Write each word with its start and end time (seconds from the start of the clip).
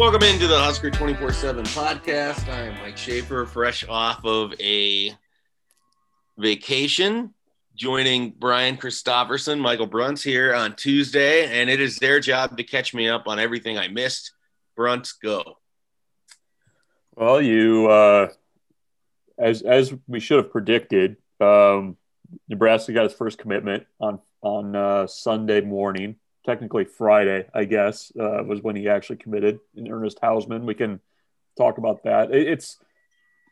Welcome 0.00 0.22
into 0.22 0.46
the 0.46 0.58
Husker 0.58 0.90
24 0.90 1.30
7 1.30 1.62
podcast. 1.66 2.48
I 2.48 2.68
am 2.68 2.78
Mike 2.78 2.96
Schaefer, 2.96 3.44
fresh 3.44 3.86
off 3.86 4.24
of 4.24 4.54
a 4.58 5.14
vacation, 6.38 7.34
joining 7.74 8.30
Brian 8.30 8.78
Christopherson, 8.78 9.60
Michael 9.60 9.86
Bruntz 9.86 10.22
here 10.22 10.54
on 10.54 10.74
Tuesday, 10.74 11.60
and 11.60 11.68
it 11.68 11.82
is 11.82 11.98
their 11.98 12.18
job 12.18 12.56
to 12.56 12.64
catch 12.64 12.94
me 12.94 13.10
up 13.10 13.28
on 13.28 13.38
everything 13.38 13.76
I 13.76 13.88
missed. 13.88 14.32
Bruntz, 14.74 15.12
go. 15.22 15.58
Well, 17.14 17.42
you, 17.42 17.90
uh, 17.90 18.28
as 19.38 19.60
as 19.60 19.92
we 20.08 20.18
should 20.18 20.38
have 20.38 20.50
predicted, 20.50 21.18
um, 21.42 21.98
Nebraska 22.48 22.94
got 22.94 23.04
his 23.04 23.12
first 23.12 23.36
commitment 23.36 23.86
on 24.00 24.18
on 24.40 24.74
uh, 24.74 25.06
Sunday 25.06 25.60
morning 25.60 26.16
technically 26.44 26.84
Friday, 26.84 27.46
I 27.54 27.64
guess, 27.64 28.12
uh, 28.18 28.42
was 28.44 28.62
when 28.62 28.76
he 28.76 28.88
actually 28.88 29.16
committed 29.16 29.60
in 29.74 29.90
Ernest 29.90 30.20
Hausmann, 30.20 30.64
We 30.64 30.74
can 30.74 31.00
talk 31.56 31.78
about 31.78 32.04
that. 32.04 32.32
It, 32.32 32.48
it's 32.48 32.78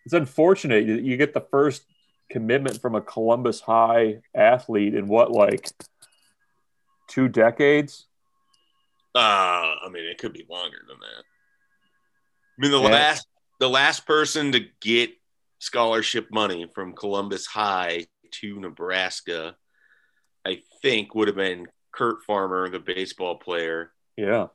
it's 0.04 0.14
unfortunate 0.14 0.86
you 0.86 1.16
get 1.16 1.34
the 1.34 1.46
first 1.50 1.82
commitment 2.30 2.80
from 2.80 2.94
a 2.94 3.00
Columbus 3.00 3.60
High 3.60 4.20
athlete 4.34 4.94
in 4.94 5.08
what 5.08 5.30
like 5.30 5.68
two 7.08 7.28
decades. 7.28 8.06
Uh, 9.14 9.18
I 9.84 9.88
mean, 9.90 10.04
it 10.04 10.18
could 10.18 10.32
be 10.32 10.46
longer 10.48 10.78
than 10.86 10.98
that. 11.00 11.24
I 11.24 12.60
mean, 12.60 12.70
the 12.70 12.80
yeah. 12.80 12.94
last 12.94 13.26
the 13.60 13.68
last 13.68 14.06
person 14.06 14.52
to 14.52 14.60
get 14.80 15.10
scholarship 15.58 16.28
money 16.30 16.70
from 16.74 16.94
Columbus 16.94 17.46
High 17.46 18.06
to 18.30 18.60
Nebraska, 18.60 19.56
I 20.46 20.62
think, 20.82 21.14
would 21.14 21.28
have 21.28 21.36
been 21.36 21.66
Kurt 21.92 22.22
Farmer, 22.24 22.68
the 22.68 22.78
baseball 22.78 23.36
player. 23.36 23.92
Yeah. 24.16 24.48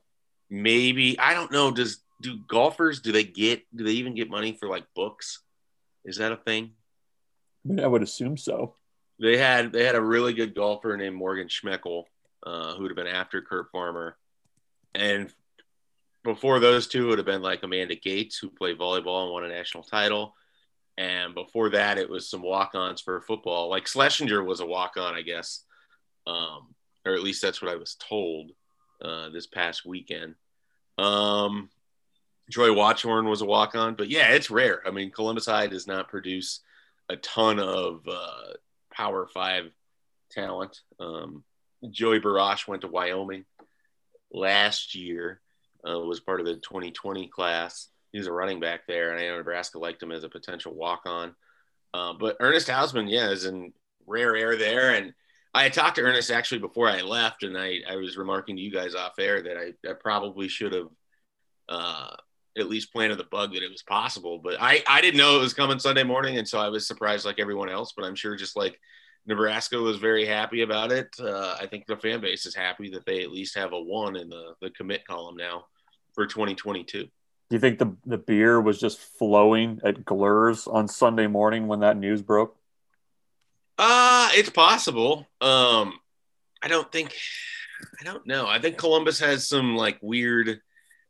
Maybe 0.49 1.17
I 1.19 1.33
don't 1.33 1.51
know. 1.51 1.71
Does 1.71 2.01
do 2.21 2.39
golfers 2.47 3.01
do 3.01 3.11
they 3.11 3.23
get 3.23 3.63
do 3.75 3.83
they 3.83 3.91
even 3.91 4.15
get 4.15 4.29
money 4.29 4.53
for 4.53 4.67
like 4.67 4.85
books? 4.95 5.41
Is 6.05 6.17
that 6.17 6.31
a 6.31 6.37
thing? 6.37 6.71
I, 7.65 7.69
mean, 7.69 7.79
I 7.79 7.87
would 7.87 8.03
assume 8.03 8.37
so. 8.37 8.75
They 9.19 9.37
had 9.37 9.71
they 9.71 9.85
had 9.85 9.95
a 9.95 10.01
really 10.01 10.33
good 10.33 10.55
golfer 10.55 10.95
named 10.97 11.15
Morgan 11.15 11.47
Schmeckel, 11.47 12.03
uh, 12.45 12.73
who 12.73 12.83
would 12.83 12.91
have 12.91 12.97
been 12.97 13.07
after 13.07 13.41
Kurt 13.41 13.71
Farmer, 13.71 14.17
and 14.93 15.31
before 16.23 16.59
those 16.59 16.87
two 16.87 17.07
would 17.07 17.19
have 17.19 17.25
been 17.25 17.41
like 17.41 17.63
Amanda 17.63 17.95
Gates, 17.95 18.37
who 18.37 18.49
played 18.49 18.79
volleyball 18.79 19.23
and 19.23 19.33
won 19.33 19.43
a 19.43 19.49
national 19.49 19.83
title. 19.83 20.35
And 20.97 21.33
before 21.33 21.69
that, 21.71 21.97
it 21.97 22.09
was 22.09 22.29
some 22.29 22.41
walk-ons 22.41 23.01
for 23.01 23.19
football. 23.21 23.69
Like 23.69 23.87
Schlesinger 23.87 24.43
was 24.43 24.59
a 24.59 24.65
walk-on, 24.65 25.15
I 25.15 25.21
guess. 25.21 25.63
Um, 26.27 26.75
or 27.05 27.13
at 27.13 27.23
least 27.23 27.41
that's 27.41 27.61
what 27.61 27.71
I 27.71 27.75
was 27.75 27.95
told 27.95 28.51
uh, 29.03 29.29
this 29.29 29.47
past 29.47 29.85
weekend. 29.85 30.35
Um, 30.97 31.69
Troy 32.51 32.73
Watchorn 32.73 33.29
was 33.29 33.41
a 33.41 33.45
walk 33.45 33.75
on, 33.75 33.95
but 33.95 34.09
yeah, 34.09 34.29
it's 34.29 34.51
rare. 34.51 34.81
I 34.85 34.91
mean, 34.91 35.11
Columbus 35.11 35.45
High 35.45 35.67
does 35.67 35.87
not 35.87 36.09
produce 36.09 36.59
a 37.09 37.15
ton 37.17 37.59
of 37.59 38.07
uh, 38.07 38.53
Power 38.93 39.27
Five 39.27 39.71
talent. 40.31 40.81
Um, 40.99 41.43
Joey 41.89 42.19
Barash 42.19 42.67
went 42.67 42.81
to 42.81 42.87
Wyoming 42.87 43.45
last 44.31 44.95
year, 44.95 45.41
uh, 45.87 45.99
was 45.99 46.19
part 46.19 46.39
of 46.39 46.45
the 46.45 46.55
2020 46.55 47.27
class. 47.27 47.89
He 48.11 48.17
was 48.19 48.27
a 48.27 48.31
running 48.31 48.59
back 48.59 48.81
there, 48.87 49.11
and 49.11 49.19
I 49.19 49.27
know 49.27 49.37
Nebraska 49.37 49.79
liked 49.79 50.03
him 50.03 50.11
as 50.11 50.23
a 50.23 50.29
potential 50.29 50.73
walk 50.73 51.01
on. 51.05 51.35
Uh, 51.93 52.13
but 52.13 52.37
Ernest 52.39 52.67
Hausmann, 52.67 53.09
yeah, 53.09 53.29
is 53.29 53.45
in 53.45 53.73
rare 54.05 54.35
air 54.35 54.55
there. 54.55 54.95
And 54.95 55.13
I 55.53 55.63
had 55.63 55.73
talked 55.73 55.95
to 55.97 56.01
Ernest 56.01 56.31
actually 56.31 56.59
before 56.59 56.89
I 56.89 57.01
left, 57.01 57.43
and 57.43 57.57
I, 57.57 57.79
I 57.87 57.95
was 57.97 58.17
remarking 58.17 58.55
to 58.55 58.61
you 58.61 58.71
guys 58.71 58.95
off 58.95 59.19
air 59.19 59.41
that 59.41 59.57
I, 59.57 59.89
I 59.89 59.93
probably 59.93 60.47
should 60.47 60.73
have 60.73 60.87
uh, 61.69 62.15
at 62.57 62.69
least 62.69 62.91
planted 62.91 63.17
the 63.17 63.25
bug 63.25 63.53
that 63.53 63.63
it 63.63 63.71
was 63.71 63.83
possible. 63.83 64.39
But 64.43 64.55
I, 64.59 64.83
I 64.87 65.01
didn't 65.01 65.17
know 65.17 65.37
it 65.37 65.41
was 65.41 65.53
coming 65.53 65.79
Sunday 65.79 66.03
morning, 66.03 66.37
and 66.37 66.47
so 66.47 66.59
I 66.59 66.69
was 66.69 66.87
surprised 66.87 67.25
like 67.25 67.39
everyone 67.39 67.69
else. 67.69 67.93
But 67.95 68.05
I'm 68.05 68.15
sure 68.15 68.35
just 68.35 68.55
like 68.55 68.79
Nebraska 69.25 69.77
was 69.77 69.97
very 69.97 70.25
happy 70.25 70.61
about 70.61 70.91
it. 70.91 71.07
Uh, 71.19 71.55
I 71.59 71.67
think 71.67 71.85
the 71.85 71.97
fan 71.97 72.19
base 72.19 72.45
is 72.45 72.55
happy 72.55 72.89
that 72.91 73.05
they 73.05 73.21
at 73.21 73.31
least 73.31 73.55
have 73.55 73.73
a 73.73 73.81
one 73.81 74.15
in 74.15 74.29
the, 74.29 74.53
the 74.61 74.71
commit 74.71 75.05
column 75.05 75.37
now 75.37 75.65
for 76.13 76.25
2022. 76.25 77.03
Do 77.03 77.09
you 77.51 77.59
think 77.59 77.77
the, 77.77 77.95
the 78.05 78.17
beer 78.17 78.59
was 78.59 78.79
just 78.79 78.99
flowing 78.99 79.79
at 79.83 80.03
Glur's 80.03 80.67
on 80.67 80.87
Sunday 80.87 81.27
morning 81.27 81.67
when 81.67 81.81
that 81.81 81.97
news 81.97 82.21
broke? 82.21 82.57
Uh, 83.77 84.29
it's 84.33 84.49
possible. 84.49 85.27
Um, 85.41 85.93
I 86.61 86.67
don't 86.67 86.91
think, 86.91 87.13
I 87.99 88.03
don't 88.03 88.25
know. 88.25 88.47
I 88.47 88.59
think 88.59 88.77
Columbus 88.77 89.19
has 89.19 89.47
some 89.47 89.75
like 89.75 89.97
weird 90.01 90.61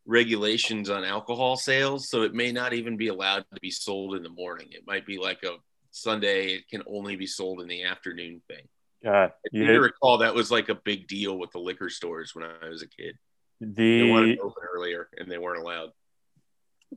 regulations 0.06 0.90
on 0.90 1.04
alcohol 1.04 1.56
sales, 1.58 2.10
so 2.10 2.24
it 2.24 2.34
may 2.34 2.52
not 2.52 2.74
even 2.74 2.98
be 2.98 3.08
allowed 3.08 3.46
to 3.54 3.60
be 3.62 3.72
sold 3.72 4.16
in 4.16 4.24
the 4.24 4.30
morning. 4.30 4.68
It 4.72 4.84
might 4.88 5.06
be 5.06 5.18
like 5.18 5.44
a 5.44 5.58
Sunday, 5.92 6.48
it 6.56 6.68
can 6.70 6.82
only 6.88 7.16
be 7.16 7.28
sold 7.28 7.62
in 7.62 7.68
the 7.68 7.84
afternoon 7.84 8.42
thing. 8.48 8.68
Yeah, 9.04 9.30
you 9.52 9.82
recall 9.82 10.20
that 10.20 10.34
was 10.34 10.50
like 10.50 10.70
a 10.70 10.76
big 10.76 11.08
deal 11.08 11.38
with 11.38 11.52
the 11.52 11.60
liquor 11.60 11.90
stores 11.90 12.34
when 12.34 12.46
I 12.46 12.70
was 12.70 12.82
a 12.82 12.88
kid. 12.88 13.18
The 13.60 14.02
they 14.02 14.10
wanted 14.10 14.36
to 14.36 14.42
open 14.42 14.64
earlier 14.74 15.10
and 15.18 15.30
they 15.30 15.38
weren't 15.38 15.62
allowed. 15.62 15.90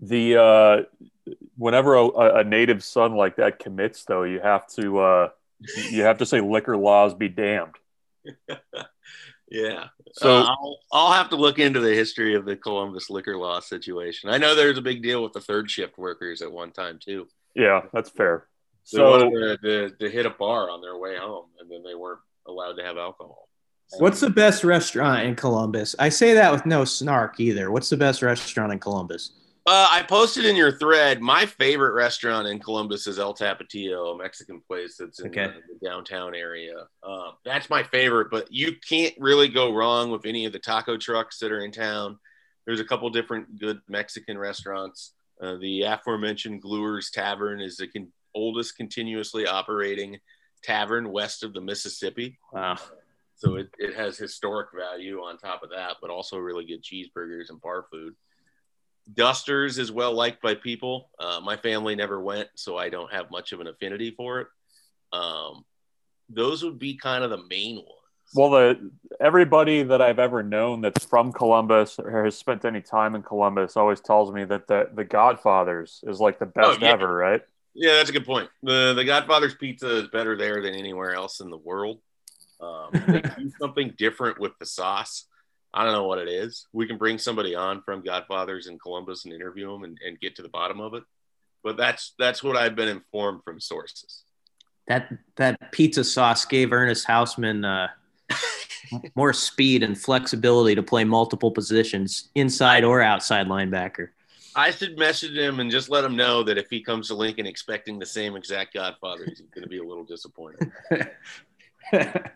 The 0.01 0.37
uh, 0.37 1.33
whenever 1.57 1.95
a, 1.95 2.09
a 2.09 2.45
native 2.45 2.85
son 2.85 3.15
like 3.15 3.37
that 3.37 3.59
commits, 3.59 4.05
though, 4.05 4.23
you 4.23 4.41
have 4.41 4.67
to 4.75 4.99
uh, 4.99 5.29
you 5.91 6.03
have 6.03 6.19
to 6.19 6.27
say 6.27 6.41
liquor 6.41 6.77
laws 6.77 7.15
be 7.15 7.29
damned. 7.29 7.75
yeah. 9.51 9.89
So 10.13 10.37
uh, 10.37 10.45
I'll, 10.45 10.79
I'll 10.93 11.13
have 11.13 11.31
to 11.31 11.37
look 11.37 11.59
into 11.59 11.81
the 11.81 11.95
history 11.95 12.35
of 12.35 12.45
the 12.45 12.57
Columbus 12.57 13.11
liquor 13.11 13.37
law 13.37 13.61
situation. 13.61 14.31
I 14.31 14.39
know 14.39 14.55
there's 14.55 14.79
a 14.79 14.83
big 14.83 15.03
deal 15.03 15.23
with 15.23 15.33
the 15.33 15.41
third 15.41 15.71
shift 15.71 15.99
workers 15.99 16.43
at 16.43 16.51
one 16.51 16.73
time 16.73 16.99
too. 17.03 17.29
Yeah, 17.55 17.83
that's 17.93 18.11
fair. 18.11 18.47
They 18.93 18.99
so 18.99 19.11
wanted 19.11 19.61
to, 19.63 19.89
to, 19.89 19.97
to 19.97 20.11
hit 20.11 20.27
a 20.27 20.31
bar 20.31 20.71
on 20.71 20.81
their 20.81 20.97
way 20.97 21.17
home, 21.17 21.47
and 21.61 21.71
then 21.71 21.83
they 21.83 21.95
weren't 21.95 22.21
allowed 22.47 22.75
to 22.75 22.85
have 22.85 22.97
alcohol. 22.97 23.49
What's 23.99 24.21
the 24.21 24.31
best 24.31 24.65
restaurant 24.65 25.25
in 25.25 25.37
Columbus? 25.37 25.95
I 25.99 26.09
say 26.09 26.35
that 26.35 26.53
with 26.53 26.67
no 26.67 26.85
snark 26.85 27.39
either. 27.39 27.71
What's 27.71 27.89
the 27.89 27.97
best 27.97 28.21
restaurant 28.21 28.73
in 28.73 28.79
Columbus? 28.79 29.31
Uh, 29.67 29.89
I 29.91 30.03
posted 30.03 30.45
in 30.45 30.55
your 30.55 30.71
thread. 30.71 31.21
My 31.21 31.45
favorite 31.45 31.95
restaurant 31.95 32.47
in 32.47 32.61
Columbus 32.61 33.09
is 33.09 33.19
El 33.19 33.35
Tapatio, 33.35 34.15
a 34.15 34.17
Mexican 34.17 34.61
place 34.61 34.97
that's 34.97 35.19
in 35.19 35.27
okay. 35.27 35.47
the, 35.47 35.75
the, 35.75 35.89
downtown 35.89 36.37
area. 36.37 36.87
Uh, 37.03 37.33
that's 37.45 37.69
my 37.69 37.83
favorite, 37.83 38.29
but 38.31 38.47
you 38.53 38.77
can't 38.89 39.15
really 39.19 39.49
go 39.49 39.75
wrong 39.75 40.13
with 40.13 40.25
any 40.25 40.45
of 40.45 40.53
the 40.53 40.61
taco 40.61 40.97
trucks 40.97 41.41
that 41.41 41.51
are 41.51 41.65
in 41.65 41.73
town. 41.73 42.17
There's 42.65 42.79
a 42.79 42.85
couple 42.85 43.11
different 43.11 43.59
good 43.59 43.81
Mexican 43.89 44.39
restaurants. 44.39 45.15
Uh, 45.43 45.57
the 45.57 45.83
aforementioned 45.83 46.63
Glur's 46.63 47.11
Tavern 47.11 47.61
is 47.61 47.77
the 47.77 47.89
con- 47.89 48.13
oldest 48.37 48.77
continuously 48.77 49.49
operating 49.49 50.19
tavern 50.63 51.11
west 51.11 51.43
of 51.43 51.53
the 51.53 51.61
Mississippi. 51.61 52.39
Wow. 52.53 52.77
So 53.35 53.57
it, 53.57 53.69
it 53.79 53.97
has 53.97 54.17
historic 54.17 54.69
value 54.79 55.19
on 55.19 55.39
top 55.39 55.65
of 55.65 55.71
that, 55.71 55.97
but 56.01 56.11
also 56.11 56.39
really 56.39 56.65
good 56.65 56.85
cheeseburgers 56.85 57.51
and 57.51 57.61
bar 57.61 57.87
food. 57.91 58.15
Dusters 59.13 59.79
is 59.79 59.93
well 59.93 60.13
liked 60.13 60.43
by 60.43 60.55
people. 60.55 61.11
Uh, 61.19 61.41
my 61.43 61.57
family 61.57 61.95
never 61.95 62.21
went, 62.21 62.49
so 62.55 62.77
I 62.77 62.89
don't 62.89 63.13
have 63.13 63.31
much 63.31 63.53
of 63.53 63.61
an 63.61 63.67
affinity 63.69 64.11
for 64.11 64.41
it. 64.41 64.49
Um, 65.13 65.65
those 66.29 66.65
would 66.65 66.79
be 66.79 66.97
kind 66.97 67.23
of 67.23 67.31
the 67.31 67.45
main 67.49 67.77
ones. 67.77 67.91
Well, 68.35 68.51
the 68.51 68.91
everybody 69.21 69.85
that 69.85 70.03
I've 70.03 70.19
ever 70.19 70.43
known 70.43 70.81
that's 70.81 71.05
from 71.05 71.33
Columbus 71.33 71.99
or 72.01 72.25
has 72.25 72.37
spent 72.37 72.65
any 72.65 72.81
time 72.81 73.15
in 73.15 73.23
Columbus 73.23 73.77
always 73.77 74.01
tells 74.01 74.33
me 74.33 74.45
that 74.45 74.67
the 74.67 74.91
the 74.93 75.05
Godfathers 75.05 76.03
is 76.07 76.19
like 76.19 76.39
the 76.41 76.47
best 76.47 76.79
oh, 76.83 76.85
yeah. 76.85 76.93
ever, 76.93 77.15
right? 77.15 77.43
Yeah, 77.75 77.95
that's 77.97 78.11
a 78.11 78.13
good 78.13 78.27
point. 78.27 78.51
the 78.63 78.95
The 78.97 79.05
Godfather's 79.05 79.55
pizza 79.55 79.99
is 79.99 80.09
better 80.09 80.37
there 80.37 80.61
than 80.63 80.75
anywhere 80.75 81.15
else 81.15 81.41
in 81.41 81.51
the 81.51 81.57
world. 81.57 82.01
Um, 82.61 82.89
they 83.07 83.21
do 83.39 83.53
something 83.61 83.95
different 83.97 84.41
with 84.41 84.53
the 84.59 84.67
sauce. 84.67 85.27
I 85.77 85.85
don't 85.85 85.93
know 85.93 86.05
what 86.05 86.19
it 86.19 86.29
is. 86.29 86.67
We 86.73 86.87
can 86.87 86.97
bring 86.97 87.19
somebody 87.19 87.55
on 87.55 87.83
from 87.83 88.01
Godfathers 88.01 88.67
in 88.67 88.79
Columbus 88.79 89.27
and 89.27 89.35
interview 89.35 89.71
them 89.71 89.85
and, 89.85 89.99
and 90.05 90.19
get 90.19 90.35
to 90.37 90.43
the 90.43 90.49
bottom 90.49 90.81
of 90.81 90.95
it. 90.95 91.03
But 91.63 91.77
that's 91.77 92.15
that's 92.19 92.43
what 92.43 92.57
I've 92.57 92.75
been 92.75 92.89
informed 92.89 93.43
from 93.45 93.61
sources. 93.61 94.23
That 94.89 95.13
that 95.37 95.73
pizza 95.73 96.03
sauce 96.03 96.47
gave 96.47 96.73
Ernest 96.73 97.07
Hausmann 97.07 97.65
uh, 97.65 97.89
more 99.15 99.35
speed 99.35 99.83
and 99.83 100.01
flexibility 100.01 100.75
to 100.75 100.83
play 100.83 101.05
multiple 101.05 101.51
positions, 101.51 102.31
inside 102.35 102.83
or 102.83 103.03
outside 103.03 103.47
linebacker. 103.47 104.09
I 104.55 104.71
should 104.71 104.99
message 104.99 105.37
him 105.37 105.61
and 105.61 105.71
just 105.71 105.91
let 105.91 106.03
him 106.03 106.17
know 106.17 106.43
that 106.45 106.57
if 106.57 106.71
he 106.71 106.81
comes 106.81 107.09
to 107.09 107.15
Lincoln 107.15 107.47
expecting 107.47 107.99
the 107.99 108.07
same 108.07 108.35
exact 108.35 108.73
Godfather, 108.73 109.27
he's 109.27 109.43
going 109.43 109.65
to 109.65 109.69
be 109.69 109.79
a 109.79 109.85
little 109.85 110.05
disappointed. 110.05 110.73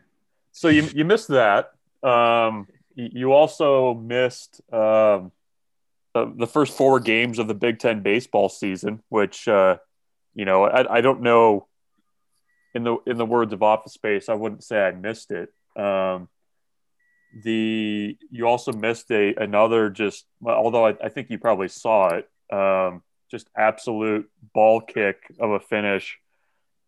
so 0.52 0.68
you 0.68 0.82
you 0.92 1.06
missed 1.06 1.28
that. 1.28 1.72
Um, 2.02 2.66
you 3.12 3.32
also 3.32 3.94
missed 3.94 4.60
um, 4.72 5.32
the, 6.14 6.32
the, 6.36 6.46
first 6.46 6.76
four 6.76 7.00
games 7.00 7.38
of 7.38 7.48
the 7.48 7.54
Big 7.54 7.78
Ten 7.78 8.02
baseball 8.02 8.48
season, 8.48 9.02
which 9.08 9.46
uh, 9.48 9.76
you 10.34 10.44
know 10.44 10.64
I, 10.64 10.96
I, 10.96 11.00
don't 11.00 11.22
know. 11.22 11.66
In 12.74 12.84
the 12.84 12.98
in 13.06 13.18
the 13.18 13.26
words 13.26 13.52
of 13.52 13.62
Office 13.62 13.94
Space, 13.94 14.28
I 14.28 14.34
wouldn't 14.34 14.62
say 14.62 14.80
I 14.80 14.92
missed 14.92 15.32
it. 15.32 15.52
Um, 15.76 16.28
the 17.42 18.16
you 18.30 18.46
also 18.46 18.72
missed 18.72 19.10
a 19.10 19.34
another 19.34 19.90
just 19.90 20.24
although 20.44 20.86
I, 20.86 20.96
I 21.02 21.08
think 21.08 21.30
you 21.30 21.38
probably 21.38 21.68
saw 21.68 22.08
it 22.14 22.28
um, 22.52 23.02
just 23.30 23.48
absolute 23.56 24.28
ball 24.52 24.80
kick 24.80 25.16
of 25.38 25.50
a 25.50 25.60
finish 25.60 26.18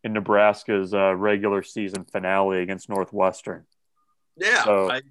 in 0.05 0.13
Nebraska's 0.13 0.93
uh, 0.93 1.15
regular 1.15 1.63
season 1.63 2.05
finale 2.05 2.61
against 2.61 2.89
Northwestern. 2.89 3.65
Yeah, 4.37 4.65
so, 4.65 4.91
I, 4.91 5.03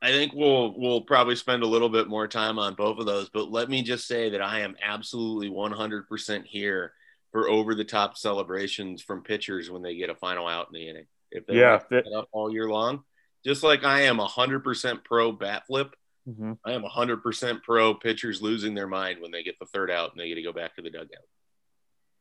I 0.00 0.12
think 0.12 0.32
we'll 0.32 0.74
we'll 0.76 1.00
probably 1.00 1.34
spend 1.34 1.62
a 1.62 1.66
little 1.66 1.88
bit 1.88 2.08
more 2.08 2.28
time 2.28 2.58
on 2.58 2.74
both 2.74 2.98
of 2.98 3.06
those, 3.06 3.28
but 3.30 3.50
let 3.50 3.68
me 3.68 3.82
just 3.82 4.06
say 4.06 4.30
that 4.30 4.40
I 4.40 4.60
am 4.60 4.76
absolutely 4.80 5.50
100% 5.50 6.44
here 6.44 6.92
for 7.32 7.48
over 7.48 7.74
the 7.74 7.84
top 7.84 8.16
celebrations 8.16 9.02
from 9.02 9.22
pitchers 9.22 9.70
when 9.70 9.82
they 9.82 9.96
get 9.96 10.10
a 10.10 10.14
final 10.14 10.46
out 10.46 10.68
in 10.68 10.74
the 10.74 10.88
inning. 10.88 11.06
If 11.30 11.46
they 11.46 11.56
yeah, 11.56 11.80
up 12.16 12.28
all 12.32 12.52
year 12.52 12.68
long, 12.68 13.02
just 13.44 13.62
like 13.62 13.84
I 13.84 14.02
am 14.02 14.18
100% 14.18 15.04
pro 15.04 15.32
bat 15.32 15.66
flip, 15.66 15.94
mm-hmm. 16.28 16.52
I 16.64 16.72
am 16.72 16.84
100% 16.84 17.62
pro 17.62 17.94
pitchers 17.94 18.40
losing 18.40 18.74
their 18.74 18.86
mind 18.86 19.20
when 19.20 19.30
they 19.32 19.42
get 19.42 19.58
the 19.58 19.66
third 19.66 19.90
out 19.90 20.12
and 20.12 20.20
they 20.20 20.28
get 20.28 20.36
to 20.36 20.42
go 20.42 20.52
back 20.52 20.76
to 20.76 20.82
the 20.82 20.90
dugout. 20.90 21.26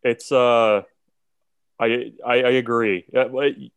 It's 0.03 0.31
uh 0.31 0.81
I, 1.79 2.11
I, 2.25 2.33
I 2.33 2.49
agree. 2.51 3.05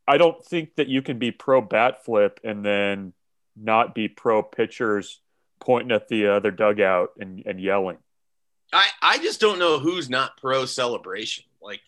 I 0.09 0.17
don't 0.17 0.43
think 0.43 0.77
that 0.77 0.89
you 0.89 1.03
can 1.03 1.19
be 1.19 1.33
pro 1.33 1.61
bat 1.61 2.03
flip 2.05 2.41
and 2.43 2.65
then 2.65 3.13
not 3.61 3.95
be 3.95 4.09
pro 4.09 4.43
pitchers 4.43 5.21
pointing 5.61 5.93
at 5.93 6.09
the 6.09 6.29
other 6.29 6.51
dugout 6.51 7.11
and, 7.19 7.43
and 7.47 7.61
yelling. 7.61 7.99
I, 8.73 8.87
I 9.03 9.19
just 9.19 9.41
don't 9.41 9.59
know 9.59 9.79
who's 9.79 10.09
not 10.09 10.37
pro 10.37 10.65
celebration. 10.65 11.45
Like, 11.61 11.81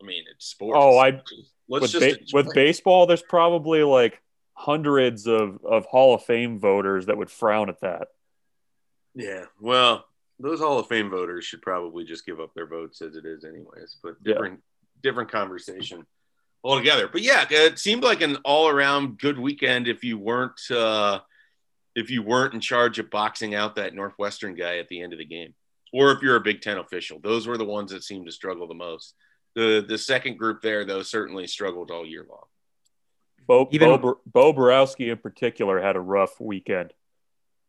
I 0.00 0.06
mean, 0.06 0.24
it's 0.30 0.46
sports. 0.46 0.78
Oh, 0.80 0.98
I 0.98 1.22
let's 1.68 1.92
with, 1.94 2.02
just 2.02 2.20
ba- 2.20 2.26
with 2.32 2.54
baseball. 2.54 3.06
There's 3.06 3.22
probably 3.22 3.82
like 3.82 4.20
hundreds 4.54 5.26
of 5.26 5.64
of 5.64 5.86
Hall 5.86 6.14
of 6.14 6.24
Fame 6.24 6.58
voters 6.58 7.06
that 7.06 7.16
would 7.16 7.30
frown 7.30 7.68
at 7.68 7.80
that. 7.80 8.08
Yeah, 9.14 9.44
well, 9.60 10.04
those 10.40 10.60
Hall 10.60 10.78
of 10.78 10.88
Fame 10.88 11.08
voters 11.08 11.44
should 11.44 11.62
probably 11.62 12.04
just 12.04 12.26
give 12.26 12.40
up 12.40 12.52
their 12.54 12.66
votes 12.66 13.00
as 13.00 13.14
it 13.14 13.24
is, 13.24 13.44
anyways. 13.44 13.98
But 14.02 14.22
different 14.24 14.54
yeah. 14.54 15.10
different 15.10 15.30
conversation 15.30 16.04
altogether. 16.64 17.08
But 17.08 17.22
yeah, 17.22 17.44
it 17.48 17.78
seemed 17.78 18.04
like 18.04 18.20
an 18.20 18.36
all 18.44 18.68
around 18.68 19.18
good 19.18 19.38
weekend 19.38 19.88
if 19.88 20.04
you 20.04 20.18
weren't 20.18 20.60
uh, 20.70 21.20
if 21.94 22.10
you 22.10 22.22
weren't 22.22 22.54
in 22.54 22.60
charge 22.60 22.98
of 22.98 23.10
boxing 23.10 23.54
out 23.54 23.76
that 23.76 23.94
Northwestern 23.94 24.54
guy 24.54 24.78
at 24.78 24.88
the 24.88 25.00
end 25.02 25.12
of 25.12 25.18
the 25.18 25.24
game, 25.24 25.54
or 25.92 26.12
if 26.12 26.22
you're 26.22 26.36
a 26.36 26.40
Big 26.40 26.62
Ten 26.62 26.78
official. 26.78 27.18
Those 27.22 27.46
were 27.46 27.58
the 27.58 27.64
ones 27.64 27.92
that 27.92 28.04
seemed 28.04 28.26
to 28.26 28.32
struggle 28.32 28.66
the 28.66 28.74
most. 28.74 29.14
The 29.54 29.84
the 29.86 29.98
second 29.98 30.38
group 30.38 30.62
there 30.62 30.84
though 30.84 31.02
certainly 31.02 31.46
struggled 31.46 31.90
all 31.90 32.06
year 32.06 32.24
long. 32.28 32.44
Bo, 33.46 33.68
Even, 33.72 34.00
Bo, 34.00 34.20
Bo 34.24 34.52
Boroski 34.52 35.10
in 35.10 35.18
particular 35.18 35.80
had 35.80 35.96
a 35.96 36.00
rough 36.00 36.40
weekend. 36.40 36.92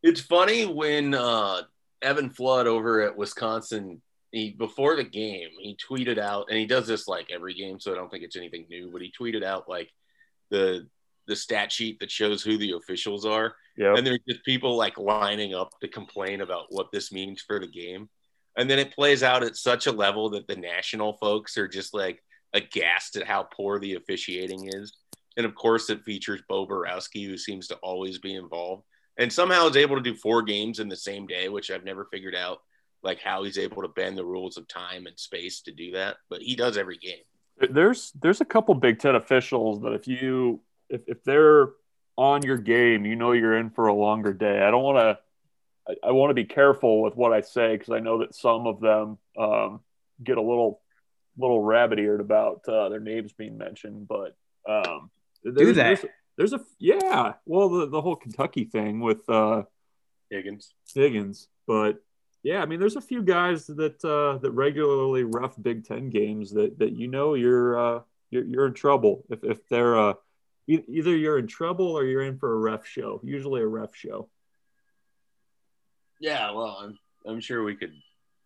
It's 0.03 0.21
funny 0.21 0.65
when 0.65 1.15
uh, 1.15 1.61
Evan 2.01 2.29
Flood 2.29 2.67
over 2.67 3.01
at 3.01 3.17
Wisconsin 3.17 4.01
he 4.33 4.51
before 4.51 4.97
the 4.97 5.03
game 5.03 5.49
he 5.59 5.77
tweeted 5.77 6.17
out 6.17 6.47
and 6.49 6.57
he 6.57 6.65
does 6.65 6.85
this 6.85 7.07
like 7.07 7.29
every 7.31 7.53
game 7.53 7.79
so 7.79 7.91
i 7.91 7.95
don't 7.95 8.11
think 8.11 8.23
it's 8.23 8.35
anything 8.35 8.65
new 8.69 8.89
but 8.91 9.01
he 9.01 9.13
tweeted 9.17 9.43
out 9.43 9.69
like 9.69 9.89
the 10.49 10.85
the 11.27 11.35
stat 11.35 11.71
sheet 11.71 11.99
that 11.99 12.11
shows 12.11 12.43
who 12.43 12.57
the 12.57 12.73
officials 12.73 13.25
are. 13.25 13.55
Yeah 13.77 13.95
and 13.95 14.05
there's 14.05 14.19
just 14.27 14.43
people 14.45 14.77
like 14.77 14.97
lining 14.97 15.53
up 15.53 15.69
to 15.81 15.87
complain 15.87 16.41
about 16.41 16.65
what 16.69 16.91
this 16.91 17.11
means 17.11 17.41
for 17.41 17.59
the 17.59 17.67
game. 17.67 18.09
And 18.55 18.69
then 18.69 18.77
it 18.77 18.93
plays 18.93 19.23
out 19.23 19.43
at 19.43 19.57
such 19.57 19.87
a 19.87 19.91
level 19.91 20.29
that 20.31 20.47
the 20.47 20.55
national 20.55 21.13
folks 21.13 21.57
are 21.57 21.67
just 21.67 21.93
like 21.93 22.21
aghast 22.53 23.15
at 23.15 23.25
how 23.25 23.47
poor 23.55 23.79
the 23.79 23.95
officiating 23.95 24.69
is. 24.73 24.93
And 25.37 25.45
of 25.45 25.55
course 25.55 25.89
it 25.89 26.03
features 26.03 26.43
bo 26.47 26.67
Boroski 26.67 27.25
who 27.25 27.37
seems 27.37 27.67
to 27.67 27.75
always 27.77 28.19
be 28.19 28.35
involved. 28.35 28.83
And 29.17 29.31
somehow 29.31 29.67
is 29.67 29.77
able 29.77 29.95
to 29.95 30.01
do 30.01 30.15
four 30.15 30.41
games 30.41 30.79
in 30.79 30.89
the 30.89 30.95
same 30.95 31.27
day 31.27 31.47
which 31.49 31.69
i've 31.69 31.83
never 31.83 32.05
figured 32.05 32.35
out 32.35 32.59
like 33.03 33.19
how 33.19 33.43
he's 33.43 33.57
able 33.57 33.81
to 33.81 33.87
bend 33.89 34.17
the 34.17 34.25
rules 34.25 34.57
of 34.57 34.67
time 34.67 35.05
and 35.05 35.19
space 35.19 35.61
to 35.61 35.71
do 35.71 35.91
that. 35.91 36.17
But 36.29 36.41
he 36.41 36.55
does 36.55 36.77
every 36.77 36.97
game. 36.97 37.23
There's 37.69 38.11
there's 38.21 38.41
a 38.41 38.45
couple 38.45 38.73
Big 38.75 38.99
Ten 38.99 39.15
officials 39.15 39.81
that 39.81 39.93
if 39.93 40.07
you 40.07 40.61
if, 40.89 41.01
if 41.07 41.23
they're 41.23 41.69
on 42.15 42.43
your 42.43 42.57
game, 42.57 43.05
you 43.05 43.15
know 43.15 43.31
you're 43.31 43.57
in 43.57 43.69
for 43.69 43.87
a 43.87 43.93
longer 43.93 44.33
day. 44.33 44.61
I 44.61 44.71
don't 44.71 44.83
want 44.83 44.97
to. 44.97 45.19
I, 45.87 46.09
I 46.09 46.11
want 46.11 46.29
to 46.29 46.35
be 46.35 46.45
careful 46.45 47.01
with 47.01 47.15
what 47.15 47.33
I 47.33 47.41
say 47.41 47.75
because 47.77 47.93
I 47.93 47.99
know 47.99 48.19
that 48.19 48.33
some 48.33 48.67
of 48.67 48.79
them 48.79 49.17
um, 49.37 49.81
get 50.23 50.37
a 50.37 50.41
little 50.41 50.81
little 51.37 51.61
rabbit 51.61 51.99
eared 51.99 52.21
about 52.21 52.61
uh, 52.67 52.89
their 52.89 52.99
names 52.99 53.33
being 53.33 53.57
mentioned. 53.57 54.07
But 54.07 54.35
um, 54.67 55.09
do 55.43 55.73
that. 55.73 55.75
There's, 55.75 56.05
there's, 56.37 56.53
a 56.53 56.61
yeah. 56.79 57.33
Well, 57.45 57.69
the 57.69 57.89
the 57.89 58.01
whole 58.01 58.15
Kentucky 58.15 58.63
thing 58.65 58.99
with 58.99 59.27
uh, 59.29 59.63
Higgins. 60.29 60.73
Higgins, 60.93 61.47
but 61.67 62.01
yeah, 62.43 62.61
I 62.61 62.65
mean, 62.65 62.79
there's 62.79 62.97
a 62.97 63.01
few 63.01 63.23
guys 63.23 63.67
that 63.67 64.03
uh, 64.03 64.37
that 64.39 64.51
regularly 64.51 65.23
rough 65.23 65.55
Big 65.61 65.85
Ten 65.85 66.09
games 66.09 66.51
that 66.51 66.77
that 66.79 66.91
you 66.91 67.07
know 67.07 67.35
you're 67.35 67.79
uh, 67.79 68.01
you're, 68.29 68.43
you're 68.43 68.67
in 68.67 68.73
trouble 68.73 69.23
if 69.29 69.43
if 69.45 69.67
they're 69.69 69.97
uh, 69.97 70.13
e- 70.67 70.83
either 70.89 71.15
you're 71.15 71.39
in 71.39 71.47
trouble 71.47 71.97
or 71.97 72.03
you're 72.03 72.23
in 72.23 72.37
for 72.37 72.53
a 72.53 72.57
ref 72.57 72.85
show. 72.85 73.21
Usually 73.23 73.61
a 73.61 73.67
ref 73.67 73.95
show. 73.95 74.29
Yeah, 76.19 76.51
well, 76.51 76.77
I'm 76.81 76.99
I'm 77.25 77.39
sure 77.39 77.63
we 77.63 77.75
could 77.75 77.93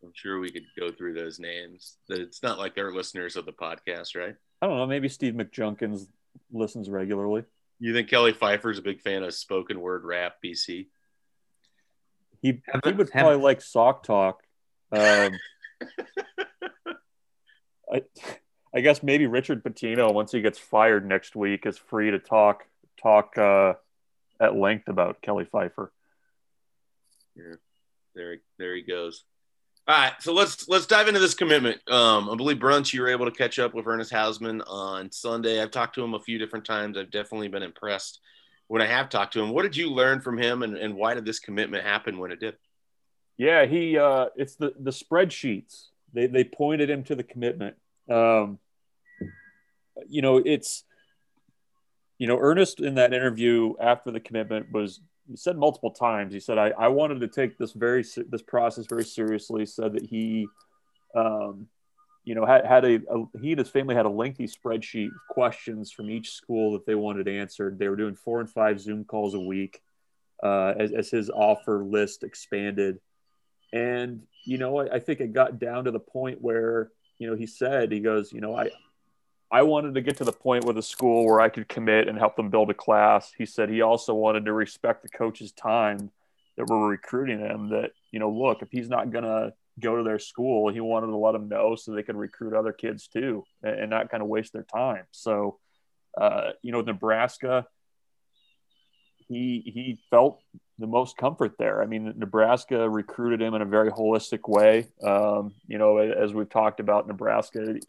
I'm 0.03 0.11
sure 0.13 0.39
we 0.39 0.51
could 0.51 0.65
go 0.79 0.91
through 0.91 1.15
those 1.15 1.39
names. 1.39 1.97
It's 2.07 2.43
not 2.43 2.59
like 2.59 2.75
they're 2.75 2.93
listeners 2.93 3.35
of 3.35 3.45
the 3.45 3.51
podcast, 3.51 4.15
right? 4.15 4.35
I 4.61 4.67
don't 4.67 4.77
know. 4.77 4.85
Maybe 4.85 5.09
Steve 5.09 5.33
McJunkins 5.33 6.07
listens 6.51 6.87
regularly. 6.87 7.45
You 7.79 7.93
think 7.93 8.09
Kelly 8.09 8.33
Pfeiffer's 8.33 8.77
a 8.77 8.83
big 8.83 9.01
fan 9.01 9.23
of 9.23 9.33
spoken 9.33 9.79
word 9.79 10.03
rap, 10.03 10.35
BC? 10.43 10.87
He, 12.47 12.61
he 12.85 12.91
would 12.93 13.11
probably 13.11 13.35
like 13.35 13.61
sock 13.61 14.03
talk. 14.03 14.41
Um, 14.91 15.33
I, 17.93 18.01
I 18.73 18.81
guess 18.81 19.03
maybe 19.03 19.27
Richard 19.27 19.63
Pitino, 19.63 20.13
once 20.13 20.31
he 20.31 20.41
gets 20.41 20.57
fired 20.57 21.05
next 21.05 21.35
week, 21.35 21.65
is 21.65 21.77
free 21.77 22.11
to 22.11 22.19
talk 22.19 22.65
talk 23.01 23.37
uh, 23.37 23.73
at 24.39 24.55
length 24.55 24.87
about 24.87 25.21
Kelly 25.21 25.45
Pfeiffer. 25.45 25.91
Yeah, 27.35 27.55
there, 28.15 28.37
there 28.57 28.75
he 28.75 28.81
goes. 28.81 29.23
All 29.89 29.97
right, 29.97 30.13
so 30.19 30.33
let's 30.33 30.69
let's 30.69 30.85
dive 30.85 31.07
into 31.07 31.19
this 31.19 31.33
commitment. 31.33 31.77
Um, 31.89 32.29
I 32.29 32.35
believe 32.35 32.57
Bruntz 32.57 32.93
you 32.93 33.01
were 33.01 33.09
able 33.09 33.25
to 33.25 33.31
catch 33.31 33.59
up 33.59 33.73
with 33.73 33.87
Ernest 33.87 34.11
Hausmann 34.11 34.61
on 34.67 35.11
Sunday. 35.11 35.61
I've 35.61 35.71
talked 35.71 35.95
to 35.95 36.03
him 36.03 36.13
a 36.13 36.19
few 36.19 36.37
different 36.37 36.65
times. 36.65 36.97
I've 36.97 37.11
definitely 37.11 37.47
been 37.49 37.63
impressed 37.63 38.19
when 38.67 38.81
I 38.81 38.85
have 38.85 39.09
talked 39.09 39.33
to 39.33 39.41
him. 39.41 39.51
What 39.51 39.63
did 39.63 39.75
you 39.75 39.89
learn 39.91 40.21
from 40.21 40.37
him, 40.37 40.63
and, 40.63 40.77
and 40.77 40.95
why 40.95 41.13
did 41.13 41.25
this 41.25 41.39
commitment 41.39 41.83
happen 41.83 42.17
when 42.17 42.31
it 42.31 42.39
did? 42.39 42.55
Yeah, 43.37 43.65
he 43.65 43.97
uh, 43.97 44.27
it's 44.35 44.55
the 44.55 44.73
the 44.79 44.91
spreadsheets. 44.91 45.87
They 46.13 46.27
they 46.27 46.43
pointed 46.43 46.89
him 46.89 47.03
to 47.05 47.15
the 47.15 47.23
commitment. 47.23 47.75
Um, 48.09 48.59
you 50.07 50.21
know, 50.21 50.37
it's 50.37 50.83
you 52.17 52.27
know, 52.27 52.37
Ernest 52.39 52.79
in 52.79 52.95
that 52.95 53.13
interview 53.13 53.73
after 53.79 54.11
the 54.11 54.19
commitment 54.19 54.71
was 54.71 55.01
he 55.29 55.35
said 55.35 55.57
multiple 55.57 55.91
times. 55.91 56.33
He 56.33 56.39
said, 56.39 56.57
"I, 56.57 56.69
I 56.69 56.87
wanted 56.87 57.19
to 57.19 57.27
take 57.27 57.57
this 57.57 57.73
very 57.73 58.03
this 58.29 58.41
process 58.41 58.85
very 58.87 59.03
seriously." 59.03 59.65
Said 59.65 59.93
that 59.93 60.05
he 60.05 60.47
um, 61.15 61.67
you 62.27 62.35
know, 62.35 62.45
had, 62.45 62.65
had 62.65 62.83
a, 62.83 62.95
a, 62.95 63.39
he 63.41 63.51
and 63.51 63.59
his 63.59 63.69
family 63.69 63.95
had 63.95 64.05
a 64.05 64.09
lengthy 64.09 64.47
spreadsheet 64.47 65.07
of 65.07 65.27
questions 65.29 65.93
from 65.93 66.09
each 66.09 66.31
school 66.31 66.73
that 66.73 66.85
they 66.85 66.93
wanted 66.93 67.29
answered. 67.29 67.79
They 67.79 67.87
were 67.87 67.95
doing 67.95 68.15
four 68.15 68.41
and 68.41 68.49
five 68.49 68.81
Zoom 68.81 69.05
calls 69.05 69.33
a 69.33 69.39
week 69.39 69.81
uh, 70.43 70.73
as, 70.77 70.91
as 70.91 71.09
his 71.09 71.29
offer 71.29 71.85
list 71.85 72.25
expanded. 72.25 72.99
And, 73.71 74.23
you 74.43 74.57
know, 74.57 74.79
I, 74.79 74.95
I 74.95 74.99
think 74.99 75.21
it 75.21 75.31
got 75.31 75.57
down 75.57 75.85
to 75.85 75.91
the 75.91 76.01
point 76.01 76.41
where, 76.41 76.91
you 77.17 77.29
know, 77.29 77.35
he 77.37 77.47
said, 77.47 77.93
he 77.93 78.01
goes, 78.01 78.33
you 78.33 78.41
know, 78.41 78.57
I, 78.57 78.71
I 79.49 79.61
wanted 79.61 79.95
to 79.95 80.01
get 80.01 80.17
to 80.17 80.25
the 80.25 80.33
point 80.33 80.65
with 80.65 80.77
a 80.77 80.83
school 80.83 81.25
where 81.25 81.39
I 81.39 81.47
could 81.47 81.69
commit 81.69 82.09
and 82.09 82.17
help 82.17 82.35
them 82.35 82.49
build 82.49 82.69
a 82.69 82.73
class. 82.73 83.31
He 83.37 83.45
said 83.45 83.69
he 83.69 83.81
also 83.81 84.13
wanted 84.13 84.43
to 84.43 84.51
respect 84.51 85.01
the 85.01 85.07
coach's 85.07 85.53
time 85.53 86.11
that 86.57 86.69
were 86.69 86.89
recruiting 86.89 87.39
him 87.39 87.69
that, 87.69 87.91
you 88.11 88.19
know, 88.19 88.29
look, 88.29 88.61
if 88.61 88.69
he's 88.69 88.89
not 88.89 89.11
to 89.23 89.53
go 89.79 89.95
to 89.95 90.03
their 90.03 90.19
school. 90.19 90.71
He 90.71 90.79
wanted 90.79 91.07
to 91.07 91.17
let 91.17 91.33
them 91.33 91.49
know 91.49 91.75
so 91.75 91.91
they 91.91 92.03
could 92.03 92.15
recruit 92.15 92.53
other 92.53 92.73
kids 92.73 93.07
too 93.07 93.43
and, 93.63 93.79
and 93.79 93.89
not 93.89 94.09
kind 94.09 94.23
of 94.23 94.29
waste 94.29 94.53
their 94.53 94.63
time. 94.63 95.03
So, 95.11 95.59
uh, 96.19 96.51
you 96.61 96.71
know, 96.71 96.81
Nebraska, 96.81 97.67
he 99.27 99.61
he 99.65 99.99
felt 100.09 100.41
the 100.79 100.87
most 100.87 101.17
comfort 101.17 101.53
there. 101.57 101.81
I 101.81 101.85
mean, 101.85 102.13
Nebraska 102.17 102.89
recruited 102.89 103.41
him 103.41 103.53
in 103.53 103.61
a 103.61 103.65
very 103.65 103.91
holistic 103.91 104.47
way. 104.47 104.87
Um, 105.03 105.55
you 105.67 105.77
know, 105.77 105.97
as 105.97 106.33
we've 106.33 106.49
talked 106.49 106.79
about, 106.79 107.07
Nebraska 107.07 107.79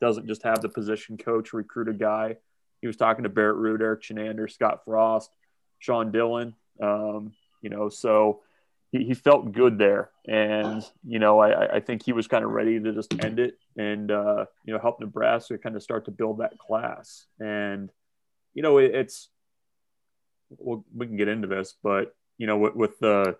doesn't 0.00 0.26
just 0.26 0.42
have 0.44 0.60
the 0.60 0.68
position 0.68 1.16
coach 1.16 1.52
recruit 1.52 1.88
a 1.88 1.92
guy. 1.92 2.36
He 2.80 2.86
was 2.86 2.96
talking 2.96 3.24
to 3.24 3.28
Barrett 3.28 3.58
Ruud, 3.58 3.80
Erik 3.80 4.02
Chinander, 4.02 4.50
Scott 4.50 4.84
Frost, 4.84 5.30
Sean 5.80 6.12
Dillon. 6.12 6.54
Um, 6.80 7.32
you 7.62 7.68
know, 7.68 7.88
so 7.88 8.40
he, 8.92 9.04
he 9.04 9.14
felt 9.14 9.52
good 9.52 9.78
there. 9.78 10.10
And, 10.26 10.84
you 11.06 11.18
know, 11.18 11.38
I, 11.40 11.76
I 11.76 11.80
think 11.80 12.04
he 12.04 12.12
was 12.12 12.26
kind 12.26 12.44
of 12.44 12.50
ready 12.50 12.80
to 12.80 12.92
just 12.92 13.14
end 13.24 13.38
it 13.38 13.58
and, 13.76 14.10
uh, 14.10 14.46
you 14.64 14.72
know, 14.72 14.80
help 14.80 15.00
Nebraska 15.00 15.58
kind 15.58 15.76
of 15.76 15.82
start 15.82 16.04
to 16.06 16.10
build 16.10 16.38
that 16.38 16.58
class. 16.58 17.26
And, 17.38 17.90
you 18.54 18.62
know, 18.62 18.78
it, 18.78 18.94
it's, 18.94 19.28
we'll, 20.58 20.84
we 20.94 21.06
can 21.06 21.16
get 21.16 21.28
into 21.28 21.46
this, 21.46 21.74
but 21.82 22.14
you 22.40 22.46
know, 22.46 22.56
with, 22.56 22.74
with 22.74 22.98
the 22.98 23.36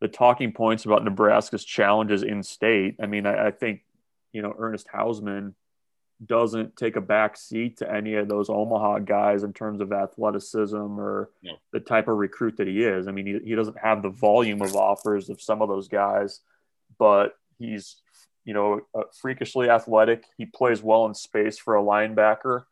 the 0.00 0.08
talking 0.08 0.52
points 0.52 0.84
about 0.84 1.04
Nebraska's 1.04 1.64
challenges 1.64 2.22
in 2.22 2.44
state, 2.44 2.96
I 3.02 3.06
mean, 3.06 3.26
I, 3.26 3.48
I 3.48 3.50
think 3.50 3.80
you 4.32 4.40
know 4.40 4.54
Ernest 4.56 4.86
Hausmann 4.94 5.54
doesn't 6.26 6.76
take 6.76 6.96
a 6.96 7.00
back 7.00 7.36
seat 7.36 7.76
to 7.78 7.90
any 7.90 8.14
of 8.14 8.28
those 8.28 8.50
Omaha 8.50 9.00
guys 9.00 9.44
in 9.44 9.52
terms 9.52 9.80
of 9.80 9.92
athleticism 9.92 10.76
or 10.76 11.30
no. 11.42 11.52
the 11.72 11.80
type 11.80 12.08
of 12.08 12.16
recruit 12.16 12.56
that 12.56 12.66
he 12.66 12.82
is. 12.82 13.06
I 13.06 13.12
mean, 13.12 13.26
he, 13.26 13.38
he 13.50 13.54
doesn't 13.54 13.78
have 13.78 14.02
the 14.02 14.10
volume 14.10 14.60
of 14.62 14.74
offers 14.74 15.28
of 15.28 15.40
some 15.40 15.62
of 15.62 15.68
those 15.68 15.86
guys, 15.86 16.40
but 16.98 17.36
he's, 17.58 17.96
you 18.44 18.52
know, 18.52 18.80
freakishly 19.20 19.70
athletic. 19.70 20.24
He 20.36 20.46
plays 20.46 20.82
well 20.82 21.06
in 21.06 21.14
space 21.14 21.58
for 21.58 21.76
a 21.76 21.82
linebacker. 21.82 22.64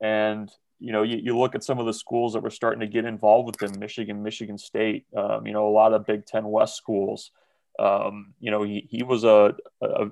And, 0.00 0.50
you 0.80 0.92
know, 0.92 1.02
you, 1.02 1.18
you 1.18 1.38
look 1.38 1.54
at 1.54 1.64
some 1.64 1.78
of 1.78 1.86
the 1.86 1.92
schools 1.92 2.32
that 2.32 2.42
were 2.42 2.50
starting 2.50 2.80
to 2.80 2.86
get 2.86 3.04
involved 3.04 3.46
with 3.46 3.62
him 3.62 3.78
Michigan, 3.78 4.22
Michigan 4.22 4.56
State, 4.56 5.04
um, 5.14 5.46
you 5.46 5.52
know, 5.52 5.68
a 5.68 5.70
lot 5.70 5.92
of 5.92 6.06
Big 6.06 6.24
Ten 6.24 6.46
West 6.46 6.76
schools. 6.76 7.32
Um, 7.78 8.34
you 8.40 8.50
know, 8.50 8.62
he, 8.62 8.86
he 8.88 9.02
was 9.02 9.24
a, 9.24 9.54
a, 9.82 10.10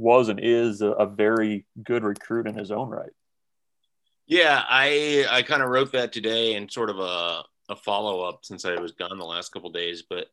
was 0.00 0.28
and 0.28 0.40
is 0.42 0.82
a, 0.82 0.90
a 0.90 1.06
very 1.06 1.66
good 1.82 2.04
recruit 2.04 2.46
in 2.46 2.54
his 2.54 2.70
own 2.70 2.88
right. 2.88 3.12
Yeah, 4.26 4.62
I 4.68 5.26
I 5.28 5.42
kind 5.42 5.62
of 5.62 5.70
wrote 5.70 5.92
that 5.92 6.12
today 6.12 6.54
and 6.54 6.70
sort 6.70 6.90
of 6.90 6.98
a, 6.98 7.42
a 7.68 7.76
follow 7.76 8.22
up 8.22 8.44
since 8.44 8.64
I 8.64 8.80
was 8.80 8.92
gone 8.92 9.18
the 9.18 9.24
last 9.24 9.52
couple 9.52 9.70
days. 9.70 10.04
But 10.08 10.26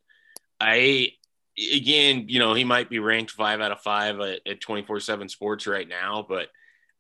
I 0.60 1.10
again, 1.58 2.26
you 2.28 2.40
know, 2.40 2.54
he 2.54 2.64
might 2.64 2.90
be 2.90 3.00
ranked 3.00 3.32
five 3.32 3.60
out 3.60 3.72
of 3.72 3.82
five 3.82 4.20
at 4.20 4.62
twenty 4.62 4.84
four 4.84 5.00
seven 5.00 5.28
Sports 5.30 5.66
right 5.66 5.88
now, 5.88 6.26
but 6.28 6.50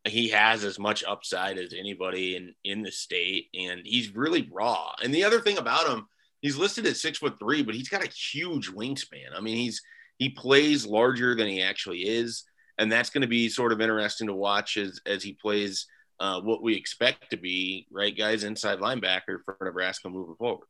he 0.06 0.30
has 0.30 0.64
as 0.64 0.80
much 0.80 1.04
upside 1.04 1.58
as 1.58 1.74
anybody 1.74 2.36
in 2.36 2.56
in 2.64 2.82
the 2.82 2.92
state, 2.92 3.50
and 3.54 3.82
he's 3.84 4.16
really 4.16 4.50
raw. 4.52 4.94
And 5.04 5.14
the 5.14 5.24
other 5.24 5.42
thing 5.42 5.58
about 5.58 5.88
him, 5.88 6.08
he's 6.42 6.58
listed 6.58 6.88
at 6.88 6.98
six 6.98 7.20
foot 7.20 7.38
three, 7.40 7.62
but 7.62 7.76
he's 7.76 7.90
got 7.90 8.04
a 8.04 8.10
huge 8.10 8.72
wingspan. 8.72 9.36
I 9.36 9.42
mean, 9.42 9.58
he's 9.58 9.82
he 10.18 10.30
plays 10.30 10.86
larger 10.86 11.36
than 11.36 11.48
he 11.48 11.62
actually 11.62 12.00
is 12.00 12.44
and 12.78 12.92
that's 12.92 13.10
going 13.10 13.22
to 13.22 13.28
be 13.28 13.50
sort 13.50 13.72
of 13.72 13.82
interesting 13.82 14.28
to 14.28 14.34
watch 14.34 14.78
as 14.78 15.00
as 15.06 15.24
he 15.24 15.34
plays 15.34 15.88
uh, 16.20 16.42
what 16.42 16.62
we 16.62 16.76
expect 16.76 17.30
to 17.30 17.38
be 17.38 17.88
right 17.92 18.18
guys 18.18 18.44
inside 18.44 18.80
linebacker 18.80 19.40
for 19.46 19.58
Nebraska 19.62 20.10
moving 20.10 20.36
forward. 20.36 20.68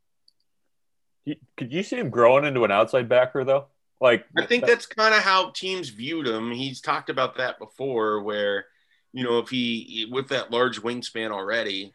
Could 1.58 1.74
you 1.74 1.84
see 1.84 1.98
him 1.98 2.10
growing 2.10 2.46
into 2.46 2.64
an 2.64 2.72
outside 2.72 3.10
backer 3.10 3.44
though? 3.44 3.68
Like 4.00 4.26
I 4.38 4.46
think 4.46 4.66
that's 4.66 4.86
kind 4.86 5.14
of 5.14 5.22
how 5.22 5.52
teams 5.52 5.90
viewed 5.90 6.28
him. 6.28 6.52
He's 6.52 6.82
talked 6.82 7.10
about 7.10 7.38
that 7.38 7.58
before, 7.60 8.22
where 8.22 8.66
you 9.12 9.24
know 9.24 9.40
if 9.40 9.50
he 9.50 10.08
with 10.12 10.30
that 10.30 10.52
large 10.52 10.82
wingspan 10.82 11.32
already, 11.32 11.94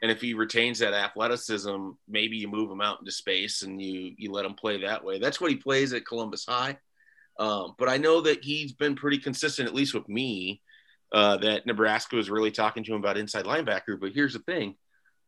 and 0.00 0.10
if 0.10 0.20
he 0.20 0.34
retains 0.34 0.78
that 0.78 0.94
athleticism, 0.94 1.90
maybe 2.08 2.38
you 2.38 2.48
move 2.48 2.70
him 2.70 2.80
out 2.80 3.00
into 3.00 3.12
space 3.12 3.62
and 3.62 3.80
you 3.80 4.14
you 4.16 4.32
let 4.32 4.46
him 4.46 4.54
play 4.54 4.80
that 4.80 5.04
way. 5.04 5.18
That's 5.18 5.40
what 5.40 5.50
he 5.50 5.56
plays 5.56 5.92
at 5.92 6.06
Columbus 6.06 6.46
High. 6.46 6.78
Um, 7.38 7.74
but 7.78 7.88
I 7.88 7.96
know 7.96 8.20
that 8.22 8.44
he's 8.44 8.72
been 8.72 8.94
pretty 8.94 9.18
consistent, 9.18 9.68
at 9.68 9.74
least 9.74 9.94
with 9.94 10.08
me, 10.08 10.60
uh, 11.12 11.36
that 11.38 11.66
Nebraska 11.66 12.16
was 12.16 12.30
really 12.30 12.50
talking 12.50 12.84
to 12.84 12.94
him 12.94 12.98
about 12.98 13.16
inside 13.16 13.44
linebacker. 13.44 13.98
But 14.00 14.12
here's 14.12 14.34
the 14.34 14.40
thing 14.40 14.76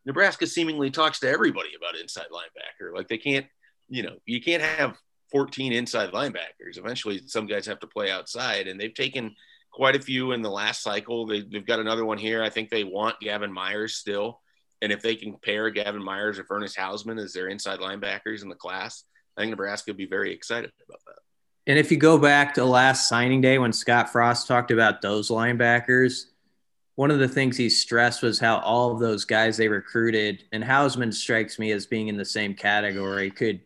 Nebraska 0.07 0.47
seemingly 0.47 0.91
talks 0.91 1.21
to 1.21 1.29
everybody 1.29 1.71
about 1.77 1.99
inside 2.01 2.27
linebacker. 2.33 2.95
Like 2.95 3.09
they 3.09 3.19
can't, 3.19 3.47
you 3.89 4.03
know, 4.03 4.17
you 4.27 4.41
can't 4.41 4.63
have 4.63 4.97
14 5.33 5.73
inside 5.73 6.13
linebackers. 6.13 6.77
Eventually, 6.77 7.23
some 7.27 7.47
guys 7.47 7.67
have 7.67 7.81
to 7.81 7.87
play 7.87 8.11
outside, 8.11 8.69
and 8.69 8.79
they've 8.79 8.95
taken 8.95 9.35
quite 9.73 9.97
a 9.97 10.01
few 10.01 10.33
in 10.33 10.43
the 10.43 10.51
last 10.51 10.83
cycle. 10.83 11.27
They, 11.27 11.45
have 11.53 11.67
got 11.67 11.81
another 11.81 12.05
one 12.05 12.19
here. 12.19 12.43
I 12.43 12.51
think 12.51 12.71
they 12.71 12.85
want 12.85 13.21
Gavin 13.21 13.53
Myers 13.53 13.97
still. 13.97 14.41
And 14.83 14.93
if 14.93 15.03
they 15.03 15.17
can 15.17 15.37
pair 15.43 15.71
Gavin 15.71 16.03
Myers 16.03 16.39
or 16.39 16.47
Ernest 16.51 16.77
Hausmann 16.77 17.19
as 17.19 17.33
their 17.33 17.49
inside 17.49 17.81
linebackers 17.81 18.43
in 18.43 18.49
the 18.49 18.55
class, 18.55 19.05
I 19.37 19.41
think 19.41 19.51
Nebraska 19.51 19.91
would 19.91 19.97
be 19.97 20.07
very 20.07 20.33
excited 20.33 20.71
about 20.87 21.01
that. 21.07 21.19
And 21.67 21.79
if 21.79 21.91
you 21.91 21.97
go 21.97 22.19
back 22.19 22.55
to 22.55 22.65
last 22.65 23.09
signing 23.09 23.41
day 23.41 23.59
when 23.59 23.73
Scott 23.73 24.11
Frost 24.11 24.47
talked 24.47 24.71
about 24.71 25.01
those 25.01 25.31
linebackers, 25.31 26.27
one 26.97 27.11
of 27.11 27.19
the 27.19 27.29
things 27.29 27.57
he 27.57 27.69
stressed 27.71 28.23
was 28.23 28.39
how 28.39 28.59
all 28.59 28.93
of 28.93 29.01
those 29.01 29.25
guys 29.25 29.57
they 29.57 29.69
recruited, 29.69 30.45
and 30.53 30.63
Hausmann 30.63 31.13
strikes 31.13 31.59
me 31.59 31.73
as 31.73 31.87
being 31.87 32.09
in 32.09 32.17
the 32.17 32.25
same 32.25 32.55
category, 32.55 33.31
could 33.31 33.61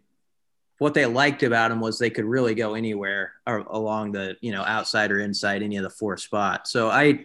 what 0.79 0.95
they 0.95 1.07
liked 1.07 1.43
about 1.43 1.73
him 1.73 1.81
was 1.81 1.99
they 1.99 2.09
could 2.09 2.25
really 2.25 2.55
go 2.55 2.75
anywhere 2.75 3.33
along 3.47 4.13
the 4.13 4.37
you 4.41 4.53
know 4.53 4.63
outside 4.63 5.11
or 5.11 5.19
inside 5.19 5.63
any 5.63 5.77
of 5.77 5.83
the 5.83 5.91
four 5.91 6.17
spots. 6.17 6.71
So 6.71 6.89
I, 6.89 7.25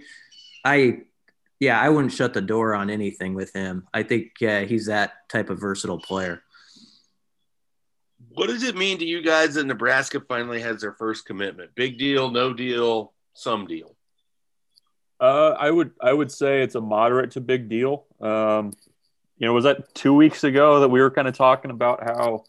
I, 0.65 1.01
yeah, 1.59 1.79
I 1.79 1.89
wouldn't 1.89 2.13
shut 2.13 2.33
the 2.33 2.41
door 2.41 2.73
on 2.73 2.89
anything 2.89 3.35
with 3.35 3.53
him. 3.53 3.87
I 3.93 4.03
think 4.03 4.31
uh, 4.41 4.61
he's 4.61 4.87
that 4.87 5.29
type 5.29 5.49
of 5.49 5.59
versatile 5.59 5.99
player. 5.99 6.41
What 8.35 8.47
does 8.47 8.63
it 8.63 8.75
mean 8.75 8.97
to 8.99 9.05
you 9.05 9.21
guys 9.21 9.53
that 9.55 9.65
Nebraska 9.65 10.19
finally 10.27 10.61
has 10.61 10.81
their 10.81 10.93
first 10.93 11.25
commitment? 11.25 11.75
Big 11.75 11.97
deal, 11.97 12.31
no 12.31 12.53
deal, 12.53 13.13
some 13.33 13.67
deal. 13.67 13.95
Uh, 15.19 15.55
I 15.57 15.69
would 15.69 15.91
I 16.01 16.11
would 16.11 16.31
say 16.31 16.63
it's 16.63 16.75
a 16.75 16.81
moderate 16.81 17.31
to 17.31 17.41
big 17.41 17.69
deal. 17.69 18.05
Um, 18.19 18.73
you 19.37 19.47
know, 19.47 19.53
was 19.53 19.63
that 19.65 19.93
two 19.93 20.13
weeks 20.13 20.43
ago 20.43 20.81
that 20.81 20.89
we 20.89 20.99
were 20.99 21.11
kind 21.11 21.27
of 21.27 21.35
talking 21.35 21.71
about 21.71 22.03
how, 22.03 22.43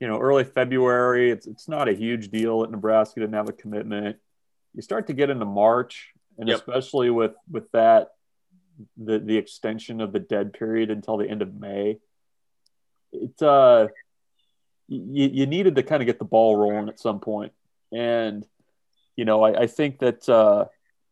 you 0.00 0.08
know, 0.08 0.18
early 0.18 0.44
February, 0.44 1.30
it's 1.30 1.46
it's 1.46 1.68
not 1.68 1.88
a 1.88 1.92
huge 1.92 2.30
deal 2.30 2.60
that 2.60 2.70
Nebraska 2.70 3.20
didn't 3.20 3.34
have 3.34 3.48
a 3.48 3.52
commitment. 3.52 4.16
You 4.74 4.82
start 4.82 5.08
to 5.08 5.12
get 5.12 5.30
into 5.30 5.44
March, 5.44 6.12
and 6.38 6.48
yep. 6.48 6.58
especially 6.58 7.10
with 7.10 7.32
with 7.50 7.70
that, 7.72 8.08
the 8.96 9.18
the 9.18 9.36
extension 9.36 10.00
of 10.00 10.12
the 10.12 10.18
dead 10.18 10.52
period 10.52 10.90
until 10.90 11.16
the 11.16 11.28
end 11.28 11.42
of 11.42 11.54
May. 11.54 11.98
It 13.12 13.42
uh, 13.42 13.88
you, 14.90 15.30
you 15.32 15.46
needed 15.46 15.76
to 15.76 15.82
kind 15.82 16.02
of 16.02 16.06
get 16.06 16.18
the 16.18 16.24
ball 16.26 16.56
rolling 16.56 16.88
at 16.88 17.00
some 17.00 17.20
point. 17.20 17.52
And, 17.92 18.46
you 19.16 19.24
know, 19.24 19.42
I, 19.42 19.62
I 19.62 19.66
think 19.66 20.00
that 20.00 20.28
uh, 20.28 20.66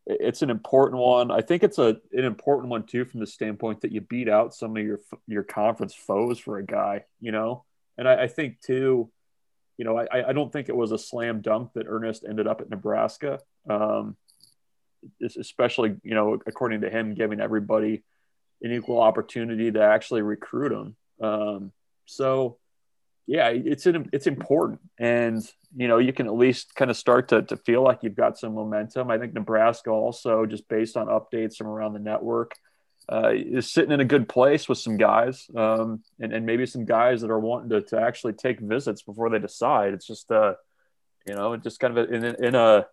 it's 0.07 0.43
an 0.43 0.51
important 0.51 1.01
one. 1.01 1.31
I 1.31 1.41
think 1.41 1.63
it's 1.63 1.79
a, 1.79 1.97
an 2.13 2.25
important 2.25 2.69
one 2.69 2.85
too, 2.85 3.05
from 3.05 3.21
the 3.21 3.27
standpoint 3.27 3.81
that 3.83 3.93
you 3.93 4.01
beat 4.01 4.29
out 4.29 4.55
some 4.55 4.77
of 4.77 4.83
your, 4.83 5.01
your 5.27 5.45
conference 5.45 5.95
foes 5.95 6.39
for 6.39 6.59
a 6.59 6.67
guy, 6.67 7.05
you 7.21 7.33
know? 7.33 7.65
And 7.97 8.07
I, 8.07 8.25
I 8.25 8.27
think 8.27 8.61
too, 8.61 9.11
you 9.77 9.85
know, 9.85 9.99
I, 9.99 10.29
I 10.29 10.33
don't 10.33 10.53
think 10.53 10.69
it 10.69 10.77
was 10.77 10.93
a 10.93 10.99
slam 10.99 11.41
dunk 11.41 11.73
that 11.75 11.87
Ernest 11.89 12.25
ended 12.29 12.47
up 12.47 12.61
at 12.61 12.69
Nebraska. 12.69 13.39
Um, 13.71 14.17
especially, 15.23 15.95
you 16.03 16.15
know, 16.15 16.41
according 16.45 16.81
to 16.81 16.91
him, 16.91 17.15
giving 17.15 17.41
everybody 17.41 18.03
an 18.63 18.73
equal 18.73 19.01
opportunity 19.01 19.71
to 19.71 19.81
actually 19.81 20.23
recruit 20.23 20.73
him. 20.73 20.97
Um, 21.25 21.73
so, 22.07 22.59
yeah, 23.29 23.51
it's 23.51 23.85
an, 23.85 24.09
it's 24.11 24.27
important, 24.27 24.81
and 24.99 25.47
you 25.77 25.87
know 25.87 25.99
you 25.99 26.15
can 26.15 26.27
at 26.27 26.35
least 26.35 26.75
kind 26.75 26.91
of 26.91 26.97
start 26.97 27.29
to 27.29 27.43
to 27.43 27.59
feel 27.59 27.83
like 27.83 27.99
you've 28.03 28.17
got 28.17 28.39
some 28.39 28.55
momentum. 28.55 29.11
I 29.11 29.19
think 29.19 29.35
Nebraska 29.35 29.91
also, 29.91 30.47
just 30.47 30.67
based 30.67 30.97
on 30.97 31.09
updates 31.09 31.57
from 31.57 31.67
around 31.67 31.93
the 31.93 31.99
network, 31.99 32.55
uh, 33.13 33.33
is 33.35 33.71
sitting 33.71 33.93
in 33.93 34.01
a 34.01 34.05
good 34.07 34.31
place 34.31 34.67
with 34.67 34.79
some 34.79 34.97
guys, 34.97 35.47
um, 35.55 36.03
and 36.19 36.33
and 36.33 36.47
maybe 36.47 36.65
some 36.65 36.87
guys 36.87 37.21
that 37.21 37.31
are 37.31 37.39
wanting 37.39 37.69
to 37.69 37.83
to 37.83 38.01
actually 38.01 38.33
take 38.33 38.61
visits 38.61 39.03
before 39.03 39.29
they 39.29 39.39
decide. 39.39 39.93
It's 39.93 40.07
just 40.07 40.33
uh, 40.33 40.55
you 41.27 41.35
know, 41.35 41.55
just 41.59 41.81
kind 41.81 41.99
of 41.99 42.11
in 42.11 42.25
in 42.25 42.55
a 42.55 42.87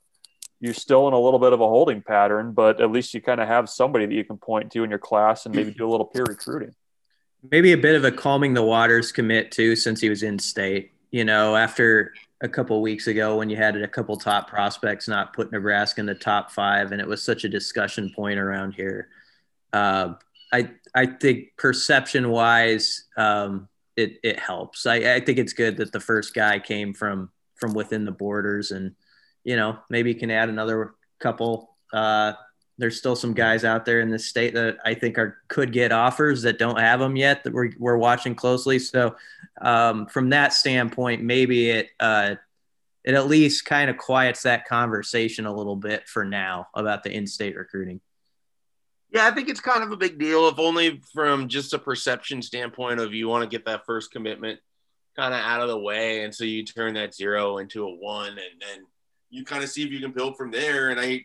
you're 0.60 0.74
still 0.74 1.08
in 1.08 1.14
a 1.14 1.20
little 1.20 1.40
bit 1.40 1.54
of 1.54 1.62
a 1.62 1.68
holding 1.68 2.02
pattern, 2.02 2.52
but 2.52 2.82
at 2.82 2.92
least 2.92 3.14
you 3.14 3.22
kind 3.22 3.40
of 3.40 3.48
have 3.48 3.70
somebody 3.70 4.06
that 4.06 4.14
you 4.14 4.26
can 4.26 4.38
point 4.38 4.70
to 4.74 4.84
in 4.84 4.90
your 4.90 5.00
class 5.00 5.46
and 5.46 5.56
maybe 5.56 5.72
do 5.72 5.88
a 5.88 5.92
little 5.92 6.08
peer 6.08 6.26
recruiting 6.26 6.76
maybe 7.52 7.74
a 7.74 7.78
bit 7.78 7.96
of 7.96 8.04
a 8.04 8.12
calming 8.12 8.54
the 8.54 8.64
waters 8.64 9.12
commit 9.12 9.52
too, 9.52 9.76
since 9.76 10.02
he 10.02 10.10
was 10.10 10.24
in 10.24 10.40
state. 10.40 10.92
You 11.12 11.24
know, 11.24 11.56
after 11.56 12.14
a 12.42 12.50
couple 12.50 12.82
weeks 12.82 13.08
ago 13.08 13.38
when 13.38 13.50
you 13.50 13.56
had 13.56 13.76
a 13.78 13.88
couple 13.88 14.16
top 14.18 14.50
prospects 14.50 15.08
not 15.08 15.34
put 15.34 15.52
Nebraska 15.52 16.00
in 16.02 16.06
the 16.06 16.16
top 16.16 16.52
five, 16.52 16.92
and 16.92 17.02
it 17.02 17.08
was 17.08 17.24
such 17.24 17.44
a 17.44 17.50
discussion 17.50 18.12
point 18.16 18.40
around 18.40 18.74
here. 18.74 19.10
Uh, 19.74 20.14
I 20.52 20.72
I 20.94 21.06
think 21.06 21.58
perception 21.58 22.30
wise, 22.30 23.06
um, 23.18 23.68
it 23.96 24.20
it 24.24 24.40
helps. 24.40 24.86
I, 24.86 25.16
I 25.16 25.20
think 25.20 25.40
it's 25.40 25.54
good 25.54 25.78
that 25.78 25.92
the 25.92 26.00
first 26.00 26.34
guy 26.34 26.60
came 26.60 26.94
from 26.94 27.30
from 27.56 27.74
within 27.74 28.06
the 28.06 28.12
borders, 28.12 28.72
and 28.72 28.96
you 29.44 29.56
know 29.56 29.80
maybe 29.90 30.14
can 30.14 30.32
add 30.32 30.50
another 30.50 30.96
couple 31.20 31.76
uh, 31.94 32.34
there's 32.78 32.98
still 32.98 33.16
some 33.16 33.34
guys 33.34 33.64
out 33.64 33.86
there 33.86 34.02
in 34.02 34.10
the 34.10 34.20
state 34.20 34.54
that 34.54 34.78
I 34.86 34.94
think 34.94 35.18
are 35.18 35.38
could 35.48 35.72
get 35.72 35.92
offers 35.92 36.42
that 36.42 36.60
don't 36.60 36.80
have 36.80 37.00
them 37.00 37.16
yet 37.16 37.44
that 37.44 37.54
we're, 37.54 37.72
we're 37.80 37.98
watching 37.98 38.36
closely. 38.36 38.80
So 38.80 39.16
um, 39.62 40.08
from 40.08 40.30
that 40.32 40.54
standpoint, 40.54 41.24
maybe 41.24 41.70
it 41.70 41.90
uh, 42.00 42.36
it 43.04 43.14
at 43.14 43.28
least 43.28 43.66
kind 43.66 43.90
of 43.90 43.98
quiets 43.98 44.44
that 44.44 44.68
conversation 44.68 45.46
a 45.46 45.56
little 45.56 45.76
bit 45.76 46.08
for 46.10 46.26
now 46.26 46.68
about 46.74 47.04
the 47.04 47.12
in-state 47.12 47.56
recruiting. 47.56 48.02
Yeah, 49.12 49.28
I 49.28 49.32
think 49.32 49.48
it's 49.48 49.62
kind 49.62 49.84
of 49.84 49.92
a 49.92 49.98
big 49.98 50.18
deal, 50.20 50.50
if 50.50 50.60
only 50.60 51.02
from 51.14 51.48
just 51.48 51.74
a 51.74 51.80
perception 51.80 52.42
standpoint 52.42 53.00
of 53.00 53.14
you 53.14 53.30
want 53.30 53.44
to 53.44 53.50
get 53.50 53.66
that 53.66 53.86
first 53.86 54.12
commitment 54.12 54.60
kind 55.16 55.34
of 55.34 55.40
out 55.40 55.62
of 55.62 55.70
the 55.70 55.80
way, 55.80 56.24
and 56.24 56.36
so 56.36 56.44
you 56.44 56.66
turn 56.66 56.96
that 56.96 57.16
zero 57.16 57.60
into 57.60 57.86
a 57.86 57.96
one, 57.96 58.32
and 58.32 58.60
then 58.60 58.86
you 59.30 59.46
kind 59.46 59.64
of 59.64 59.70
see 59.70 59.84
if 59.84 59.92
you 59.92 60.02
can 60.02 60.12
build 60.12 60.36
from 60.36 60.52
there. 60.52 60.90
And 60.90 61.00
I, 61.00 61.24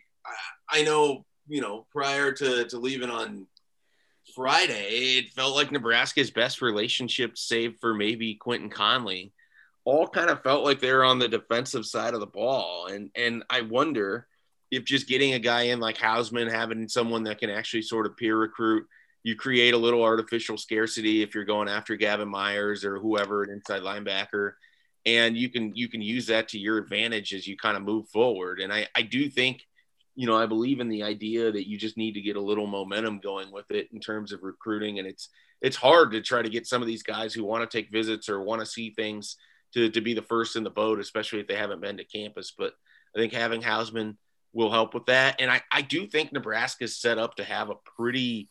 I 0.69 0.83
know 0.83 1.25
you 1.47 1.61
know, 1.61 1.85
prior 1.91 2.31
to, 2.31 2.65
to 2.65 2.77
leaving 2.77 3.09
on 3.09 3.47
Friday, 4.35 5.17
it 5.19 5.33
felt 5.33 5.55
like 5.55 5.71
Nebraska's 5.71 6.31
best 6.31 6.61
relationship, 6.61 7.37
save 7.37 7.75
for 7.81 7.93
maybe 7.93 8.35
Quentin 8.35 8.69
Conley, 8.69 9.33
all 9.83 10.07
kind 10.07 10.29
of 10.29 10.43
felt 10.43 10.63
like 10.63 10.79
they 10.79 10.91
were 10.91 11.03
on 11.03 11.19
the 11.19 11.27
defensive 11.27 11.85
side 11.85 12.13
of 12.13 12.19
the 12.19 12.27
ball. 12.27 12.87
And 12.87 13.09
and 13.15 13.43
I 13.49 13.61
wonder 13.61 14.27
if 14.69 14.85
just 14.85 15.07
getting 15.07 15.33
a 15.33 15.39
guy 15.39 15.63
in 15.63 15.79
like 15.79 15.97
Hausmann, 15.97 16.49
having 16.49 16.87
someone 16.87 17.23
that 17.23 17.39
can 17.39 17.49
actually 17.49 17.81
sort 17.81 18.05
of 18.05 18.15
peer 18.15 18.37
recruit, 18.37 18.87
you 19.23 19.35
create 19.35 19.73
a 19.73 19.77
little 19.77 20.03
artificial 20.03 20.57
scarcity 20.57 21.21
if 21.21 21.35
you're 21.35 21.43
going 21.43 21.67
after 21.67 21.95
Gavin 21.95 22.29
Myers 22.29 22.85
or 22.85 22.99
whoever, 22.99 23.43
an 23.43 23.49
inside 23.49 23.81
linebacker. 23.81 24.53
And 25.05 25.35
you 25.35 25.49
can 25.49 25.75
you 25.75 25.89
can 25.89 26.01
use 26.01 26.27
that 26.27 26.47
to 26.49 26.59
your 26.59 26.77
advantage 26.77 27.33
as 27.33 27.47
you 27.47 27.57
kind 27.57 27.75
of 27.75 27.83
move 27.83 28.07
forward. 28.09 28.59
And 28.59 28.71
I, 28.71 28.87
I 28.95 29.01
do 29.01 29.29
think 29.29 29.65
you 30.21 30.27
know, 30.27 30.37
I 30.37 30.45
believe 30.45 30.79
in 30.79 30.87
the 30.87 31.01
idea 31.01 31.51
that 31.51 31.67
you 31.67 31.79
just 31.79 31.97
need 31.97 32.11
to 32.11 32.21
get 32.21 32.35
a 32.35 32.41
little 32.41 32.67
momentum 32.67 33.21
going 33.23 33.51
with 33.51 33.71
it 33.71 33.89
in 33.91 33.99
terms 33.99 34.31
of 34.31 34.43
recruiting. 34.43 34.99
And 34.99 35.07
it's 35.07 35.29
it's 35.61 35.75
hard 35.75 36.11
to 36.11 36.21
try 36.21 36.43
to 36.43 36.49
get 36.49 36.67
some 36.67 36.79
of 36.79 36.87
these 36.87 37.01
guys 37.01 37.33
who 37.33 37.43
want 37.43 37.67
to 37.67 37.75
take 37.75 37.91
visits 37.91 38.29
or 38.29 38.39
want 38.39 38.59
to 38.59 38.67
see 38.67 38.91
things 38.91 39.35
to, 39.73 39.89
to 39.89 39.99
be 39.99 40.13
the 40.13 40.21
first 40.21 40.55
in 40.55 40.63
the 40.63 40.69
boat, 40.69 40.99
especially 40.99 41.39
if 41.39 41.47
they 41.47 41.55
haven't 41.55 41.81
been 41.81 41.97
to 41.97 42.03
campus. 42.03 42.53
But 42.55 42.73
I 43.15 43.19
think 43.19 43.33
having 43.33 43.63
Hausmann 43.63 44.15
will 44.53 44.69
help 44.69 44.93
with 44.93 45.07
that. 45.07 45.41
And 45.41 45.49
I, 45.49 45.63
I 45.71 45.81
do 45.81 46.05
think 46.05 46.31
Nebraska's 46.31 47.01
set 47.01 47.17
up 47.17 47.37
to 47.37 47.43
have 47.43 47.71
a 47.71 47.81
pretty 47.97 48.47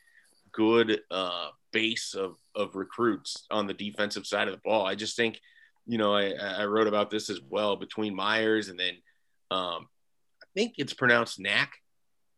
good 0.51 1.03
uh, 1.09 1.51
base 1.73 2.15
of, 2.15 2.35
of 2.57 2.75
recruits 2.75 3.47
on 3.49 3.69
the 3.69 3.75
defensive 3.75 4.27
side 4.27 4.49
of 4.49 4.55
the 4.55 4.61
ball. 4.65 4.85
I 4.85 4.97
just 4.97 5.15
think, 5.15 5.41
you 5.87 5.99
know, 5.99 6.17
I, 6.17 6.33
I 6.33 6.65
wrote 6.65 6.89
about 6.89 7.13
this 7.13 7.31
as 7.31 7.41
well 7.49 7.77
between 7.77 8.17
Myers 8.17 8.71
and 8.71 8.81
then 8.81 8.97
um, 9.53 9.87
think 10.55 10.75
it's 10.79 10.95
pronounced 10.95 11.39
Knack. 11.39 11.73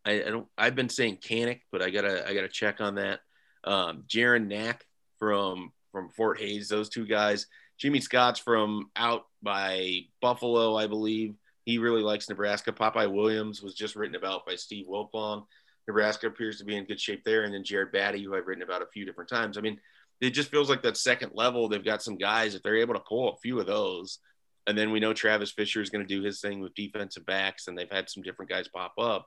I, 0.05 0.13
I, 0.23 0.31
don't. 0.31 0.49
I've 0.59 0.75
been 0.75 0.89
saying 0.89 1.19
Canic, 1.19 1.61
but 1.71 1.83
I 1.83 1.91
gotta 1.91 2.29
I 2.29 2.35
gotta 2.35 2.49
check 2.49 2.81
on 2.81 2.97
that. 2.97 3.21
Um, 3.65 4.05
Jaron 4.09 4.49
Knack 4.49 4.85
from 5.19 5.73
from 5.93 6.11
Fort 6.11 6.41
Hayes. 6.41 6.69
Those 6.69 6.89
two 6.89 7.07
guys. 7.07 7.47
Jimmy 7.79 8.01
Scott's 8.01 8.41
from 8.41 8.91
out 8.97 9.25
by 9.43 10.03
Buffalo, 10.21 10.77
I 10.77 10.87
believe. 10.87 11.35
He 11.65 11.79
really 11.79 12.03
likes 12.03 12.29
Nebraska. 12.29 12.73
Popeye 12.73 13.13
Williams 13.13 13.63
was 13.63 13.75
just 13.75 13.97
written 13.97 14.17
about 14.17 14.47
by 14.47 14.57
Steve 14.57 14.87
Wiltfong. 14.89 15.45
Nebraska 15.89 16.29
appears 16.29 16.59
to 16.59 16.65
be 16.65 16.77
in 16.77 16.85
good 16.85 17.01
shape 17.01 17.25
there. 17.25 17.43
And 17.43 17.53
then 17.53 17.65
Jared 17.65 17.93
Batty, 17.93 18.23
who 18.23 18.37
I've 18.37 18.47
written 18.47 18.63
about 18.63 18.83
a 18.83 18.87
few 18.87 19.05
different 19.05 19.31
times. 19.31 19.59
I 19.59 19.63
mean, 19.63 19.79
it 20.21 20.31
just 20.31 20.51
feels 20.51 20.71
like 20.71 20.83
that 20.83 20.97
second 20.97 21.33
level. 21.35 21.69
They've 21.69 21.85
got 21.85 22.03
some 22.03 22.17
guys 22.17 22.55
if 22.55 22.63
they're 22.63 22.77
able 22.77 22.95
to 22.95 23.01
pull 23.01 23.33
a 23.33 23.37
few 23.39 23.59
of 23.59 23.67
those 23.67 24.19
and 24.67 24.79
then 24.79 24.93
we 24.93 25.01
know 25.01 25.13
Travis 25.13 25.51
Fisher 25.51 25.81
is 25.81 25.91
going 25.91 26.07
to 26.07 26.15
do 26.15 26.23
his 26.23 26.41
thing 26.41 26.61
with 26.61 26.75
defensive 26.75 27.27
backs, 27.27 27.67
and 27.67 27.77
they've 27.77 27.91
had 27.91 28.09
some 28.09 28.23
different 28.23 28.51
guys 28.51 28.69
pop 28.69 28.95
up. 28.99 29.27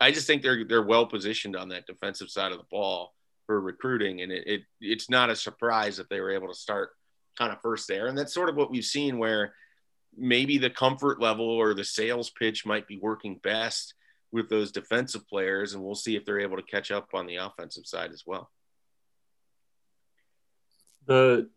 I 0.00 0.12
just 0.12 0.26
think 0.26 0.42
they're 0.42 0.64
they're 0.64 0.82
well 0.82 1.06
positioned 1.06 1.56
on 1.56 1.68
that 1.70 1.86
defensive 1.86 2.30
side 2.30 2.52
of 2.52 2.58
the 2.58 2.64
ball 2.70 3.14
for 3.46 3.60
recruiting, 3.60 4.22
and 4.22 4.32
it, 4.32 4.46
it 4.46 4.60
it's 4.80 5.10
not 5.10 5.30
a 5.30 5.36
surprise 5.36 5.96
that 5.96 6.08
they 6.08 6.20
were 6.20 6.30
able 6.30 6.48
to 6.48 6.54
start 6.54 6.90
kind 7.36 7.52
of 7.52 7.60
first 7.60 7.88
there, 7.88 8.06
and 8.06 8.16
that's 8.16 8.34
sort 8.34 8.48
of 8.48 8.56
what 8.56 8.70
we've 8.70 8.84
seen 8.84 9.18
where 9.18 9.54
maybe 10.16 10.58
the 10.58 10.70
comfort 10.70 11.20
level 11.20 11.48
or 11.48 11.74
the 11.74 11.84
sales 11.84 12.30
pitch 12.30 12.66
might 12.66 12.88
be 12.88 12.98
working 12.98 13.38
best 13.42 13.94
with 14.32 14.48
those 14.48 14.72
defensive 14.72 15.26
players, 15.28 15.74
and 15.74 15.82
we'll 15.82 15.94
see 15.94 16.16
if 16.16 16.24
they're 16.24 16.40
able 16.40 16.56
to 16.56 16.62
catch 16.62 16.90
up 16.90 17.08
on 17.14 17.26
the 17.26 17.36
offensive 17.36 17.86
side 17.86 18.12
as 18.12 18.22
well. 18.26 18.50
The 21.06 21.50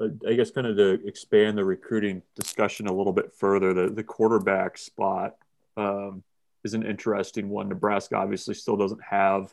I 0.00 0.34
guess 0.34 0.50
kind 0.50 0.66
of 0.66 0.76
to 0.76 1.06
expand 1.06 1.58
the 1.58 1.64
recruiting 1.64 2.22
discussion 2.36 2.86
a 2.86 2.92
little 2.92 3.12
bit 3.12 3.32
further, 3.34 3.74
the, 3.74 3.88
the 3.88 4.04
quarterback 4.04 4.78
spot 4.78 5.36
um, 5.76 6.22
is 6.64 6.74
an 6.74 6.86
interesting 6.86 7.48
one. 7.48 7.68
Nebraska 7.68 8.16
obviously 8.16 8.54
still 8.54 8.76
doesn't 8.76 9.02
have 9.02 9.52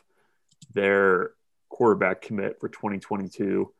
their 0.72 1.32
quarterback 1.68 2.22
commit 2.22 2.60
for 2.60 2.68
2022. 2.68 3.72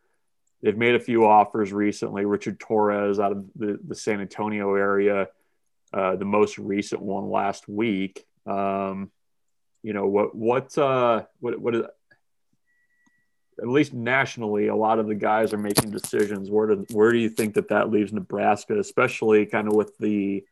They've 0.62 0.76
made 0.76 0.96
a 0.96 1.00
few 1.00 1.26
offers 1.26 1.72
recently. 1.72 2.24
Richard 2.24 2.59
Torres 2.59 3.20
out 3.20 3.33
of 3.33 3.46
the, 3.55 3.79
the 3.87 3.94
San 3.94 4.20
Antonio 4.20 4.74
area, 4.74 5.29
uh, 5.92 6.16
the 6.16 6.24
most 6.24 6.59
recent 6.59 7.00
one 7.00 7.31
last 7.31 7.68
week. 7.68 8.26
Um, 8.44 9.12
you 9.83 9.92
know 9.92 10.09
what 10.09 10.35
what 10.35 10.76
uh, 10.76 11.22
what 11.38 11.61
what 11.61 11.74
is 11.76 11.83
at 13.58 13.68
least 13.68 13.94
nationally, 13.94 14.66
a 14.68 14.76
lot 14.76 14.98
of 14.98 15.06
the 15.06 15.14
guys 15.14 15.52
are 15.52 15.58
making 15.58 15.90
decisions. 15.90 16.50
Where 16.50 16.66
do 16.68 16.86
where 16.92 17.12
do 17.12 17.18
you 17.18 17.30
think 17.30 17.54
that 17.54 17.68
that 17.68 17.90
leaves 17.90 18.12
Nebraska, 18.12 18.78
especially 18.78 19.46
kind 19.46 19.66
of 19.66 19.74
with 19.74 19.96
the, 19.98 20.44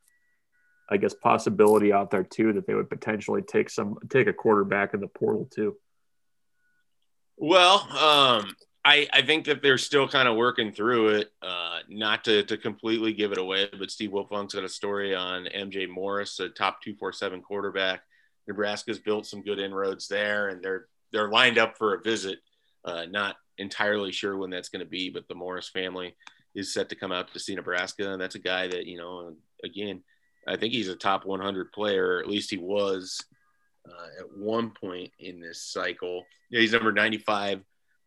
I 0.89 0.97
guess, 0.97 1.15
possibility 1.15 1.93
out 1.93 2.11
there 2.11 2.25
too 2.25 2.55
that 2.55 2.67
they 2.67 2.75
would 2.75 2.89
potentially 2.89 3.43
take 3.43 3.69
some 3.69 3.99
take 4.09 4.27
a 4.27 4.33
quarterback 4.33 4.95
in 4.95 5.01
the 5.01 5.09
portal 5.09 5.49
too. 5.55 5.77
Well, 7.37 7.81
um, 7.91 8.57
I 8.85 9.07
I 9.13 9.23
think 9.23 9.45
that 9.47 9.61
they're 9.61 9.77
still 9.77 10.09
kind 10.09 10.27
of 10.27 10.37
working 10.37 10.73
through 10.73 11.09
it. 11.09 11.33
Uh, 11.43 11.81
not 11.91 12.25
to 12.25 12.43
to 12.45 12.57
completely 12.57 13.13
give 13.13 13.33
it 13.33 13.39
away, 13.39 13.69
but 13.79 13.91
Steve 13.91 14.11
Wiltfong's 14.11 14.55
got 14.55 14.65
a 14.65 14.69
story 14.69 15.15
on 15.15 15.45
MJ 15.45 15.87
Morris, 15.89 16.41
a 16.41 16.49
top 16.49 16.81
two 16.81 16.95
four 16.95 17.13
seven 17.13 17.43
quarterback. 17.43 18.03
Nebraska's 18.49 18.99
built 18.99 19.27
some 19.27 19.43
good 19.43 19.59
inroads 19.59 20.09
there, 20.09 20.49
and 20.49 20.63
they're 20.63 20.87
they're 21.13 21.29
lined 21.29 21.59
up 21.59 21.77
for 21.77 21.95
a 21.95 22.01
visit 22.01 22.39
uh, 22.85 23.07
not 23.11 23.37
entirely 23.59 24.13
sure 24.13 24.37
when 24.37 24.51
that's 24.51 24.69
going 24.69 24.85
to 24.85 24.91
be, 24.91 25.11
but 25.11 25.27
the 25.29 25.35
Morris 25.35 25.69
family 25.69 26.15
is 26.55 26.73
set 26.73 26.89
to 26.89 26.97
come 26.97 27.13
out 27.13 27.33
to 27.33 27.41
see 27.41 27.55
Nebraska, 27.55 28.13
and 28.13 28.21
that's 28.21 28.35
a 28.35 28.41
guy 28.41 28.69
that 28.69 28.87
you 28.87 28.99
know, 28.99 29.35
again, 29.65 30.03
I 30.47 30.57
think 30.57 30.73
he's 30.73 30.89
a 30.89 30.97
top 30.97 31.25
100 31.25 31.73
player, 31.73 32.17
or 32.17 32.21
at 32.21 32.29
least 32.29 32.51
he 32.51 32.59
was 32.59 33.21
uh, 33.89 34.21
at 34.21 34.37
one 34.37 34.71
point 34.71 35.13
in 35.19 35.41
this 35.41 35.63
cycle. 35.63 36.25
Yeah, 36.51 36.61
he's 36.61 36.73
number 36.73 36.93
95 36.93 37.63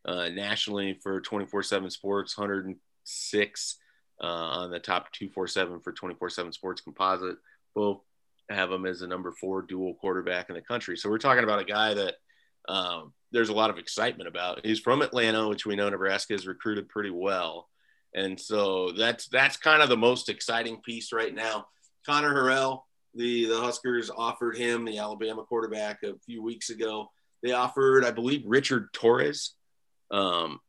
uh, 0.06 0.30
nationally 0.30 1.00
for 1.02 1.22
24/7 1.22 1.92
Sports, 1.92 2.38
106 2.38 3.78
uh, 4.22 4.26
on 4.26 4.72
the 4.72 4.80
top 4.80 5.12
247 5.12 5.82
for 5.82 5.92
24/7 5.92 6.54
Sports 6.54 6.82
Composite. 6.82 7.38
Both 7.76 8.02
have 8.50 8.72
him 8.72 8.86
as 8.86 9.02
the 9.02 9.08
number 9.08 9.32
four 9.32 9.62
dual 9.62 9.96
quarterback 9.96 10.50
in 10.50 10.56
the 10.56 10.62
country. 10.62 10.96
So 10.98 11.10
we're 11.10 11.18
talking 11.18 11.44
about 11.44 11.60
a 11.60 11.66
guy 11.66 11.94
that 11.94 12.16
um, 12.70 13.13
there's 13.32 13.50
a 13.50 13.54
lot 13.54 13.70
of 13.70 13.78
excitement 13.78 14.28
about. 14.28 14.66
He's 14.66 14.80
from 14.80 15.02
Atlanta, 15.02 15.48
which 15.48 15.66
we 15.66 15.76
know 15.76 15.90
Nebraska 15.90 16.34
has 16.34 16.48
recruited 16.48 16.90
pretty 16.90 17.10
well, 17.10 17.68
and 18.13 18.40
so 18.40 18.92
that's 18.92 19.28
that's 19.28 19.58
kind 19.58 19.82
of 19.82 19.90
the 19.90 19.98
most 19.98 20.30
exciting 20.30 20.82
piece 20.82 21.12
right 21.12 21.34
now. 21.34 21.68
Connor 22.06 22.34
Harrell, 22.34 22.82
the 23.13 23.46
the 23.46 23.60
Huskers 23.60 24.10
offered 24.16 24.58
him 24.58 24.86
the 24.86 24.98
Alabama 24.98 25.44
quarterback 25.44 26.04
a 26.04 26.13
few 26.26 26.42
weeks 26.42 26.70
ago. 26.70 27.12
They 27.44 27.52
offered, 27.52 28.04
I 28.04 28.12
believe, 28.12 28.44
Richard 28.46 28.92
Torres 28.94 29.54
um, 30.12 30.60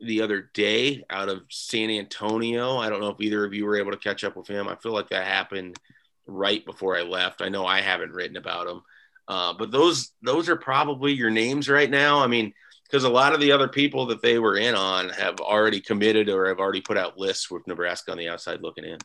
the 0.00 0.22
other 0.22 0.50
day 0.54 1.04
out 1.10 1.28
of 1.28 1.42
San 1.50 1.90
Antonio. 1.90 2.78
I 2.78 2.88
don't 2.88 3.00
know 3.00 3.10
if 3.10 3.20
either 3.20 3.44
of 3.44 3.54
you 3.54 3.66
were 3.66 3.78
able 3.78 3.92
to 3.92 3.98
catch 3.98 4.24
up 4.24 4.36
with 4.36 4.48
him. 4.48 4.68
I 4.68 4.76
feel 4.76 4.92
like 4.92 5.10
that 5.10 5.26
happened 5.26 5.78
right 6.26 6.64
before 6.64 6.96
I 6.96 7.02
left. 7.02 7.42
I 7.42 7.48
know 7.48 7.66
I 7.66 7.80
haven't 7.80 8.12
written 8.12 8.36
about 8.36 8.66
him. 8.66 8.82
Uh, 9.28 9.52
but 9.52 9.70
those 9.70 10.12
those 10.22 10.48
are 10.48 10.56
probably 10.56 11.12
your 11.12 11.30
names 11.30 11.68
right 11.68 11.90
now. 11.90 12.20
I 12.20 12.26
mean, 12.26 12.54
because 12.84 13.04
a 13.04 13.10
lot 13.10 13.34
of 13.34 13.40
the 13.40 13.52
other 13.52 13.68
people 13.68 14.06
that 14.06 14.22
they 14.22 14.38
were 14.38 14.56
in 14.56 14.74
on 14.74 15.10
have 15.10 15.38
already 15.40 15.80
committed 15.80 16.30
or 16.30 16.48
have 16.48 16.58
already 16.58 16.80
put 16.80 16.96
out 16.96 17.18
lists 17.18 17.50
with 17.50 17.66
Nebraska 17.66 18.10
on 18.10 18.16
the 18.16 18.30
outside 18.30 18.62
looking 18.62 18.84
in. 18.84 18.98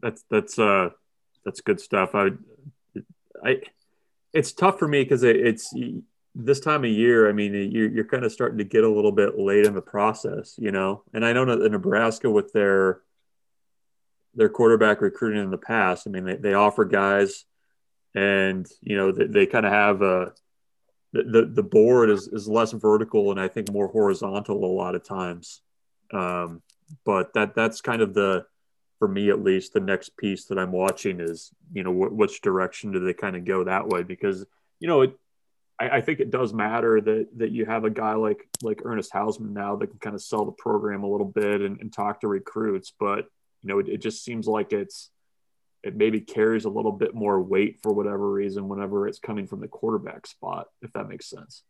That's 0.00 0.22
that's 0.30 0.58
uh 0.58 0.90
that's 1.44 1.62
good 1.62 1.80
stuff. 1.80 2.10
I 2.14 2.30
I 3.42 3.62
it's 4.34 4.52
tough 4.52 4.78
for 4.78 4.88
me 4.88 5.02
because 5.02 5.22
it, 5.22 5.36
it's 5.36 5.72
this 6.34 6.60
time 6.60 6.84
of 6.84 6.90
year. 6.90 7.28
I 7.28 7.32
mean, 7.32 7.54
you're 7.72 7.90
you're 7.90 8.04
kind 8.04 8.24
of 8.24 8.32
starting 8.32 8.58
to 8.58 8.64
get 8.64 8.84
a 8.84 8.88
little 8.88 9.12
bit 9.12 9.38
late 9.38 9.64
in 9.64 9.74
the 9.74 9.80
process, 9.80 10.56
you 10.58 10.72
know. 10.72 11.04
And 11.14 11.24
I 11.24 11.32
know 11.32 11.46
that 11.46 11.70
Nebraska 11.70 12.28
with 12.28 12.52
their 12.52 13.00
their 14.34 14.48
quarterback 14.48 15.00
recruiting 15.00 15.42
in 15.42 15.50
the 15.50 15.58
past. 15.58 16.06
I 16.06 16.10
mean, 16.10 16.24
they, 16.24 16.36
they 16.36 16.54
offer 16.54 16.84
guys, 16.84 17.44
and 18.14 18.66
you 18.80 18.96
know 18.96 19.12
they, 19.12 19.26
they 19.26 19.46
kind 19.46 19.66
of 19.66 19.72
have 19.72 20.02
a 20.02 20.32
the, 21.12 21.50
the 21.52 21.62
board 21.62 22.10
is, 22.10 22.28
is 22.28 22.48
less 22.48 22.72
vertical 22.72 23.30
and 23.30 23.40
I 23.40 23.48
think 23.48 23.70
more 23.70 23.88
horizontal 23.88 24.64
a 24.64 24.66
lot 24.66 24.94
of 24.94 25.04
times. 25.04 25.60
Um, 26.12 26.62
but 27.04 27.34
that 27.34 27.54
that's 27.54 27.80
kind 27.80 28.02
of 28.02 28.14
the 28.14 28.44
for 28.98 29.08
me 29.08 29.30
at 29.30 29.42
least 29.42 29.72
the 29.72 29.80
next 29.80 30.16
piece 30.16 30.46
that 30.46 30.58
I'm 30.58 30.72
watching 30.72 31.20
is 31.20 31.50
you 31.72 31.82
know 31.82 31.92
wh- 31.92 32.14
which 32.14 32.42
direction 32.42 32.92
do 32.92 33.00
they 33.00 33.14
kind 33.14 33.34
of 33.34 33.44
go 33.44 33.64
that 33.64 33.88
way 33.88 34.02
because 34.02 34.44
you 34.78 34.88
know 34.88 35.02
it 35.02 35.18
I, 35.78 36.00
think 36.00 36.20
it 36.20 36.30
does 36.30 36.52
matter 36.52 37.00
that 37.00 37.28
that 37.38 37.50
you 37.50 37.64
have 37.64 37.84
a 37.84 37.90
guy 37.90 38.14
like 38.14 38.46
like 38.62 38.82
Ernest 38.84 39.12
Hausmann 39.12 39.52
now 39.52 39.74
that 39.76 39.88
can 39.88 39.98
kind 39.98 40.14
of 40.14 40.22
sell 40.22 40.44
the 40.44 40.52
program 40.52 41.02
a 41.02 41.10
little 41.10 41.26
bit 41.26 41.62
and, 41.62 41.80
and 41.80 41.92
talk 41.92 42.20
to 42.20 42.28
recruits 42.28 42.92
but 43.00 43.26
you 43.62 43.68
know, 43.68 43.78
it, 43.78 43.88
it 43.88 44.02
just 44.02 44.24
seems 44.24 44.46
like 44.46 44.72
it's 44.72 45.10
it 45.82 45.96
maybe 45.96 46.20
carries 46.20 46.64
a 46.64 46.70
little 46.70 46.92
bit 46.92 47.14
more 47.14 47.40
weight 47.42 47.80
for 47.82 47.92
whatever 47.92 48.30
reason 48.30 48.68
whenever 48.68 49.08
it's 49.08 49.18
coming 49.18 49.46
from 49.46 49.60
the 49.60 49.68
quarterback 49.68 50.26
spot, 50.26 50.68
if 50.80 50.92
that 50.92 51.08
makes 51.08 51.28
sense. 51.28 51.64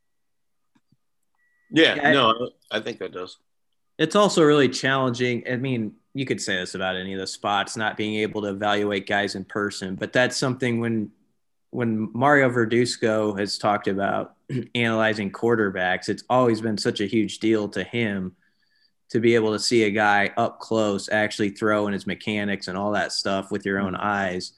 Yeah, 1.71 1.95
yeah 1.95 2.13
no, 2.13 2.51
I 2.71 2.81
think 2.81 2.99
that 2.99 3.13
does. 3.13 3.39
It's 3.99 4.17
also 4.17 4.43
really 4.43 4.69
challenging. 4.69 5.45
I 5.51 5.57
mean, 5.57 5.95
you 6.13 6.27
could 6.27 6.41
say 6.41 6.57
this 6.57 6.75
about 6.75 6.97
any 6.97 7.15
of 7.15 7.21
the 7.21 7.27
spots, 7.27 7.77
not 7.77 7.97
being 7.97 8.17
able 8.17 8.43
to 8.43 8.49
evaluate 8.49 9.07
guys 9.07 9.35
in 9.35 9.45
person, 9.45 9.95
but 9.95 10.13
that's 10.13 10.37
something 10.37 10.81
when 10.81 11.11
when 11.71 12.11
Mario 12.13 12.51
Verduzco 12.51 13.39
has 13.39 13.57
talked 13.57 13.89
about 13.89 14.37
analyzing 14.75 15.31
quarterbacks, 15.31 16.11
it's 16.11 16.25
always 16.29 16.61
been 16.61 16.77
such 16.77 17.01
a 17.01 17.07
huge 17.07 17.39
deal 17.39 17.67
to 17.71 17.83
him 17.83 18.37
to 19.13 19.21
be 19.21 19.35
able 19.35 19.53
to 19.53 19.59
see 19.59 19.85
a 19.85 19.91
guy 19.91 20.31
up 20.39 20.59
close 20.59 21.11
actually 21.11 21.51
throw 21.51 21.87
in 21.87 21.93
his 21.93 22.07
mechanics 22.07 22.67
and 22.67 22.79
all 22.79 22.93
that 22.93 23.13
stuff 23.13 23.51
with 23.51 23.67
your 23.67 23.79
own 23.79 23.95
eyes. 23.95 24.53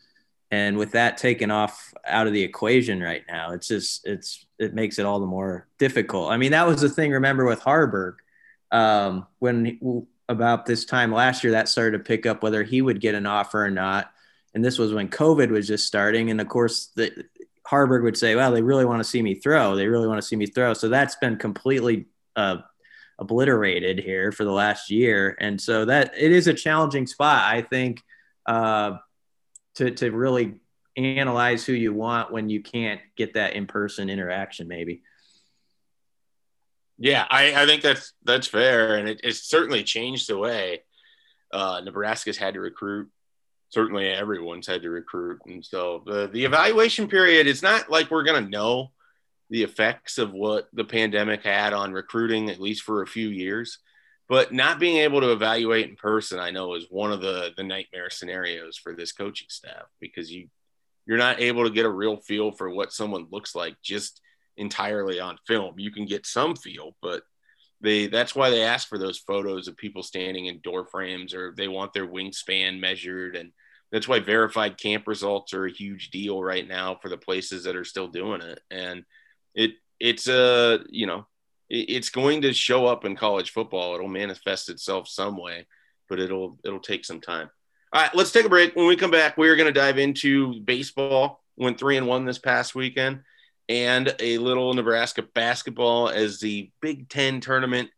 And 0.52 0.78
with 0.78 0.92
that 0.92 1.16
taken 1.16 1.50
off 1.50 1.92
out 2.06 2.28
of 2.28 2.32
the 2.32 2.42
equation 2.42 3.00
right 3.00 3.24
now, 3.26 3.50
it's 3.50 3.66
just 3.66 4.06
it's 4.06 4.46
it 4.60 4.72
makes 4.72 5.00
it 5.00 5.06
all 5.06 5.18
the 5.18 5.26
more 5.26 5.66
difficult. 5.78 6.30
I 6.30 6.36
mean, 6.36 6.52
that 6.52 6.68
was 6.68 6.80
the 6.80 6.88
thing. 6.88 7.10
Remember 7.10 7.44
with 7.44 7.60
Haarberg 7.62 8.14
um, 8.70 9.26
when 9.40 10.06
about 10.28 10.66
this 10.66 10.84
time 10.84 11.10
last 11.10 11.42
year, 11.42 11.50
that 11.54 11.68
started 11.68 11.98
to 11.98 12.04
pick 12.04 12.24
up 12.24 12.44
whether 12.44 12.62
he 12.62 12.80
would 12.80 13.00
get 13.00 13.16
an 13.16 13.26
offer 13.26 13.64
or 13.64 13.70
not. 13.70 14.12
And 14.54 14.64
this 14.64 14.78
was 14.78 14.92
when 14.92 15.08
COVID 15.08 15.50
was 15.50 15.66
just 15.66 15.84
starting, 15.88 16.30
and 16.30 16.40
of 16.40 16.46
course, 16.46 16.92
the 16.94 17.24
Haarberg 17.66 18.04
would 18.04 18.16
say, 18.16 18.36
"Well, 18.36 18.52
they 18.52 18.62
really 18.62 18.84
want 18.84 19.00
to 19.00 19.08
see 19.08 19.20
me 19.20 19.34
throw. 19.34 19.74
They 19.74 19.88
really 19.88 20.06
want 20.06 20.22
to 20.22 20.26
see 20.26 20.36
me 20.36 20.46
throw." 20.46 20.74
So 20.74 20.88
that's 20.88 21.16
been 21.16 21.38
completely 21.38 22.06
uh, 22.36 22.58
obliterated 23.18 23.98
here 23.98 24.32
for 24.32 24.44
the 24.44 24.52
last 24.52 24.90
year, 24.90 25.36
and 25.40 25.60
so 25.60 25.84
that 25.84 26.12
it 26.16 26.32
is 26.32 26.46
a 26.46 26.54
challenging 26.54 27.06
spot. 27.06 27.42
I 27.44 27.62
think 27.62 28.02
uh, 28.46 28.98
to 29.76 29.90
to 29.92 30.10
really 30.10 30.54
analyze 30.96 31.64
who 31.64 31.72
you 31.72 31.92
want 31.92 32.32
when 32.32 32.48
you 32.48 32.62
can't 32.62 33.00
get 33.16 33.34
that 33.34 33.54
in 33.54 33.66
person 33.66 34.08
interaction, 34.10 34.68
maybe. 34.68 35.02
Yeah, 36.98 37.26
I, 37.28 37.62
I 37.62 37.66
think 37.66 37.82
that's 37.82 38.12
that's 38.24 38.46
fair, 38.46 38.96
and 38.96 39.08
it, 39.08 39.20
it's 39.24 39.40
certainly 39.40 39.82
changed 39.82 40.28
the 40.28 40.38
way 40.38 40.82
uh, 41.52 41.80
Nebraska's 41.84 42.36
had 42.36 42.54
to 42.54 42.60
recruit. 42.60 43.10
Certainly, 43.70 44.08
everyone's 44.08 44.68
had 44.68 44.82
to 44.82 44.90
recruit, 44.90 45.40
and 45.46 45.64
so 45.64 46.02
the 46.06 46.28
the 46.28 46.44
evaluation 46.44 47.08
period. 47.08 47.48
It's 47.48 47.62
not 47.62 47.90
like 47.90 48.10
we're 48.10 48.22
gonna 48.22 48.48
know 48.48 48.92
the 49.50 49.62
effects 49.62 50.18
of 50.18 50.32
what 50.32 50.68
the 50.72 50.84
pandemic 50.84 51.42
had 51.42 51.72
on 51.72 51.92
recruiting, 51.92 52.50
at 52.50 52.60
least 52.60 52.82
for 52.82 53.02
a 53.02 53.06
few 53.06 53.28
years. 53.28 53.78
But 54.28 54.52
not 54.52 54.80
being 54.80 54.98
able 54.98 55.20
to 55.20 55.32
evaluate 55.32 55.88
in 55.88 55.96
person, 55.96 56.38
I 56.38 56.50
know, 56.50 56.74
is 56.74 56.86
one 56.90 57.12
of 57.12 57.20
the 57.20 57.52
the 57.56 57.62
nightmare 57.62 58.10
scenarios 58.10 58.78
for 58.78 58.94
this 58.94 59.12
coaching 59.12 59.48
staff 59.50 59.84
because 60.00 60.30
you 60.30 60.48
you're 61.06 61.18
not 61.18 61.40
able 61.40 61.64
to 61.64 61.70
get 61.70 61.84
a 61.84 61.90
real 61.90 62.16
feel 62.16 62.50
for 62.50 62.70
what 62.70 62.92
someone 62.92 63.26
looks 63.30 63.54
like 63.54 63.76
just 63.82 64.22
entirely 64.56 65.20
on 65.20 65.38
film. 65.46 65.78
You 65.78 65.90
can 65.90 66.06
get 66.06 66.24
some 66.24 66.56
feel, 66.56 66.96
but 67.02 67.22
they 67.80 68.06
that's 68.06 68.34
why 68.34 68.50
they 68.50 68.62
ask 68.62 68.88
for 68.88 68.98
those 68.98 69.18
photos 69.18 69.68
of 69.68 69.76
people 69.76 70.02
standing 70.02 70.46
in 70.46 70.60
door 70.60 70.86
frames 70.86 71.34
or 71.34 71.54
they 71.56 71.68
want 71.68 71.92
their 71.92 72.08
wingspan 72.08 72.80
measured 72.80 73.36
and 73.36 73.52
that's 73.92 74.08
why 74.08 74.18
verified 74.18 74.78
camp 74.78 75.06
results 75.06 75.52
are 75.52 75.66
a 75.66 75.72
huge 75.72 76.10
deal 76.10 76.42
right 76.42 76.66
now 76.66 76.96
for 77.00 77.08
the 77.08 77.18
places 77.18 77.64
that 77.64 77.76
are 77.76 77.84
still 77.84 78.08
doing 78.08 78.40
it 78.40 78.60
and 78.70 79.04
it 79.54 79.72
it's 80.00 80.28
a 80.28 80.74
uh, 80.74 80.78
you 80.88 81.06
know 81.06 81.26
it, 81.68 81.90
it's 81.90 82.10
going 82.10 82.42
to 82.42 82.52
show 82.52 82.86
up 82.86 83.04
in 83.04 83.16
college 83.16 83.50
football 83.50 83.94
it'll 83.94 84.08
manifest 84.08 84.68
itself 84.68 85.08
some 85.08 85.36
way 85.36 85.66
but 86.08 86.20
it'll 86.20 86.58
it'll 86.64 86.80
take 86.80 87.04
some 87.04 87.20
time 87.20 87.50
all 87.92 88.02
right 88.02 88.14
let's 88.14 88.32
take 88.32 88.46
a 88.46 88.48
break 88.48 88.74
when 88.76 88.86
we 88.86 88.96
come 88.96 89.10
back 89.10 89.36
we're 89.36 89.56
going 89.56 89.72
to 89.72 89.80
dive 89.80 89.98
into 89.98 90.60
baseball 90.60 91.42
went 91.56 91.78
three 91.78 91.96
and 91.96 92.06
one 92.06 92.24
this 92.24 92.38
past 92.38 92.74
weekend 92.74 93.20
and 93.68 94.14
a 94.20 94.38
little 94.38 94.74
Nebraska 94.74 95.22
basketball 95.22 96.08
as 96.08 96.38
the 96.40 96.70
Big 96.80 97.08
Ten 97.08 97.40
tournament 97.40 97.90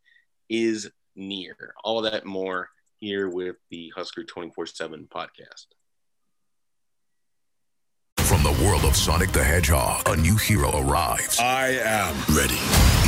is 0.49 0.89
near. 1.15 1.73
All 1.83 2.03
that 2.03 2.25
more 2.25 2.69
here 2.99 3.29
with 3.29 3.57
the 3.69 3.91
Husker 3.95 4.23
24 4.23 4.65
7 4.67 5.07
podcast. 5.13 5.65
From 8.47 8.55
the 8.55 8.65
world 8.65 8.85
of 8.85 8.95
Sonic 8.95 9.31
the 9.31 9.43
Hedgehog, 9.43 10.07
a 10.07 10.15
new 10.15 10.35
hero 10.37 10.71
arrives. 10.79 11.37
I 11.39 11.79
am 11.83 12.15
ready. 12.33 12.55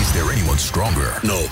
Is 0.01 0.11
there 0.13 0.29
anyone 0.31 0.57
stronger? 0.57 1.13
No. 1.23 1.45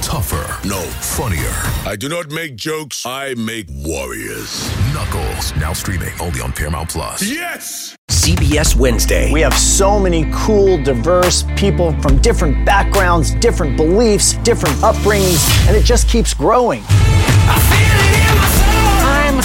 Tougher? 0.00 0.46
No. 0.68 0.80
Funnier? 1.00 1.50
I 1.84 1.96
do 1.98 2.08
not 2.08 2.30
make 2.30 2.54
jokes, 2.54 3.04
I 3.04 3.34
make 3.34 3.66
warriors. 3.68 4.70
Knuckles, 4.94 5.56
now 5.56 5.72
streaming 5.72 6.12
only 6.20 6.40
on 6.40 6.52
Paramount 6.52 6.90
Plus. 6.90 7.22
Yes! 7.22 7.96
CBS 8.10 8.76
Wednesday. 8.76 9.32
We 9.32 9.40
have 9.40 9.54
so 9.54 9.98
many 9.98 10.30
cool, 10.32 10.80
diverse 10.82 11.44
people 11.56 12.00
from 12.00 12.18
different 12.18 12.64
backgrounds, 12.64 13.34
different 13.34 13.76
beliefs, 13.76 14.34
different 14.44 14.76
upbringings, 14.76 15.66
and 15.66 15.76
it 15.76 15.84
just 15.84 16.08
keeps 16.08 16.32
growing. 16.32 16.82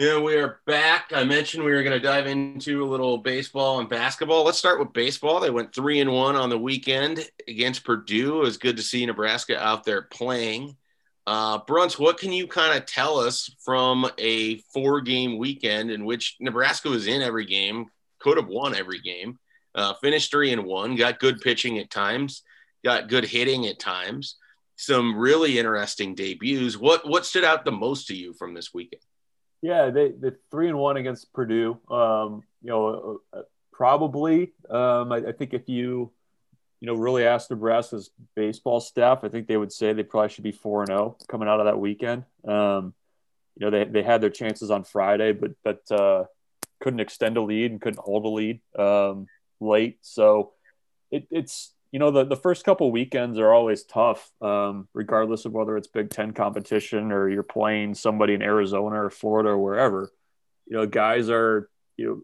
Yeah, 0.00 0.18
we 0.18 0.34
are 0.36 0.60
back. 0.64 1.12
I 1.14 1.24
mentioned 1.24 1.62
we 1.62 1.72
were 1.72 1.82
going 1.82 1.92
to 1.92 2.00
dive 2.00 2.26
into 2.26 2.82
a 2.82 2.88
little 2.88 3.18
baseball 3.18 3.80
and 3.80 3.88
basketball. 3.90 4.46
Let's 4.46 4.56
start 4.56 4.78
with 4.78 4.94
baseball. 4.94 5.40
They 5.40 5.50
went 5.50 5.74
three 5.74 6.00
and 6.00 6.10
one 6.10 6.36
on 6.36 6.48
the 6.48 6.58
weekend 6.58 7.28
against 7.46 7.84
Purdue. 7.84 8.38
It 8.38 8.44
was 8.44 8.56
good 8.56 8.78
to 8.78 8.82
see 8.82 9.04
Nebraska 9.04 9.62
out 9.62 9.84
there 9.84 10.00
playing. 10.00 10.74
Uh, 11.26 11.60
Bruntz, 11.60 11.98
what 11.98 12.16
can 12.16 12.32
you 12.32 12.46
kind 12.46 12.78
of 12.78 12.86
tell 12.86 13.18
us 13.18 13.54
from 13.62 14.10
a 14.16 14.56
four 14.72 15.02
game 15.02 15.36
weekend 15.36 15.90
in 15.90 16.06
which 16.06 16.38
Nebraska 16.40 16.88
was 16.88 17.06
in 17.06 17.20
every 17.20 17.44
game, 17.44 17.84
could 18.20 18.38
have 18.38 18.48
won 18.48 18.74
every 18.74 19.00
game, 19.00 19.38
uh, 19.74 19.92
finished 20.00 20.30
three 20.30 20.50
and 20.50 20.64
one, 20.64 20.96
got 20.96 21.20
good 21.20 21.42
pitching 21.42 21.78
at 21.78 21.90
times, 21.90 22.40
got 22.82 23.10
good 23.10 23.26
hitting 23.26 23.66
at 23.66 23.78
times, 23.78 24.36
some 24.76 25.14
really 25.14 25.58
interesting 25.58 26.14
debuts. 26.14 26.78
What 26.78 27.06
what 27.06 27.26
stood 27.26 27.44
out 27.44 27.66
the 27.66 27.70
most 27.70 28.06
to 28.06 28.16
you 28.16 28.32
from 28.32 28.54
this 28.54 28.72
weekend? 28.72 29.02
Yeah, 29.62 29.90
they 29.90 30.10
the 30.10 30.36
three 30.50 30.68
and 30.68 30.78
one 30.78 30.96
against 30.96 31.32
Purdue. 31.32 31.78
Um, 31.90 32.42
you 32.62 32.70
know, 32.70 33.20
uh, 33.32 33.42
probably. 33.72 34.52
Um, 34.68 35.12
I, 35.12 35.16
I, 35.28 35.32
think 35.32 35.52
if 35.52 35.68
you, 35.68 36.12
you 36.80 36.86
know, 36.86 36.94
really 36.94 37.24
ask 37.24 37.50
Nebraska's 37.50 38.10
baseball 38.34 38.80
staff, 38.80 39.20
I 39.22 39.28
think 39.28 39.48
they 39.48 39.56
would 39.56 39.72
say 39.72 39.92
they 39.92 40.02
probably 40.02 40.30
should 40.30 40.44
be 40.44 40.52
four 40.52 40.80
and 40.80 40.88
zero 40.88 41.16
oh 41.18 41.24
coming 41.28 41.48
out 41.48 41.60
of 41.60 41.66
that 41.66 41.78
weekend. 41.78 42.24
Um, 42.46 42.94
you 43.56 43.66
know, 43.66 43.70
they 43.70 43.84
they 43.84 44.02
had 44.02 44.22
their 44.22 44.30
chances 44.30 44.70
on 44.70 44.84
Friday, 44.84 45.32
but 45.32 45.52
but 45.62 45.82
uh, 45.90 46.24
couldn't 46.80 47.00
extend 47.00 47.36
a 47.36 47.42
lead 47.42 47.70
and 47.70 47.80
couldn't 47.80 48.02
hold 48.02 48.24
a 48.24 48.28
lead 48.28 48.60
um, 48.78 49.26
late. 49.60 49.98
So 50.00 50.52
it, 51.10 51.26
it's 51.30 51.74
you 51.92 51.98
know 51.98 52.10
the, 52.10 52.24
the 52.24 52.36
first 52.36 52.64
couple 52.64 52.90
weekends 52.90 53.38
are 53.38 53.52
always 53.52 53.84
tough 53.84 54.30
um, 54.40 54.88
regardless 54.94 55.44
of 55.44 55.52
whether 55.52 55.76
it's 55.76 55.88
big 55.88 56.10
10 56.10 56.32
competition 56.32 57.12
or 57.12 57.28
you're 57.28 57.42
playing 57.42 57.94
somebody 57.94 58.34
in 58.34 58.42
arizona 58.42 59.04
or 59.04 59.10
florida 59.10 59.50
or 59.50 59.58
wherever. 59.58 60.10
You 60.66 60.76
know 60.76 60.86
guys 60.86 61.28
are 61.28 61.68
you 61.96 62.06
know 62.06 62.22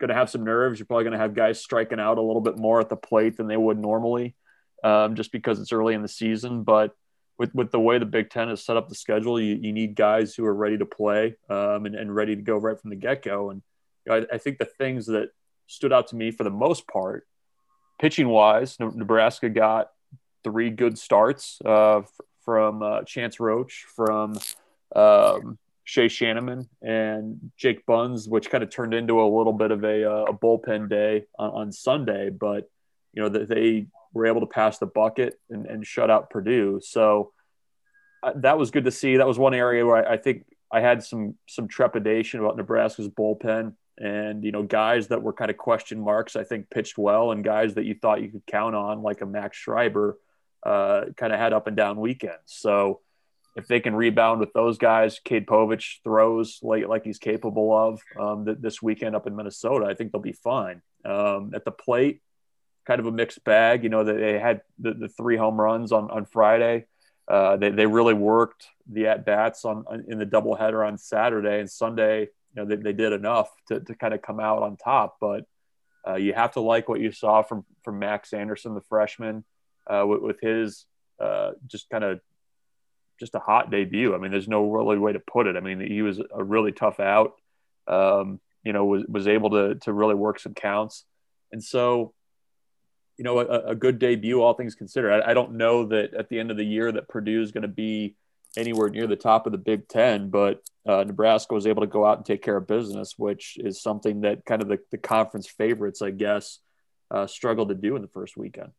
going 0.00 0.08
to 0.08 0.14
have 0.14 0.30
some 0.30 0.44
nerves. 0.44 0.78
You're 0.78 0.86
probably 0.86 1.04
going 1.04 1.12
to 1.12 1.18
have 1.18 1.34
guys 1.34 1.60
striking 1.60 2.00
out 2.00 2.18
a 2.18 2.22
little 2.22 2.40
bit 2.40 2.56
more 2.56 2.80
at 2.80 2.88
the 2.88 2.96
plate 2.96 3.36
than 3.36 3.46
they 3.46 3.56
would 3.56 3.78
normally 3.78 4.34
um, 4.82 5.14
just 5.14 5.30
because 5.30 5.60
it's 5.60 5.72
early 5.72 5.94
in 5.94 6.02
the 6.02 6.08
season. 6.08 6.62
But 6.62 6.96
with, 7.38 7.54
with 7.54 7.70
the 7.70 7.80
way 7.80 7.98
the 7.98 8.06
big 8.06 8.30
10 8.30 8.48
has 8.48 8.64
set 8.64 8.76
up 8.76 8.88
the 8.88 8.94
schedule 8.94 9.40
you, 9.40 9.58
you 9.60 9.72
need 9.72 9.94
guys 9.94 10.34
who 10.34 10.44
are 10.44 10.54
ready 10.54 10.78
to 10.78 10.86
play 10.86 11.36
um, 11.48 11.86
and, 11.86 11.94
and 11.94 12.14
ready 12.14 12.34
to 12.34 12.42
go 12.42 12.56
right 12.56 12.80
from 12.80 12.90
the 12.90 12.96
get-go. 12.96 13.50
And 13.50 13.62
you 14.06 14.12
know, 14.12 14.26
I, 14.30 14.34
I 14.34 14.38
think 14.38 14.58
the 14.58 14.64
things 14.64 15.06
that 15.06 15.30
stood 15.66 15.92
out 15.92 16.08
to 16.08 16.16
me 16.16 16.30
for 16.30 16.44
the 16.44 16.50
most 16.50 16.88
part 16.88 17.26
pitching 18.00 18.28
wise, 18.28 18.78
Nebraska 18.80 19.48
got 19.48 19.90
three 20.42 20.70
good 20.70 20.98
starts 20.98 21.58
uh, 21.64 22.02
from 22.44 22.82
uh, 22.82 23.02
Chance 23.02 23.38
Roach, 23.38 23.84
from 23.94 24.38
um, 24.96 25.58
Shay 25.84 26.06
Schanaman, 26.06 26.66
and 26.82 27.52
Jake 27.56 27.84
Buns, 27.84 28.26
which 28.26 28.50
kind 28.50 28.64
of 28.64 28.70
turned 28.70 28.94
into 28.94 29.20
a 29.20 29.28
little 29.28 29.52
bit 29.52 29.70
of 29.70 29.84
a, 29.84 30.10
uh, 30.10 30.24
a 30.24 30.32
bullpen 30.32 30.88
day 30.88 31.26
on, 31.38 31.50
on, 31.50 31.72
Sunday. 31.72 32.30
But 32.30 32.70
you 33.12 33.22
know 33.22 33.28
they 33.28 33.86
were 34.14 34.26
able 34.26 34.40
to 34.40 34.46
pass 34.46 34.78
the 34.78 34.86
bucket 34.86 35.38
and, 35.50 35.66
and 35.66 35.86
shut 35.86 36.10
out 36.10 36.30
Purdue. 36.30 36.80
So 36.82 37.32
uh, 38.22 38.32
that 38.36 38.58
was 38.58 38.70
good 38.70 38.84
to 38.84 38.90
see. 38.90 39.18
That 39.18 39.26
was 39.26 39.38
one 39.38 39.54
area 39.54 39.84
where 39.84 40.08
I, 40.08 40.14
I 40.14 40.16
think 40.16 40.46
I 40.72 40.80
had 40.80 41.02
some 41.02 41.34
some 41.48 41.68
trepidation 41.68 42.40
about 42.40 42.56
Nebraska's 42.56 43.08
bullpen 43.08 43.74
and 43.98 44.44
you 44.44 44.52
know 44.52 44.62
guys 44.62 45.08
that 45.08 45.22
were 45.22 45.32
kind 45.32 45.50
of 45.50 45.56
question 45.56 46.00
marks 46.00 46.36
i 46.36 46.44
think 46.44 46.70
pitched 46.70 46.98
well 46.98 47.32
and 47.32 47.44
guys 47.44 47.74
that 47.74 47.84
you 47.84 47.94
thought 47.94 48.22
you 48.22 48.28
could 48.28 48.46
count 48.46 48.74
on 48.74 49.02
like 49.02 49.20
a 49.20 49.26
max 49.26 49.56
schreiber 49.56 50.18
uh, 50.62 51.06
kind 51.16 51.32
of 51.32 51.38
had 51.38 51.52
up 51.52 51.66
and 51.66 51.76
down 51.76 51.98
weekends 51.98 52.36
so 52.46 53.00
if 53.56 53.66
they 53.66 53.80
can 53.80 53.94
rebound 53.94 54.40
with 54.40 54.52
those 54.52 54.78
guys 54.78 55.18
Cade 55.24 55.46
Povich 55.46 56.02
throws 56.04 56.60
like, 56.62 56.86
like 56.86 57.04
he's 57.04 57.18
capable 57.18 57.74
of 57.76 58.00
um, 58.18 58.44
th- 58.44 58.58
this 58.60 58.82
weekend 58.82 59.16
up 59.16 59.26
in 59.26 59.34
minnesota 59.34 59.86
i 59.86 59.94
think 59.94 60.12
they'll 60.12 60.20
be 60.20 60.32
fine 60.32 60.82
um, 61.04 61.52
at 61.54 61.64
the 61.64 61.70
plate 61.70 62.20
kind 62.90 63.00
of 63.00 63.06
a 63.06 63.12
mixed 63.12 63.44
bag. 63.44 63.84
You 63.84 63.88
know, 63.88 64.02
they 64.04 64.38
had 64.38 64.62
the, 64.78 64.94
the 64.94 65.08
three 65.08 65.36
home 65.36 65.60
runs 65.60 65.92
on, 65.92 66.10
on 66.10 66.24
Friday. 66.24 66.86
Uh, 67.28 67.56
they, 67.56 67.70
they 67.70 67.86
really 67.86 68.14
worked 68.14 68.66
the 68.90 69.06
at 69.06 69.24
bats 69.24 69.64
on, 69.64 69.84
on, 69.86 70.04
in 70.08 70.18
the 70.18 70.26
doubleheader 70.26 70.84
on 70.84 70.98
Saturday 70.98 71.60
and 71.60 71.70
Sunday. 71.70 72.28
You 72.54 72.62
know, 72.62 72.64
they, 72.64 72.76
they 72.76 72.92
did 72.92 73.12
enough 73.12 73.50
to, 73.68 73.80
to 73.80 73.94
kind 73.94 74.14
of 74.14 74.22
come 74.22 74.40
out 74.40 74.62
on 74.62 74.76
top, 74.76 75.16
but 75.20 75.44
uh, 76.06 76.16
you 76.16 76.32
have 76.32 76.52
to 76.52 76.60
like 76.60 76.88
what 76.88 77.00
you 77.00 77.12
saw 77.12 77.42
from, 77.42 77.64
from 77.82 77.98
Max 77.98 78.32
Anderson, 78.32 78.74
the 78.74 78.80
freshman, 78.80 79.44
uh, 79.86 80.04
with, 80.06 80.22
with, 80.22 80.40
his 80.40 80.86
uh, 81.20 81.52
just 81.66 81.90
kind 81.90 82.04
of 82.04 82.20
just 83.18 83.34
a 83.34 83.38
hot 83.38 83.70
debut. 83.70 84.14
I 84.14 84.18
mean, 84.18 84.30
there's 84.30 84.48
no 84.48 84.70
really 84.70 84.98
way 84.98 85.12
to 85.12 85.20
put 85.20 85.46
it. 85.46 85.56
I 85.56 85.60
mean, 85.60 85.80
he 85.80 86.02
was 86.02 86.20
a 86.32 86.42
really 86.42 86.72
tough 86.72 87.00
out. 87.00 87.34
Um, 87.86 88.40
you 88.64 88.72
know, 88.72 88.84
was 88.84 89.04
was 89.08 89.28
able 89.28 89.50
to 89.50 89.74
to 89.76 89.92
really 89.92 90.14
work 90.14 90.38
some 90.38 90.54
counts, 90.54 91.04
and 91.50 91.62
so, 91.62 92.12
you 93.16 93.24
know, 93.24 93.38
a, 93.40 93.70
a 93.70 93.74
good 93.74 93.98
debut, 93.98 94.40
all 94.40 94.54
things 94.54 94.74
considered. 94.74 95.22
I, 95.22 95.30
I, 95.30 95.34
don't 95.34 95.54
know 95.54 95.86
that 95.86 96.14
at 96.14 96.28
the 96.28 96.38
end 96.38 96.50
of 96.50 96.56
the 96.56 96.64
year 96.64 96.92
that 96.92 97.08
Purdue 97.08 97.42
is 97.42 97.52
going 97.52 97.62
to 97.62 97.68
be 97.68 98.16
anywhere 98.56 98.88
near 98.88 99.06
the 99.06 99.16
top 99.16 99.46
of 99.46 99.52
the 99.52 99.58
Big 99.58 99.88
Ten, 99.88 100.30
but 100.30 100.62
uh, 100.86 101.04
Nebraska 101.04 101.54
was 101.54 101.66
able 101.66 101.82
to 101.82 101.86
go 101.86 102.04
out 102.04 102.18
and 102.18 102.26
take 102.26 102.42
care 102.42 102.56
of 102.56 102.66
business, 102.66 103.14
which 103.16 103.56
is 103.58 103.82
something 103.82 104.22
that 104.22 104.44
kind 104.44 104.62
of 104.62 104.68
the, 104.68 104.78
the 104.90 104.98
conference 104.98 105.46
favorites, 105.46 106.02
I 106.02 106.10
guess, 106.10 106.58
uh, 107.10 107.26
struggled 107.26 107.68
to 107.68 107.74
do 107.74 107.96
in 107.96 108.02
the 108.02 108.08
first 108.08 108.36
weekend. 108.36 108.72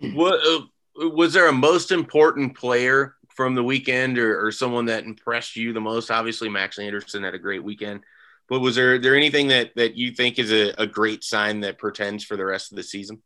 What 0.00 0.40
uh, 0.46 1.08
was 1.08 1.32
there 1.32 1.48
a 1.48 1.52
most 1.52 1.90
important 1.90 2.56
player 2.56 3.16
from 3.34 3.54
the 3.54 3.64
weekend 3.64 4.18
or, 4.18 4.46
or 4.46 4.52
someone 4.52 4.86
that 4.86 5.04
impressed 5.04 5.56
you 5.56 5.72
the 5.72 5.80
most? 5.80 6.10
Obviously, 6.10 6.48
Max 6.48 6.78
Anderson 6.78 7.22
had 7.22 7.34
a 7.34 7.38
great 7.38 7.62
weekend, 7.62 8.00
but 8.48 8.60
was 8.60 8.76
there 8.76 8.98
there 8.98 9.16
anything 9.16 9.48
that 9.48 9.74
that 9.76 9.96
you 9.96 10.12
think 10.12 10.38
is 10.38 10.52
a, 10.52 10.74
a 10.78 10.86
great 10.86 11.24
sign 11.24 11.60
that 11.60 11.78
portends 11.78 12.24
for 12.24 12.36
the 12.36 12.44
rest 12.44 12.72
of 12.72 12.76
the 12.76 12.82
season? 12.82 13.22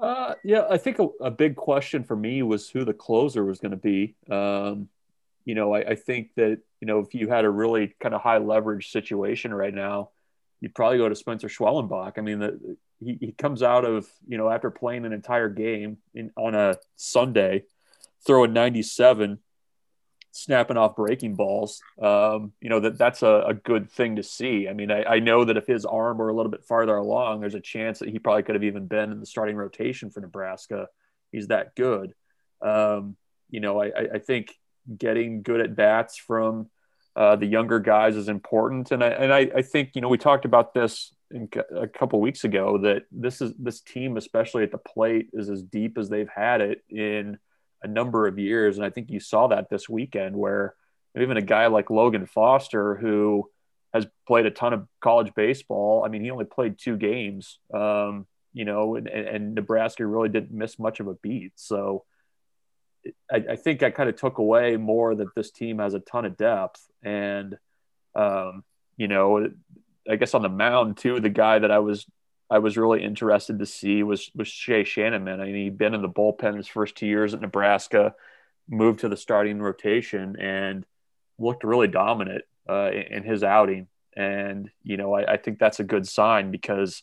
Uh, 0.00 0.34
yeah, 0.42 0.64
I 0.70 0.78
think 0.78 0.98
a, 0.98 1.08
a, 1.20 1.30
big 1.30 1.56
question 1.56 2.04
for 2.04 2.16
me 2.16 2.42
was 2.42 2.70
who 2.70 2.86
the 2.86 2.94
closer 2.94 3.44
was 3.44 3.60
going 3.60 3.72
to 3.72 3.76
be. 3.76 4.14
Um, 4.30 4.88
you 5.44 5.54
know, 5.54 5.74
I, 5.74 5.90
I, 5.90 5.94
think 5.94 6.34
that 6.36 6.60
you 6.80 6.86
know 6.86 7.00
if 7.00 7.14
you 7.14 7.28
had 7.28 7.44
a 7.44 7.50
really 7.50 7.94
kind 8.00 8.14
of 8.14 8.22
high 8.22 8.38
leverage 8.38 8.90
situation 8.92 9.52
right 9.52 9.74
now, 9.74 10.08
you'd 10.60 10.74
probably 10.74 10.96
go 10.96 11.08
to 11.08 11.14
Spencer 11.14 11.48
Schwellenbach. 11.48 12.14
I 12.16 12.22
mean, 12.22 12.38
the, 12.38 12.76
he, 12.98 13.18
he 13.20 13.32
comes 13.32 13.62
out 13.62 13.84
of 13.84 14.08
you 14.26 14.38
know 14.38 14.48
after 14.48 14.70
playing 14.70 15.04
an 15.04 15.12
entire 15.12 15.50
game 15.50 15.98
in, 16.14 16.30
on 16.34 16.54
a 16.54 16.76
Sunday, 16.96 17.64
throwing 18.26 18.54
97, 18.54 19.38
snapping 20.32 20.76
off 20.76 20.96
breaking 20.96 21.34
balls. 21.34 21.80
Um, 22.00 22.52
you 22.60 22.70
know 22.70 22.80
that 22.80 22.98
that's 22.98 23.22
a, 23.22 23.44
a, 23.48 23.54
good 23.54 23.90
thing 23.90 24.16
to 24.16 24.22
see. 24.22 24.68
I 24.68 24.72
mean, 24.72 24.90
I, 24.90 25.04
I, 25.04 25.18
know 25.18 25.44
that 25.44 25.56
if 25.56 25.66
his 25.66 25.84
arm 25.84 26.18
were 26.18 26.28
a 26.28 26.34
little 26.34 26.50
bit 26.50 26.64
farther 26.64 26.96
along, 26.96 27.40
there's 27.40 27.54
a 27.54 27.60
chance 27.60 27.98
that 27.98 28.08
he 28.08 28.18
probably 28.18 28.42
could 28.42 28.54
have 28.54 28.64
even 28.64 28.86
been 28.86 29.12
in 29.12 29.20
the 29.20 29.26
starting 29.26 29.56
rotation 29.56 30.10
for 30.10 30.20
Nebraska. 30.20 30.88
He's 31.32 31.48
that 31.48 31.74
good. 31.74 32.14
Um, 32.62 33.16
you 33.50 33.60
know, 33.60 33.82
I, 33.82 33.90
I 34.14 34.18
think 34.18 34.54
getting 34.96 35.42
good 35.42 35.60
at 35.60 35.76
bats 35.76 36.16
from 36.16 36.70
uh, 37.16 37.36
the 37.36 37.46
younger 37.46 37.80
guys 37.80 38.16
is 38.16 38.28
important, 38.28 38.92
and 38.92 39.02
I 39.02 39.08
and 39.08 39.32
I, 39.32 39.50
I 39.56 39.62
think 39.62 39.90
you 39.94 40.00
know 40.00 40.08
we 40.08 40.18
talked 40.18 40.44
about 40.44 40.74
this 40.74 41.12
a 41.76 41.86
couple 41.86 42.20
weeks 42.20 42.44
ago 42.44 42.78
that 42.78 43.04
this 43.12 43.40
is 43.40 43.52
this 43.58 43.80
team, 43.80 44.16
especially 44.16 44.62
at 44.62 44.72
the 44.72 44.78
plate, 44.78 45.28
is 45.32 45.48
as 45.48 45.62
deep 45.62 45.96
as 45.98 46.08
they've 46.08 46.28
had 46.34 46.60
it 46.60 46.82
in 46.88 47.38
a 47.82 47.88
number 47.88 48.26
of 48.26 48.38
years. 48.38 48.76
And 48.76 48.84
I 48.84 48.90
think 48.90 49.10
you 49.10 49.20
saw 49.20 49.48
that 49.48 49.70
this 49.70 49.88
weekend 49.88 50.36
where 50.36 50.74
even 51.18 51.36
a 51.36 51.42
guy 51.42 51.66
like 51.66 51.90
Logan 51.90 52.26
Foster, 52.26 52.94
who 52.94 53.50
has 53.92 54.06
played 54.26 54.46
a 54.46 54.50
ton 54.50 54.72
of 54.72 54.86
college 55.00 55.34
baseball, 55.34 56.04
I 56.04 56.08
mean, 56.08 56.22
he 56.22 56.30
only 56.30 56.44
played 56.44 56.78
two 56.78 56.96
games, 56.96 57.58
um, 57.74 58.26
you 58.52 58.64
know, 58.64 58.96
and, 58.96 59.08
and, 59.08 59.54
Nebraska 59.54 60.06
really 60.06 60.28
didn't 60.28 60.52
miss 60.52 60.78
much 60.78 61.00
of 61.00 61.08
a 61.08 61.14
beat. 61.14 61.52
So 61.56 62.04
I, 63.30 63.44
I 63.50 63.56
think 63.56 63.82
I 63.82 63.90
kind 63.90 64.08
of 64.08 64.16
took 64.16 64.38
away 64.38 64.76
more 64.76 65.14
that 65.14 65.34
this 65.34 65.50
team 65.50 65.78
has 65.78 65.94
a 65.94 66.00
ton 66.00 66.24
of 66.24 66.36
depth. 66.36 66.80
And, 67.02 67.58
um, 68.14 68.64
you 68.96 69.08
know, 69.08 69.48
I 70.08 70.16
guess 70.16 70.34
on 70.34 70.42
the 70.42 70.48
mound 70.48 70.98
too, 70.98 71.20
the 71.20 71.28
guy 71.28 71.58
that 71.58 71.70
I 71.70 71.78
was 71.78 72.06
I 72.50 72.58
was 72.58 72.76
really 72.76 73.04
interested 73.04 73.58
to 73.60 73.66
see 73.66 74.02
was 74.02 74.30
was 74.34 74.48
Shay 74.48 74.82
Schanaman. 74.82 75.40
I 75.40 75.46
mean, 75.46 75.54
he'd 75.54 75.78
been 75.78 75.94
in 75.94 76.02
the 76.02 76.08
bullpen 76.08 76.56
his 76.56 76.66
first 76.66 76.96
two 76.96 77.06
years 77.06 77.32
at 77.32 77.40
Nebraska, 77.40 78.14
moved 78.68 79.00
to 79.00 79.08
the 79.08 79.16
starting 79.16 79.60
rotation, 79.60 80.36
and 80.40 80.84
looked 81.38 81.62
really 81.62 81.88
dominant 81.88 82.42
uh, 82.68 82.90
in, 82.90 83.22
his 83.22 83.44
outing. 83.44 83.86
And 84.16 84.68
you 84.82 84.96
know, 84.96 85.14
I, 85.14 85.34
I, 85.34 85.36
think 85.36 85.58
that's 85.58 85.80
a 85.80 85.84
good 85.84 86.06
sign 86.06 86.50
because 86.50 87.02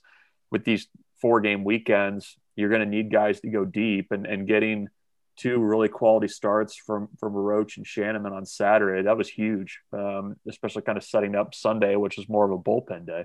with 0.52 0.66
these 0.66 0.88
four 1.22 1.40
game 1.40 1.64
weekends, 1.64 2.38
you're 2.58 2.70
going 2.70 2.82
to 2.82 2.86
need 2.86 3.12
guys 3.12 3.40
to 3.42 3.50
go 3.50 3.64
deep, 3.64 4.12
and 4.12 4.26
and 4.26 4.48
getting 4.48 4.90
two 5.38 5.60
really 5.60 5.88
quality 5.88 6.28
starts 6.28 6.76
from 6.76 7.08
from 7.20 7.34
Roach 7.34 7.78
and 7.78 7.86
Schanaman 7.86 8.34
on 8.34 8.46
Saturday 8.46 9.04
that 9.04 9.18
was 9.18 9.30
huge, 9.30 9.80
um, 9.94 10.36
especially 10.48 10.82
kind 10.82 10.98
of 10.98 11.06
setting 11.06 11.36
up 11.36 11.56
Sunday, 11.56 11.96
which 11.96 12.18
is 12.18 12.28
more 12.28 12.44
of 12.44 12.52
a 12.52 12.58
bullpen 12.62 13.06
day. 13.06 13.24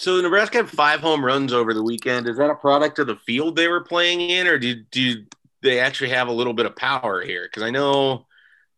So 0.00 0.18
Nebraska 0.18 0.56
had 0.56 0.70
five 0.70 1.00
home 1.00 1.22
runs 1.22 1.52
over 1.52 1.74
the 1.74 1.82
weekend. 1.82 2.26
Is 2.26 2.38
that 2.38 2.48
a 2.48 2.54
product 2.54 2.98
of 3.00 3.06
the 3.06 3.16
field 3.16 3.54
they 3.54 3.68
were 3.68 3.82
playing 3.82 4.22
in, 4.22 4.46
or 4.46 4.58
do, 4.58 4.76
do 4.90 5.26
they 5.60 5.78
actually 5.78 6.08
have 6.08 6.28
a 6.28 6.32
little 6.32 6.54
bit 6.54 6.64
of 6.64 6.74
power 6.74 7.20
here? 7.20 7.42
Because 7.42 7.62
I 7.62 7.68
know 7.68 8.24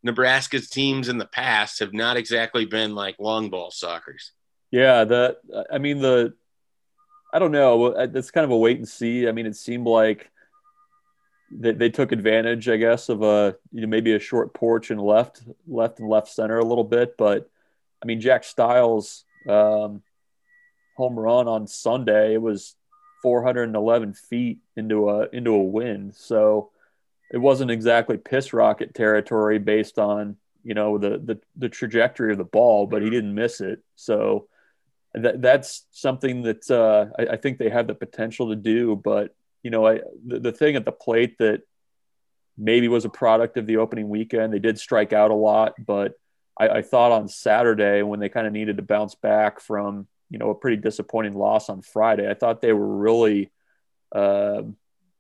Nebraska's 0.03 0.69
teams 0.69 1.09
in 1.09 1.19
the 1.19 1.27
past 1.27 1.79
have 1.79 1.95
not 1.95 2.17
exactly 2.17 2.65
been 2.65 2.97
like 2.97 3.21
long 3.21 3.51
ball 3.51 3.71
suckers. 3.71 4.33
Yeah, 4.73 5.05
the 5.05 5.37
I 5.73 5.79
mean 5.79 6.01
the 6.01 6.35
I 7.33 7.39
don't 7.39 7.53
know. 7.53 7.87
It's 7.97 8.33
kind 8.33 8.45
of 8.45 8.51
a 8.51 8.59
wait 8.59 8.79
and 8.79 8.89
see. 8.89 9.29
I 9.29 9.31
mean, 9.31 9.47
it 9.47 9.55
seemed 9.55 9.87
like 9.87 10.29
they, 11.53 11.71
they 11.71 11.91
took 11.91 12.11
advantage, 12.11 12.69
I 12.69 12.79
guess, 12.79 13.09
of 13.09 13.23
a 13.23 13.55
you 13.71 13.83
know 13.83 13.87
maybe 13.87 14.13
a 14.13 14.19
short 14.19 14.55
porch 14.55 14.91
and 14.91 15.01
left 15.01 15.41
left 15.69 16.01
and 16.01 16.09
left 16.09 16.31
center 16.31 16.59
a 16.59 16.65
little 16.65 16.83
bit, 16.83 17.17
but 17.17 17.49
I 18.03 18.07
mean 18.07 18.21
Jack 18.21 18.43
Stiles. 18.43 19.25
Um, 19.49 20.03
home 20.97 21.19
run 21.19 21.49
on 21.49 21.67
Sunday. 21.67 22.35
It 22.35 22.43
was 22.43 22.75
411 23.23 24.15
feet 24.15 24.59
into 24.77 25.09
a 25.09 25.29
into 25.33 25.53
a 25.53 25.63
wind, 25.63 26.15
so 26.15 26.71
it 27.31 27.39
wasn't 27.39 27.71
exactly 27.71 28.19
piss 28.19 28.53
rocket 28.53 28.95
territory 28.95 29.59
based 29.59 29.99
on 29.99 30.37
you 30.65 30.75
know 30.75 30.99
the 30.99 31.19
the, 31.19 31.41
the 31.57 31.69
trajectory 31.69 32.33
of 32.33 32.39
the 32.39 32.45
ball, 32.45 32.87
but 32.87 33.03
he 33.03 33.11
didn't 33.11 33.35
miss 33.35 33.61
it. 33.61 33.81
So 33.97 34.49
that 35.15 35.43
that's 35.43 35.87
something 35.91 36.43
that 36.43 36.71
uh, 36.71 37.07
I, 37.19 37.35
I, 37.35 37.37
think 37.37 37.59
they 37.59 37.69
have 37.69 37.87
the 37.87 37.95
potential 37.95 38.49
to 38.49 38.57
do. 38.57 38.97
But 38.97 39.35
you 39.63 39.71
know, 39.71 39.87
I 39.87 40.01
the, 40.27 40.41
the 40.41 40.53
thing 40.53 40.77
at 40.77 40.85
the 40.85 40.93
plate 40.93 41.39
that 41.39 41.63
maybe 42.57 42.89
was 42.89 43.05
a 43.05 43.11
product 43.11 43.57
of 43.57 43.67
the 43.67 43.79
opening 43.79 44.09
weekend. 44.09 44.53
They 44.53 44.59
did 44.59 44.79
strike 44.79 45.13
out 45.13 45.31
a 45.31 45.35
lot, 45.35 45.75
but 45.85 46.15
I, 46.59 46.69
I 46.69 46.83
thought 46.83 47.13
on 47.13 47.29
Saturday 47.29 48.03
when 48.03 48.21
they 48.21 48.29
kind 48.29 48.47
of 48.47 48.53
needed 48.53 48.77
to 48.77 48.83
bounce 48.83 49.15
back 49.15 49.61
from 49.61 50.07
you 50.33 50.39
know 50.39 50.51
a 50.51 50.55
pretty 50.55 50.79
disappointing 50.79 51.35
loss 51.35 51.69
on 51.69 51.83
Friday. 51.83 52.29
I 52.29 52.33
thought 52.33 52.63
they 52.63 52.73
were 52.73 52.97
really 52.97 53.53
uh, 54.13 54.63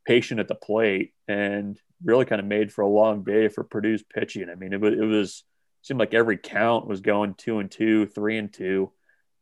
patient 0.06 0.40
at 0.40 0.48
the 0.48 0.54
plate 0.54 1.12
and 1.28 1.78
really 2.02 2.24
kind 2.24 2.40
of 2.40 2.46
made 2.46 2.72
for 2.72 2.80
a 2.80 2.88
long 2.88 3.22
day 3.22 3.48
for 3.48 3.62
Purdue's 3.62 4.02
pitching. 4.02 4.48
I 4.48 4.54
mean, 4.54 4.72
it 4.72 4.80
was 4.80 4.94
it 4.94 5.04
was 5.04 5.44
seemed 5.82 6.00
like 6.00 6.14
every 6.14 6.38
count 6.38 6.86
was 6.86 7.02
going 7.02 7.34
two 7.34 7.58
and 7.58 7.70
two, 7.70 8.06
three 8.06 8.38
and 8.38 8.50
two, 8.50 8.90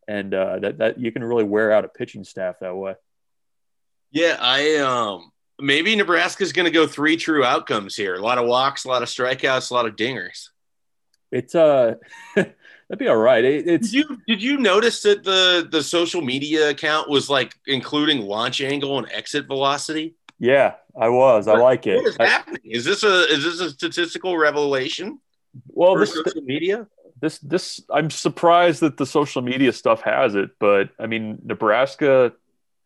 and 0.09 0.35
uh, 0.35 0.59
that 0.59 0.79
that 0.79 0.99
you 0.99 1.13
can 1.13 1.23
really 1.23 1.45
wear 1.45 1.71
out 1.71 1.85
a 1.85 1.89
pitching 1.89 2.25
staff 2.25 2.57
that 2.61 2.75
way. 2.75 2.95
Yeah, 4.11 4.37
I 4.41 4.79
um 4.79 5.31
maybe 5.61 5.95
Nebraska's 5.95 6.53
going 6.53 6.65
to 6.65 6.73
go 6.73 6.89
three 6.89 7.17
true 7.17 7.45
outcomes 7.45 7.95
here. 7.95 8.17
A 8.17 8.21
lot 8.21 8.39
of 8.39 8.49
walks, 8.49 8.85
a 8.85 8.89
lot 8.89 9.03
of 9.03 9.09
strikeouts, 9.09 9.71
a 9.71 9.75
lot 9.75 9.87
of 9.87 9.95
dingers. 9.95 10.49
It's 11.31 11.55
uh 11.55 11.95
That'd 12.91 12.99
be 12.99 13.07
all 13.07 13.17
right. 13.17 13.45
It, 13.45 13.69
it's 13.69 13.93
did 13.93 13.99
you 13.99 14.21
did 14.27 14.43
you 14.43 14.59
notice 14.59 15.01
that 15.03 15.23
the 15.23 15.69
the 15.71 15.81
social 15.81 16.23
media 16.23 16.71
account 16.71 17.09
was 17.09 17.31
like 17.31 17.55
including 17.69 18.23
launch 18.23 18.61
angle 18.61 18.99
and 18.99 19.09
exit 19.13 19.47
velocity? 19.47 20.17
Yeah, 20.41 20.75
I 21.01 21.09
was. 21.09 21.47
I 21.47 21.57
like 21.57 21.87
it. 21.87 21.99
What 21.99 22.07
is 22.09 22.17
I, 22.19 22.27
happening? 22.27 22.63
Is 22.65 22.85
this 22.85 23.05
a 23.05 23.33
is 23.33 23.45
this 23.45 23.61
a 23.61 23.71
statistical 23.71 24.37
revelation? 24.37 25.21
Well, 25.69 25.95
this 25.95 26.13
social 26.13 26.43
media. 26.43 26.89
This 27.21 27.39
this 27.39 27.81
I'm 27.95 28.11
surprised 28.11 28.81
that 28.81 28.97
the 28.97 29.07
social 29.07 29.41
media 29.41 29.73
stuff 29.73 30.03
has 30.03 30.35
it, 30.35 30.51
but 30.59 30.91
I 30.99 31.07
mean 31.07 31.39
Nebraska 31.45 32.33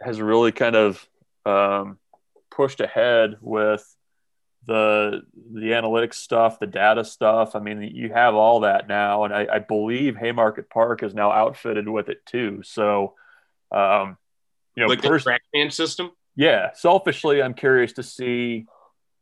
has 0.02 0.20
really 0.20 0.52
kind 0.52 0.76
of 0.76 1.08
um, 1.46 1.98
pushed 2.50 2.82
ahead 2.82 3.38
with 3.40 3.82
the 4.66 5.22
the 5.52 5.70
analytics 5.70 6.14
stuff, 6.14 6.58
the 6.58 6.66
data 6.66 7.04
stuff. 7.04 7.54
I 7.54 7.60
mean, 7.60 7.82
you 7.82 8.12
have 8.12 8.34
all 8.34 8.60
that 8.60 8.88
now, 8.88 9.24
and 9.24 9.34
I, 9.34 9.46
I 9.52 9.58
believe 9.58 10.16
Haymarket 10.16 10.70
Park 10.70 11.02
is 11.02 11.14
now 11.14 11.30
outfitted 11.30 11.88
with 11.88 12.08
it 12.08 12.24
too. 12.26 12.62
So, 12.64 13.14
um, 13.70 14.16
you 14.76 14.82
know, 14.82 14.88
like 14.88 15.02
pers- 15.02 15.24
the 15.24 15.38
TrackMan 15.54 15.72
system. 15.72 16.10
Yeah, 16.36 16.72
selfishly, 16.74 17.42
I'm 17.42 17.54
curious 17.54 17.92
to 17.94 18.02
see 18.02 18.66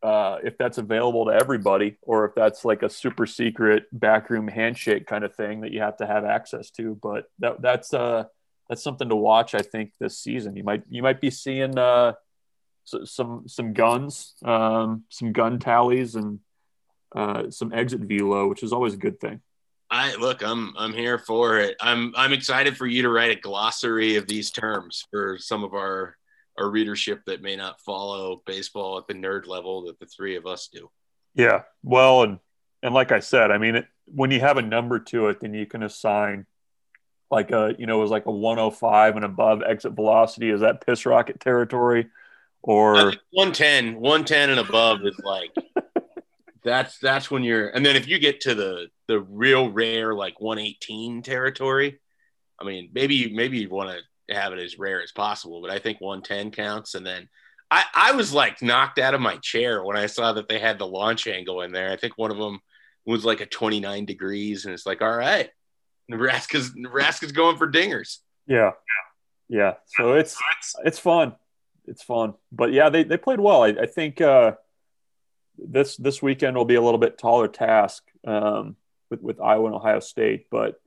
uh, 0.02 0.38
if 0.42 0.56
that's 0.58 0.78
available 0.78 1.26
to 1.26 1.32
everybody, 1.32 1.98
or 2.02 2.24
if 2.24 2.34
that's 2.34 2.64
like 2.64 2.82
a 2.82 2.90
super 2.90 3.26
secret 3.26 3.84
backroom 3.92 4.48
handshake 4.48 5.06
kind 5.06 5.24
of 5.24 5.34
thing 5.34 5.60
that 5.60 5.72
you 5.72 5.80
have 5.80 5.96
to 5.98 6.06
have 6.06 6.24
access 6.24 6.70
to. 6.70 6.98
But 7.00 7.26
that, 7.38 7.60
that's 7.60 7.92
uh, 7.92 8.24
that's 8.68 8.82
something 8.82 9.08
to 9.08 9.16
watch. 9.16 9.54
I 9.54 9.62
think 9.62 9.92
this 10.00 10.18
season 10.18 10.56
you 10.56 10.64
might 10.64 10.82
you 10.88 11.02
might 11.02 11.20
be 11.20 11.30
seeing 11.30 11.78
uh, 11.78 12.14
some 12.84 13.48
some 13.48 13.72
guns, 13.72 14.34
um, 14.44 15.04
some 15.08 15.32
gun 15.32 15.58
tallies, 15.58 16.14
and 16.14 16.40
uh, 17.14 17.50
some 17.50 17.72
exit 17.72 18.00
velo, 18.00 18.48
which 18.48 18.62
is 18.62 18.72
always 18.72 18.94
a 18.94 18.98
good 18.98 19.20
thing. 19.20 19.40
I 19.90 20.14
look, 20.14 20.42
I'm 20.42 20.72
I'm 20.78 20.94
here 20.94 21.18
for 21.18 21.58
it. 21.58 21.76
I'm 21.80 22.14
I'm 22.16 22.32
excited 22.32 22.76
for 22.76 22.86
you 22.86 23.02
to 23.02 23.10
write 23.10 23.36
a 23.36 23.40
glossary 23.40 24.16
of 24.16 24.26
these 24.26 24.50
terms 24.50 25.04
for 25.10 25.36
some 25.38 25.64
of 25.64 25.74
our 25.74 26.16
our 26.58 26.70
readership 26.70 27.20
that 27.26 27.42
may 27.42 27.56
not 27.56 27.80
follow 27.80 28.42
baseball 28.46 28.98
at 28.98 29.06
the 29.06 29.14
nerd 29.14 29.46
level 29.46 29.84
that 29.84 29.98
the 29.98 30.06
three 30.06 30.36
of 30.36 30.46
us 30.46 30.68
do. 30.72 30.90
Yeah, 31.34 31.62
well, 31.82 32.22
and 32.22 32.38
and 32.82 32.94
like 32.94 33.12
I 33.12 33.20
said, 33.20 33.50
I 33.50 33.58
mean, 33.58 33.76
it, 33.76 33.86
when 34.06 34.30
you 34.30 34.40
have 34.40 34.56
a 34.56 34.62
number 34.62 34.98
to 34.98 35.28
it, 35.28 35.40
then 35.40 35.54
you 35.54 35.66
can 35.66 35.82
assign 35.82 36.46
like 37.30 37.50
a 37.50 37.74
you 37.78 37.86
know 37.86 37.98
it 37.98 38.02
was 38.02 38.10
like 38.10 38.26
a 38.26 38.32
105 38.32 39.16
and 39.16 39.24
above 39.24 39.62
exit 39.62 39.92
velocity. 39.92 40.50
Is 40.50 40.62
that 40.62 40.84
piss 40.84 41.04
rocket 41.04 41.38
territory? 41.38 42.08
Or 42.62 42.94
110, 43.32 43.94
110 43.94 44.50
and 44.50 44.60
above 44.60 45.00
is 45.04 45.18
like 45.24 45.50
that's 46.64 46.98
that's 46.98 47.30
when 47.30 47.42
you're 47.42 47.68
and 47.68 47.84
then 47.84 47.96
if 47.96 48.06
you 48.06 48.18
get 48.18 48.40
to 48.42 48.54
the 48.54 48.86
the 49.08 49.20
real 49.20 49.70
rare 49.70 50.14
like 50.14 50.40
118 50.40 51.22
territory, 51.22 51.98
I 52.60 52.64
mean 52.64 52.90
maybe 52.92 53.16
you 53.16 53.34
maybe 53.34 53.58
you 53.58 53.68
want 53.68 53.90
to 53.90 54.34
have 54.34 54.52
it 54.52 54.60
as 54.60 54.78
rare 54.78 55.02
as 55.02 55.12
possible, 55.12 55.60
but 55.60 55.70
I 55.70 55.78
think 55.78 56.00
110 56.00 56.52
counts 56.52 56.94
and 56.94 57.04
then 57.04 57.28
I, 57.72 57.84
I 57.94 58.12
was 58.12 58.34
like 58.34 58.60
knocked 58.60 58.98
out 58.98 59.14
of 59.14 59.22
my 59.22 59.38
chair 59.38 59.82
when 59.82 59.96
I 59.96 60.04
saw 60.04 60.34
that 60.34 60.46
they 60.46 60.58
had 60.58 60.78
the 60.78 60.86
launch 60.86 61.26
angle 61.26 61.62
in 61.62 61.72
there. 61.72 61.90
I 61.90 61.96
think 61.96 62.18
one 62.18 62.30
of 62.30 62.36
them 62.36 62.60
was 63.06 63.24
like 63.24 63.40
a 63.40 63.46
29 63.46 64.04
degrees, 64.04 64.66
and 64.66 64.74
it's 64.74 64.84
like, 64.84 65.00
all 65.00 65.16
right, 65.16 65.48
Nebraska's 66.06 66.72
Nebraska's 66.74 67.32
going 67.32 67.56
for 67.56 67.70
dingers. 67.70 68.18
Yeah, 68.46 68.72
yeah. 69.48 69.74
So 69.86 70.12
it's 70.12 70.36
it's 70.84 70.98
fun, 70.98 71.34
it's 71.86 72.02
fun. 72.02 72.34
But 72.50 72.72
yeah, 72.72 72.88
they, 72.88 73.04
they 73.04 73.16
played 73.16 73.40
well. 73.40 73.62
I, 73.62 73.68
I 73.68 73.86
think 73.86 74.20
uh, 74.20 74.52
this 75.58 75.96
this 75.96 76.22
weekend 76.22 76.56
will 76.56 76.64
be 76.64 76.74
a 76.74 76.82
little 76.82 76.98
bit 76.98 77.18
taller 77.18 77.48
task 77.48 78.04
um, 78.26 78.76
with 79.10 79.22
with 79.22 79.40
Iowa 79.40 79.66
and 79.66 79.74
Ohio 79.74 80.00
State, 80.00 80.46
but 80.50 80.80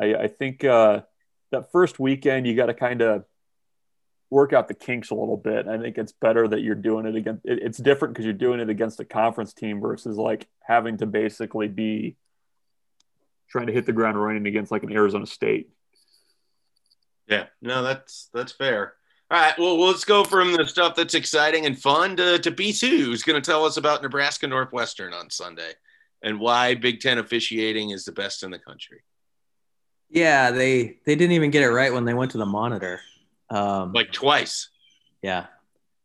I, 0.00 0.14
I 0.14 0.28
think 0.28 0.64
uh, 0.64 1.02
that 1.50 1.72
first 1.72 1.98
weekend 1.98 2.46
you 2.46 2.54
got 2.56 2.66
to 2.66 2.74
kind 2.74 3.02
of 3.02 3.24
work 4.30 4.52
out 4.52 4.68
the 4.68 4.74
kinks 4.74 5.10
a 5.10 5.14
little 5.14 5.36
bit. 5.36 5.66
I 5.66 5.78
think 5.78 5.98
it's 5.98 6.12
better 6.12 6.46
that 6.46 6.60
you're 6.60 6.76
doing 6.76 7.06
it 7.06 7.16
against. 7.16 7.44
It, 7.44 7.58
it's 7.62 7.78
different 7.78 8.14
because 8.14 8.24
you're 8.24 8.34
doing 8.34 8.60
it 8.60 8.70
against 8.70 9.00
a 9.00 9.04
conference 9.04 9.52
team 9.52 9.80
versus 9.80 10.16
like 10.16 10.46
having 10.62 10.98
to 10.98 11.06
basically 11.06 11.68
be 11.68 12.16
trying 13.48 13.66
to 13.66 13.72
hit 13.72 13.86
the 13.86 13.92
ground 13.92 14.20
running 14.22 14.46
against 14.46 14.70
like 14.70 14.84
an 14.84 14.92
Arizona 14.92 15.26
State. 15.26 15.70
Yeah, 17.26 17.46
no, 17.60 17.82
that's 17.82 18.28
that's 18.32 18.52
fair. 18.52 18.94
All 19.32 19.40
right, 19.40 19.56
well, 19.58 19.78
let's 19.78 20.04
go 20.04 20.24
from 20.24 20.52
the 20.52 20.66
stuff 20.66 20.96
that's 20.96 21.14
exciting 21.14 21.64
and 21.64 21.80
fun 21.80 22.16
to, 22.16 22.38
to 22.40 22.50
B2, 22.50 23.04
who's 23.04 23.22
going 23.22 23.40
to 23.40 23.50
tell 23.50 23.64
us 23.64 23.76
about 23.76 24.02
Nebraska 24.02 24.48
Northwestern 24.48 25.14
on 25.14 25.30
Sunday 25.30 25.72
and 26.22 26.40
why 26.40 26.74
Big 26.74 27.00
Ten 27.00 27.18
officiating 27.18 27.90
is 27.90 28.04
the 28.04 28.10
best 28.10 28.42
in 28.42 28.50
the 28.50 28.58
country. 28.58 29.02
Yeah, 30.08 30.50
they 30.50 30.98
they 31.06 31.14
didn't 31.14 31.32
even 31.32 31.52
get 31.52 31.62
it 31.62 31.70
right 31.70 31.92
when 31.92 32.04
they 32.04 32.14
went 32.14 32.32
to 32.32 32.38
the 32.38 32.46
monitor. 32.46 33.00
Um, 33.50 33.92
like 33.92 34.10
twice. 34.10 34.68
Yeah. 35.22 35.46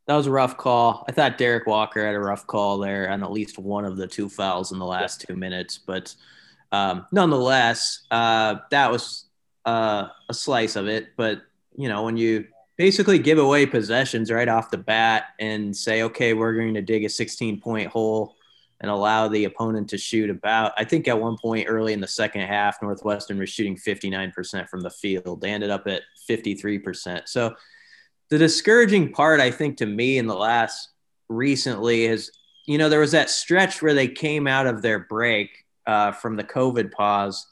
That 0.05 0.15
was 0.15 0.27
a 0.27 0.31
rough 0.31 0.57
call. 0.57 1.03
I 1.09 1.11
thought 1.11 1.39
Derek 1.39 1.65
Walker 1.65 2.05
had 2.05 2.13
a 2.13 2.19
rough 2.19 2.45
call 2.45 2.77
there 2.77 3.09
on 3.09 3.23
at 3.23 3.31
least 3.31 3.57
one 3.57 3.85
of 3.85 3.97
the 3.97 4.05
two 4.05 4.29
fouls 4.29 4.71
in 4.71 4.77
the 4.77 4.85
last 4.85 5.25
two 5.27 5.35
minutes. 5.35 5.79
But 5.79 6.13
um, 6.71 7.07
nonetheless, 7.11 8.05
uh, 8.11 8.57
that 8.69 8.91
was 8.91 9.25
uh, 9.65 10.09
a 10.29 10.33
slice 10.33 10.75
of 10.75 10.87
it. 10.87 11.15
But, 11.17 11.41
you 11.75 11.89
know, 11.89 12.03
when 12.03 12.17
you 12.17 12.45
basically 12.77 13.19
give 13.19 13.37
away 13.37 13.65
possessions 13.65 14.31
right 14.31 14.47
off 14.47 14.71
the 14.71 14.77
bat 14.77 15.27
and 15.39 15.75
say, 15.75 16.03
okay, 16.03 16.33
we're 16.33 16.55
going 16.55 16.73
to 16.73 16.81
dig 16.81 17.05
a 17.05 17.09
16 17.09 17.61
point 17.61 17.89
hole 17.89 18.35
and 18.81 18.91
allow 18.91 19.27
the 19.27 19.45
opponent 19.45 19.89
to 19.89 19.97
shoot 19.97 20.29
about. 20.29 20.73
I 20.77 20.83
think 20.83 21.07
at 21.07 21.19
one 21.19 21.37
point 21.37 21.67
early 21.69 21.93
in 21.93 22.01
the 22.01 22.07
second 22.07 22.41
half, 22.41 22.81
Northwestern 22.81 23.39
was 23.39 23.49
shooting 23.49 23.77
59% 23.77 24.67
from 24.67 24.81
the 24.81 24.89
field. 24.89 25.41
They 25.41 25.51
ended 25.51 25.69
up 25.69 25.87
at 25.87 26.01
53%. 26.29 27.27
So 27.27 27.55
the 28.29 28.37
discouraging 28.37 29.13
part, 29.13 29.39
I 29.39 29.51
think, 29.51 29.77
to 29.77 29.85
me 29.85 30.17
in 30.17 30.27
the 30.27 30.35
last 30.35 30.89
recently 31.29 32.05
is, 32.05 32.31
you 32.65 32.77
know, 32.77 32.89
there 32.89 32.99
was 32.99 33.11
that 33.11 33.29
stretch 33.29 33.81
where 33.81 33.93
they 33.93 34.07
came 34.07 34.47
out 34.47 34.67
of 34.67 34.81
their 34.81 34.99
break 34.99 35.49
uh, 35.87 36.11
from 36.11 36.35
the 36.35 36.43
COVID 36.43 36.91
pause 36.91 37.47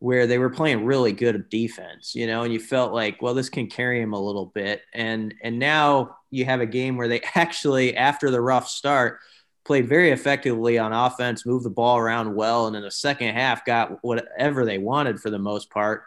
where 0.00 0.26
they 0.26 0.38
were 0.38 0.50
playing 0.50 0.84
really 0.84 1.12
good 1.12 1.48
defense, 1.48 2.14
you 2.14 2.26
know, 2.26 2.44
and 2.44 2.52
you 2.52 2.60
felt 2.60 2.92
like, 2.92 3.20
well, 3.20 3.34
this 3.34 3.48
can 3.48 3.66
carry 3.66 4.00
them 4.00 4.12
a 4.12 4.20
little 4.20 4.46
bit. 4.46 4.82
And 4.94 5.34
and 5.42 5.58
now 5.58 6.16
you 6.30 6.44
have 6.44 6.60
a 6.60 6.66
game 6.66 6.96
where 6.96 7.08
they 7.08 7.20
actually, 7.34 7.96
after 7.96 8.30
the 8.30 8.40
rough 8.40 8.68
start, 8.68 9.18
played 9.64 9.88
very 9.88 10.10
effectively 10.10 10.78
on 10.78 10.92
offense, 10.92 11.44
moved 11.44 11.64
the 11.64 11.70
ball 11.70 11.98
around 11.98 12.34
well, 12.34 12.66
and 12.66 12.76
in 12.76 12.82
the 12.82 12.90
second 12.90 13.34
half 13.34 13.64
got 13.64 14.02
whatever 14.02 14.64
they 14.64 14.78
wanted 14.78 15.20
for 15.20 15.30
the 15.30 15.38
most 15.38 15.70
part 15.70 16.04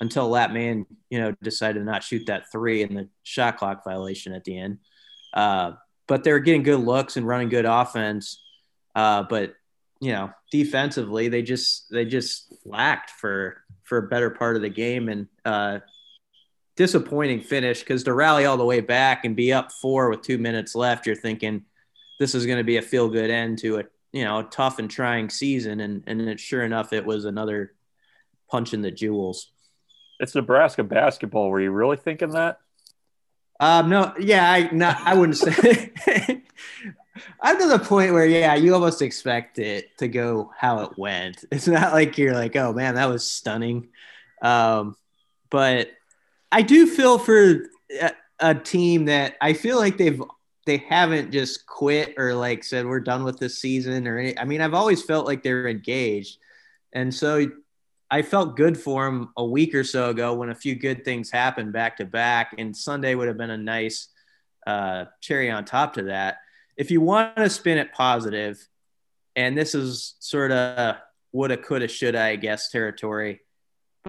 until 0.00 0.28
Lat 0.28 0.52
Mayen, 0.52 0.86
you 1.10 1.20
know, 1.20 1.32
decided 1.42 1.78
to 1.78 1.84
not 1.84 2.02
shoot 2.02 2.26
that 2.26 2.50
three 2.50 2.82
and 2.82 2.96
the 2.96 3.08
shot 3.22 3.58
clock 3.58 3.84
violation 3.84 4.32
at 4.32 4.44
the 4.44 4.58
end. 4.58 4.78
Uh, 5.32 5.72
but 6.08 6.24
they 6.24 6.32
were 6.32 6.40
getting 6.40 6.62
good 6.62 6.80
looks 6.80 7.16
and 7.16 7.26
running 7.26 7.48
good 7.48 7.64
offense. 7.64 8.42
Uh, 8.94 9.22
but 9.22 9.54
you 10.04 10.12
know, 10.12 10.30
defensively, 10.52 11.28
they 11.28 11.40
just 11.40 11.90
they 11.90 12.04
just 12.04 12.52
lacked 12.66 13.08
for 13.08 13.56
for 13.84 13.96
a 13.96 14.08
better 14.08 14.28
part 14.28 14.54
of 14.54 14.60
the 14.60 14.68
game 14.68 15.08
and 15.08 15.26
uh, 15.46 15.78
disappointing 16.76 17.40
finish 17.40 17.80
because 17.80 18.04
to 18.04 18.12
rally 18.12 18.44
all 18.44 18.58
the 18.58 18.66
way 18.66 18.80
back 18.80 19.24
and 19.24 19.34
be 19.34 19.50
up 19.50 19.72
four 19.72 20.10
with 20.10 20.20
two 20.20 20.36
minutes 20.36 20.74
left, 20.74 21.06
you're 21.06 21.16
thinking 21.16 21.64
this 22.20 22.34
is 22.34 22.44
going 22.44 22.58
to 22.58 22.64
be 22.64 22.76
a 22.76 22.82
feel 22.82 23.08
good 23.08 23.30
end 23.30 23.56
to 23.60 23.78
a 23.78 23.84
you 24.12 24.24
know 24.24 24.40
a 24.40 24.44
tough 24.44 24.78
and 24.78 24.90
trying 24.90 25.30
season, 25.30 25.80
and 25.80 26.04
and 26.06 26.20
it, 26.20 26.38
sure 26.38 26.64
enough, 26.64 26.92
it 26.92 27.06
was 27.06 27.24
another 27.24 27.72
punch 28.50 28.74
in 28.74 28.82
the 28.82 28.90
jewels. 28.90 29.52
It's 30.20 30.34
Nebraska 30.34 30.84
basketball. 30.84 31.48
Were 31.48 31.62
you 31.62 31.70
really 31.70 31.96
thinking 31.96 32.32
that? 32.32 32.58
Um, 33.58 33.88
no, 33.88 34.12
yeah, 34.20 34.52
I 34.52 34.68
not 34.70 34.98
I 35.00 35.14
wouldn't 35.14 35.38
say. 35.38 36.43
I'm 37.40 37.58
to 37.58 37.68
the 37.68 37.78
point 37.78 38.12
where 38.12 38.26
yeah, 38.26 38.54
you 38.54 38.74
almost 38.74 39.02
expect 39.02 39.58
it 39.58 39.96
to 39.98 40.08
go 40.08 40.50
how 40.56 40.80
it 40.80 40.98
went. 40.98 41.44
It's 41.52 41.68
not 41.68 41.92
like 41.92 42.18
you're 42.18 42.34
like, 42.34 42.56
oh 42.56 42.72
man, 42.72 42.96
that 42.96 43.08
was 43.08 43.28
stunning. 43.28 43.88
Um, 44.42 44.96
but 45.50 45.90
I 46.50 46.62
do 46.62 46.86
feel 46.86 47.18
for 47.18 47.68
a, 48.00 48.12
a 48.40 48.54
team 48.54 49.06
that 49.06 49.34
I 49.40 49.52
feel 49.52 49.78
like 49.78 49.96
they've 49.96 50.20
they 50.66 50.78
haven't 50.78 51.30
just 51.30 51.66
quit 51.66 52.14
or 52.16 52.34
like 52.34 52.64
said 52.64 52.86
we're 52.86 53.00
done 53.00 53.22
with 53.22 53.38
this 53.38 53.58
season 53.58 54.08
or 54.08 54.18
any, 54.18 54.38
I 54.38 54.44
mean 54.44 54.60
I've 54.60 54.74
always 54.74 55.02
felt 55.02 55.26
like 55.26 55.42
they're 55.42 55.68
engaged, 55.68 56.38
and 56.92 57.14
so 57.14 57.46
I 58.10 58.22
felt 58.22 58.56
good 58.56 58.78
for 58.78 59.04
them 59.04 59.32
a 59.36 59.44
week 59.44 59.74
or 59.74 59.84
so 59.84 60.10
ago 60.10 60.34
when 60.34 60.50
a 60.50 60.54
few 60.54 60.74
good 60.74 61.04
things 61.04 61.30
happened 61.30 61.72
back 61.72 61.96
to 61.98 62.04
back, 62.04 62.54
and 62.58 62.76
Sunday 62.76 63.14
would 63.14 63.28
have 63.28 63.36
been 63.38 63.50
a 63.50 63.58
nice 63.58 64.08
uh, 64.66 65.06
cherry 65.20 65.50
on 65.50 65.64
top 65.64 65.94
to 65.94 66.04
that. 66.04 66.38
If 66.76 66.90
you 66.90 67.00
want 67.00 67.36
to 67.36 67.48
spin 67.48 67.78
it 67.78 67.92
positive, 67.92 68.66
and 69.36 69.56
this 69.56 69.74
is 69.74 70.14
sort 70.20 70.52
of 70.52 70.96
woulda, 71.32 71.56
coulda, 71.56 71.88
shoulda, 71.88 72.20
I 72.20 72.36
guess 72.36 72.70
territory. 72.70 73.40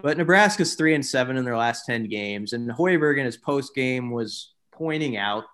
But 0.01 0.17
Nebraska's 0.17 0.75
three 0.75 0.93
and 0.93 1.05
seven 1.05 1.37
in 1.37 1.45
their 1.45 1.57
last 1.57 1.85
ten 1.85 2.07
games, 2.07 2.53
and 2.53 2.69
Hoiberg 2.69 3.17
in 3.17 3.25
his 3.25 3.37
post 3.37 3.73
game 3.73 4.11
was 4.11 4.53
pointing 4.71 5.17
out 5.17 5.45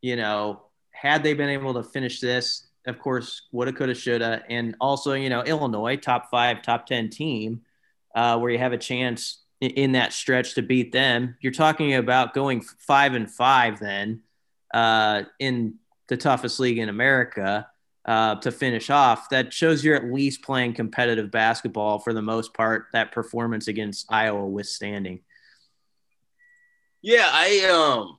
you 0.00 0.16
know, 0.16 0.62
had 0.92 1.22
they 1.22 1.34
been 1.34 1.48
able 1.48 1.74
to 1.74 1.82
finish 1.82 2.20
this, 2.20 2.68
of 2.86 2.98
course, 2.98 3.42
woulda, 3.52 3.72
coulda, 3.72 3.94
shoulda, 3.94 4.42
and 4.48 4.74
also, 4.80 5.12
you 5.12 5.28
know, 5.28 5.42
Illinois, 5.42 5.96
top 5.96 6.30
five, 6.30 6.62
top 6.62 6.86
ten 6.86 7.10
team, 7.10 7.62
uh, 8.14 8.38
where 8.38 8.50
you 8.50 8.58
have 8.58 8.72
a 8.72 8.78
chance 8.78 9.42
in 9.60 9.92
that 9.92 10.12
stretch 10.12 10.54
to 10.54 10.62
beat 10.62 10.92
them. 10.92 11.36
You're 11.40 11.52
talking 11.52 11.94
about 11.94 12.34
going 12.34 12.60
five 12.60 13.14
and 13.14 13.30
five 13.30 13.80
then 13.80 14.22
uh, 14.72 15.22
in 15.38 15.74
the 16.08 16.16
toughest 16.16 16.58
league 16.60 16.78
in 16.78 16.88
America 16.88 17.68
uh, 18.04 18.36
to 18.36 18.50
finish 18.50 18.90
off. 18.90 19.28
That 19.28 19.52
shows 19.52 19.84
you're 19.84 19.96
at 19.96 20.12
least 20.12 20.42
playing 20.42 20.74
competitive 20.74 21.30
basketball 21.30 21.98
for 21.98 22.12
the 22.12 22.22
most 22.22 22.54
part. 22.54 22.86
That 22.92 23.12
performance 23.12 23.68
against 23.68 24.06
Iowa 24.10 24.46
withstanding. 24.46 25.20
Yeah, 27.02 27.28
I 27.30 27.68
um 27.70 28.18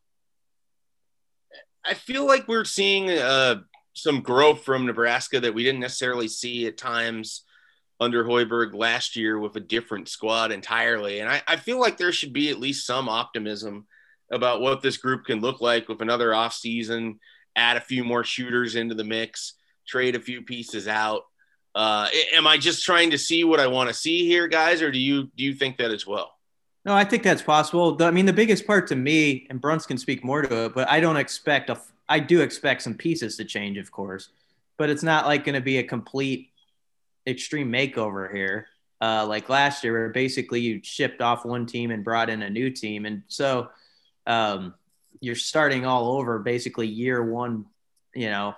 I 1.86 1.94
feel 1.94 2.26
like 2.26 2.48
we're 2.48 2.66
seeing 2.66 3.10
uh, 3.10 3.62
some 3.94 4.22
growth 4.22 4.64
from 4.64 4.86
Nebraska 4.86 5.40
that 5.40 5.54
we 5.54 5.64
didn't 5.64 5.82
necessarily 5.82 6.28
see 6.28 6.68
at 6.68 6.78
times 6.78 7.44
under 8.00 8.24
Hoiberg 8.24 8.74
last 8.74 9.16
year 9.16 9.40
with 9.40 9.56
a 9.56 9.62
different 9.62 10.08
squad 10.08 10.52
entirely. 10.52 11.20
And 11.20 11.30
I, 11.30 11.42
I 11.48 11.56
feel 11.58 11.80
like 11.80 11.98
there 11.98 12.12
should 12.12 12.32
be 12.32 12.50
at 12.50 12.60
least 12.60 12.86
some 12.86 13.10
optimism 13.10 13.88
about 14.32 14.62
what 14.62 14.82
this 14.82 14.98
group 14.98 15.26
can 15.26 15.42
look 15.42 15.60
like 15.60 15.90
with 15.90 16.02
another 16.02 16.30
offseason, 16.30 17.18
add 17.56 17.78
a 17.78 17.82
few 17.82 18.04
more 18.04 18.24
shooters 18.24 18.76
into 18.76 18.96
the 18.96 19.04
mix, 19.04 19.54
trade 19.88 20.16
a 20.16 20.20
few 20.20 20.42
pieces 20.42 20.88
out. 20.88 21.24
Uh, 21.76 22.08
am 22.34 22.48
I 22.48 22.58
just 22.58 22.84
trying 22.84 23.12
to 23.12 23.18
see 23.18 23.44
what 23.44 23.60
I 23.60 23.68
want 23.68 23.90
to 23.90 23.94
see 23.94 24.28
here, 24.28 24.48
guys, 24.48 24.82
or 24.82 24.92
do 24.92 25.00
you 25.00 25.30
do 25.36 25.44
you 25.44 25.54
think 25.54 25.78
that 25.78 25.92
as 25.92 26.06
well? 26.06 26.34
No, 26.86 26.94
I 26.94 27.04
think 27.04 27.24
that's 27.24 27.42
possible. 27.42 27.98
I 28.02 28.12
mean, 28.12 28.26
the 28.26 28.34
biggest 28.34 28.66
part 28.66 28.88
to 28.88 28.96
me, 28.96 29.46
and 29.50 29.60
Bruns 29.62 29.86
can 29.86 29.98
speak 29.98 30.24
more 30.24 30.42
to 30.42 30.66
it, 30.66 30.74
but 30.74 30.90
I 30.90 31.00
don't 31.00 31.18
expect 31.18 31.70
a. 31.70 31.80
I 32.08 32.20
do 32.20 32.42
expect 32.42 32.82
some 32.82 32.96
pieces 32.96 33.38
to 33.38 33.46
change, 33.46 33.78
of 33.78 33.92
course, 33.92 34.30
but 34.78 34.90
it's 34.90 35.04
not 35.04 35.28
like 35.28 35.44
going 35.44 35.56
to 35.56 35.62
be 35.62 35.78
a 35.78 35.84
complete 35.84 36.50
extreme 37.28 37.72
makeover 37.72 38.34
here. 38.34 38.68
Uh, 39.02 39.26
like 39.28 39.48
last 39.48 39.84
year, 39.84 39.94
where 39.94 40.10
basically 40.10 40.60
you 40.60 40.82
shipped 40.84 41.22
off 41.22 41.46
one 41.46 41.66
team 41.66 41.92
and 41.92 42.04
brought 42.04 42.30
in 42.30 42.42
a 42.42 42.50
new 42.50 42.70
team, 42.70 43.06
and 43.06 43.22
so 43.28 43.70
um, 44.26 44.74
you're 45.22 45.36
starting 45.36 45.86
all 45.86 46.18
over, 46.18 46.40
basically 46.40 46.88
year 46.88 47.24
one. 47.24 47.66
You 48.14 48.30
know, 48.30 48.56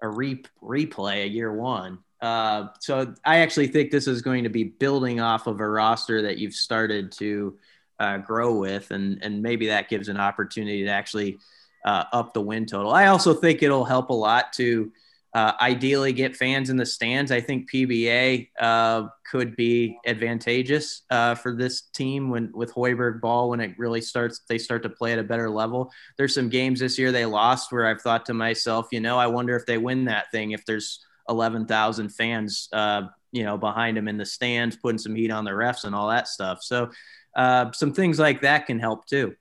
a 0.00 0.08
re- 0.08 0.44
replay 0.62 1.24
a 1.24 1.28
year 1.28 1.52
one. 1.52 1.98
Uh, 2.20 2.68
so 2.80 3.14
I 3.24 3.38
actually 3.38 3.66
think 3.66 3.90
this 3.90 4.06
is 4.06 4.22
going 4.22 4.44
to 4.44 4.50
be 4.50 4.64
building 4.64 5.20
off 5.20 5.46
of 5.48 5.60
a 5.60 5.68
roster 5.68 6.22
that 6.22 6.38
you've 6.38 6.54
started 6.54 7.10
to 7.12 7.58
uh, 7.98 8.18
grow 8.18 8.56
with, 8.56 8.90
and 8.90 9.22
and 9.22 9.42
maybe 9.42 9.68
that 9.68 9.88
gives 9.88 10.08
an 10.08 10.18
opportunity 10.18 10.84
to 10.84 10.90
actually 10.90 11.38
uh, 11.84 12.04
up 12.12 12.32
the 12.32 12.40
win 12.40 12.66
total. 12.66 12.92
I 12.92 13.06
also 13.06 13.34
think 13.34 13.62
it'll 13.62 13.84
help 13.84 14.10
a 14.10 14.14
lot 14.14 14.52
to 14.54 14.92
uh, 15.34 15.52
ideally 15.60 16.12
get 16.12 16.36
fans 16.36 16.68
in 16.68 16.76
the 16.76 16.84
stands. 16.84 17.32
I 17.32 17.40
think 17.40 17.70
PBA 17.70 18.50
uh, 18.60 19.08
could 19.30 19.56
be 19.56 19.96
advantageous 20.06 21.02
uh, 21.10 21.34
for 21.34 21.54
this 21.54 21.82
team 21.94 22.28
when 22.28 22.50
with 22.52 22.74
Hoiberg 22.74 23.20
ball 23.20 23.50
when 23.50 23.60
it 23.60 23.78
really 23.78 24.02
starts. 24.02 24.42
They 24.48 24.58
start 24.58 24.82
to 24.82 24.90
play 24.90 25.12
at 25.12 25.18
a 25.18 25.24
better 25.24 25.48
level. 25.48 25.90
There's 26.18 26.34
some 26.34 26.50
games 26.50 26.80
this 26.80 26.98
year 26.98 27.12
they 27.12 27.24
lost 27.24 27.72
where 27.72 27.86
I've 27.86 28.02
thought 28.02 28.26
to 28.26 28.34
myself, 28.34 28.88
you 28.92 29.00
know, 29.00 29.18
I 29.18 29.26
wonder 29.26 29.56
if 29.56 29.64
they 29.64 29.78
win 29.78 30.04
that 30.04 30.30
thing 30.32 30.50
if 30.50 30.66
there's 30.66 31.04
11,000 31.28 32.10
fans, 32.10 32.68
uh, 32.72 33.02
you 33.30 33.44
know, 33.44 33.56
behind 33.56 33.96
them 33.96 34.08
in 34.08 34.18
the 34.18 34.26
stands, 34.26 34.76
putting 34.76 34.98
some 34.98 35.14
heat 35.14 35.30
on 35.30 35.44
the 35.44 35.50
refs 35.52 35.84
and 35.84 35.94
all 35.94 36.10
that 36.10 36.28
stuff. 36.28 36.62
So, 36.62 36.90
uh, 37.34 37.72
some 37.72 37.94
things 37.94 38.18
like 38.18 38.42
that 38.42 38.66
can 38.66 38.78
help 38.78 39.06
too. 39.06 39.34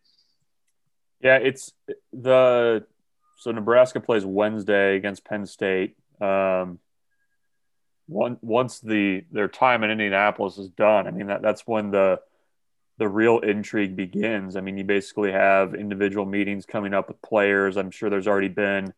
Yeah, 1.19 1.37
it's 1.37 1.73
the 2.13 2.85
so 3.41 3.51
Nebraska 3.51 3.99
plays 3.99 4.23
Wednesday 4.23 4.95
against 4.95 5.25
Penn 5.25 5.47
State. 5.47 5.95
Um, 6.21 6.77
one, 8.05 8.37
once 8.41 8.79
the 8.81 9.23
their 9.31 9.47
time 9.47 9.83
in 9.83 9.89
Indianapolis 9.89 10.59
is 10.59 10.69
done, 10.69 11.07
I 11.07 11.11
mean 11.11 11.25
that 11.25 11.41
that's 11.41 11.65
when 11.65 11.89
the 11.89 12.19
the 12.99 13.07
real 13.07 13.39
intrigue 13.39 13.95
begins. 13.95 14.55
I 14.55 14.61
mean, 14.61 14.77
you 14.77 14.83
basically 14.83 15.31
have 15.31 15.73
individual 15.73 16.27
meetings 16.27 16.67
coming 16.67 16.93
up 16.93 17.07
with 17.07 17.19
players. 17.23 17.77
I'm 17.77 17.89
sure 17.89 18.11
there's 18.11 18.27
already 18.27 18.47
been 18.47 18.93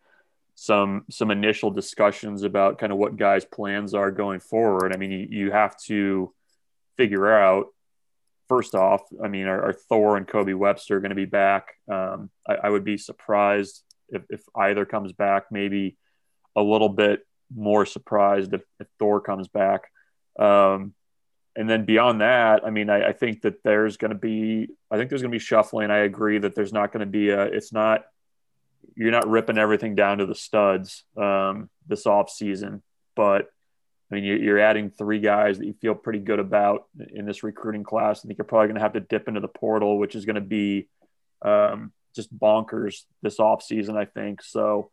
some 0.55 1.05
some 1.09 1.31
initial 1.31 1.71
discussions 1.71 2.43
about 2.43 2.79
kind 2.79 2.91
of 2.91 2.97
what 2.97 3.15
guys' 3.15 3.45
plans 3.45 3.93
are 3.93 4.11
going 4.11 4.41
forward. 4.41 4.93
I 4.93 4.97
mean, 4.97 5.11
you, 5.11 5.27
you 5.29 5.51
have 5.51 5.77
to 5.83 6.33
figure 6.97 7.31
out 7.31 7.67
first 8.49 8.75
off. 8.75 9.03
I 9.23 9.29
mean, 9.29 9.45
are, 9.45 9.69
are 9.69 9.73
Thor 9.73 10.17
and 10.17 10.27
Kobe 10.27 10.51
Webster 10.51 10.99
going 10.99 11.11
to 11.11 11.15
be 11.15 11.23
back? 11.23 11.75
Um, 11.89 12.29
I, 12.45 12.55
I, 12.55 12.69
would 12.69 12.83
be 12.83 12.97
surprised 12.97 13.81
if, 14.09 14.23
if 14.29 14.41
either 14.55 14.85
comes 14.85 15.11
back. 15.13 15.45
Maybe 15.51 15.97
a 16.55 16.61
little 16.61 16.89
bit 16.89 17.25
more 17.53 17.85
surprised 17.85 18.53
if, 18.53 18.61
if 18.79 18.87
Thor 18.99 19.21
comes 19.21 19.47
back. 19.47 19.83
Um, 20.39 20.93
and 21.55 21.69
then 21.69 21.85
beyond 21.85 22.21
that, 22.21 22.65
I 22.65 22.71
mean, 22.71 22.89
I, 22.89 23.09
I 23.09 23.13
think 23.13 23.41
that 23.41 23.63
there's 23.63 23.97
going 23.97 24.11
to 24.11 24.17
be, 24.17 24.69
I 24.89 24.97
think 24.97 25.09
there's 25.09 25.21
going 25.21 25.31
to 25.31 25.35
be 25.35 25.39
shuffling. 25.43 25.91
I 25.91 25.99
agree 25.99 26.39
that 26.39 26.55
there's 26.55 26.73
not 26.73 26.91
going 26.91 27.01
to 27.01 27.05
be 27.11 27.29
a, 27.29 27.43
it's 27.43 27.71
not 27.71 28.05
you're 28.95 29.11
not 29.11 29.27
ripping 29.27 29.57
everything 29.57 29.95
down 29.95 30.19
to 30.19 30.25
the 30.25 30.35
studs 30.35 31.03
um, 31.17 31.69
this 31.87 32.05
off 32.05 32.29
season, 32.29 32.83
but 33.15 33.47
I 34.11 34.15
mean, 34.15 34.25
you're 34.25 34.59
adding 34.59 34.91
three 34.91 35.19
guys 35.19 35.57
that 35.57 35.65
you 35.65 35.73
feel 35.81 35.95
pretty 35.95 36.19
good 36.19 36.39
about 36.39 36.85
in 37.13 37.25
this 37.25 37.41
recruiting 37.41 37.83
class. 37.83 38.19
I 38.19 38.27
think 38.27 38.37
you're 38.37 38.45
probably 38.45 38.67
going 38.67 38.75
to 38.75 38.81
have 38.81 38.93
to 38.93 38.99
dip 38.99 39.27
into 39.27 39.39
the 39.39 39.47
portal, 39.47 39.97
which 39.97 40.13
is 40.13 40.25
going 40.25 40.35
to 40.35 40.41
be 40.41 40.87
um, 41.41 41.91
just 42.15 42.37
bonkers 42.37 43.03
this 43.21 43.39
off 43.39 43.63
season. 43.63 43.97
I 43.97 44.05
think 44.05 44.41
so. 44.41 44.91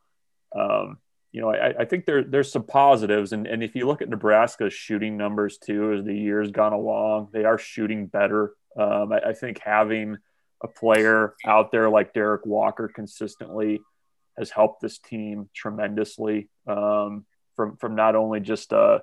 Um, 0.55 0.99
you 1.33 1.41
know, 1.41 1.53
I, 1.53 1.81
I, 1.81 1.85
think 1.85 2.07
there 2.07 2.25
there's 2.25 2.51
some 2.51 2.65
positives, 2.65 3.33
and 3.33 3.47
and 3.47 3.63
if 3.63 3.77
you 3.77 3.87
look 3.87 4.03
at 4.03 4.09
Nebraska's 4.09 4.75
shooting 4.75 5.17
numbers 5.17 5.59
too, 5.59 5.93
as 5.93 6.05
the 6.05 6.17
years 6.17 6.51
gone 6.51 6.73
along, 6.73 7.29
they 7.33 7.45
are 7.45 7.59
shooting 7.59 8.07
better. 8.07 8.55
Um, 8.77 9.13
I, 9.13 9.21
I 9.29 9.33
think 9.33 9.61
having 9.65 10.19
a 10.63 10.69
player 10.69 11.35
out 11.45 11.71
there 11.71 11.89
like 11.89 12.13
Derek 12.13 12.45
Walker 12.45 12.91
consistently 12.93 13.81
has 14.39 14.51
helped 14.51 14.81
this 14.81 14.99
team 14.99 15.49
tremendously 15.55 16.49
um, 16.67 17.25
from 17.55 17.77
from 17.77 17.95
not 17.95 18.17
only 18.17 18.41
just 18.41 18.73
uh, 18.73 18.99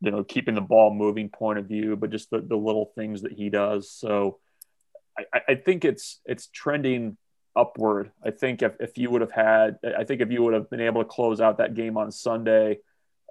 you 0.00 0.10
know 0.10 0.24
keeping 0.24 0.54
the 0.54 0.62
ball 0.62 0.94
moving 0.94 1.28
point 1.28 1.58
of 1.58 1.66
view, 1.66 1.96
but 1.96 2.10
just 2.10 2.30
the, 2.30 2.40
the 2.40 2.56
little 2.56 2.92
things 2.94 3.22
that 3.22 3.32
he 3.32 3.50
does. 3.50 3.90
So 3.90 4.38
I, 5.18 5.40
I 5.48 5.54
think 5.56 5.84
it's 5.84 6.20
it's 6.24 6.46
trending 6.46 7.18
upward. 7.54 8.10
I 8.24 8.30
think 8.30 8.62
if, 8.62 8.72
if 8.80 8.98
you 8.98 9.10
would 9.10 9.20
have 9.20 9.32
had, 9.32 9.78
I 9.96 10.04
think 10.04 10.20
if 10.20 10.30
you 10.30 10.42
would 10.42 10.54
have 10.54 10.70
been 10.70 10.80
able 10.80 11.02
to 11.02 11.08
close 11.08 11.40
out 11.40 11.58
that 11.58 11.74
game 11.74 11.96
on 11.96 12.10
Sunday, 12.10 12.78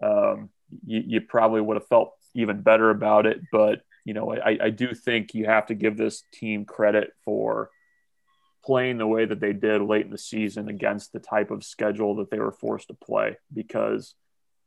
um, 0.01 0.49
you, 0.86 1.03
you 1.05 1.22
probably 1.22 1.61
would 1.61 1.78
have 1.78 1.88
felt 1.88 2.13
even 2.34 2.61
better 2.61 2.89
about 2.89 3.26
it. 3.26 3.41
But 3.51 3.82
you 4.05 4.13
know, 4.13 4.34
I, 4.34 4.57
I 4.63 4.69
do 4.69 4.93
think 4.93 5.34
you 5.34 5.45
have 5.45 5.67
to 5.67 5.76
give 5.76 5.97
this 5.97 6.24
team 6.34 6.65
credit 6.65 7.11
for 7.24 7.69
playing 8.63 8.97
the 8.97 9.07
way 9.07 9.26
that 9.26 9.39
they 9.39 9.53
did 9.53 9.82
late 9.82 10.05
in 10.05 10.11
the 10.11 10.17
season 10.17 10.69
against 10.69 11.13
the 11.13 11.19
type 11.19 11.51
of 11.51 11.63
schedule 11.63 12.15
that 12.15 12.30
they 12.30 12.39
were 12.39 12.51
forced 12.51 12.88
to 12.88 12.93
play 12.93 13.38
because 13.53 14.13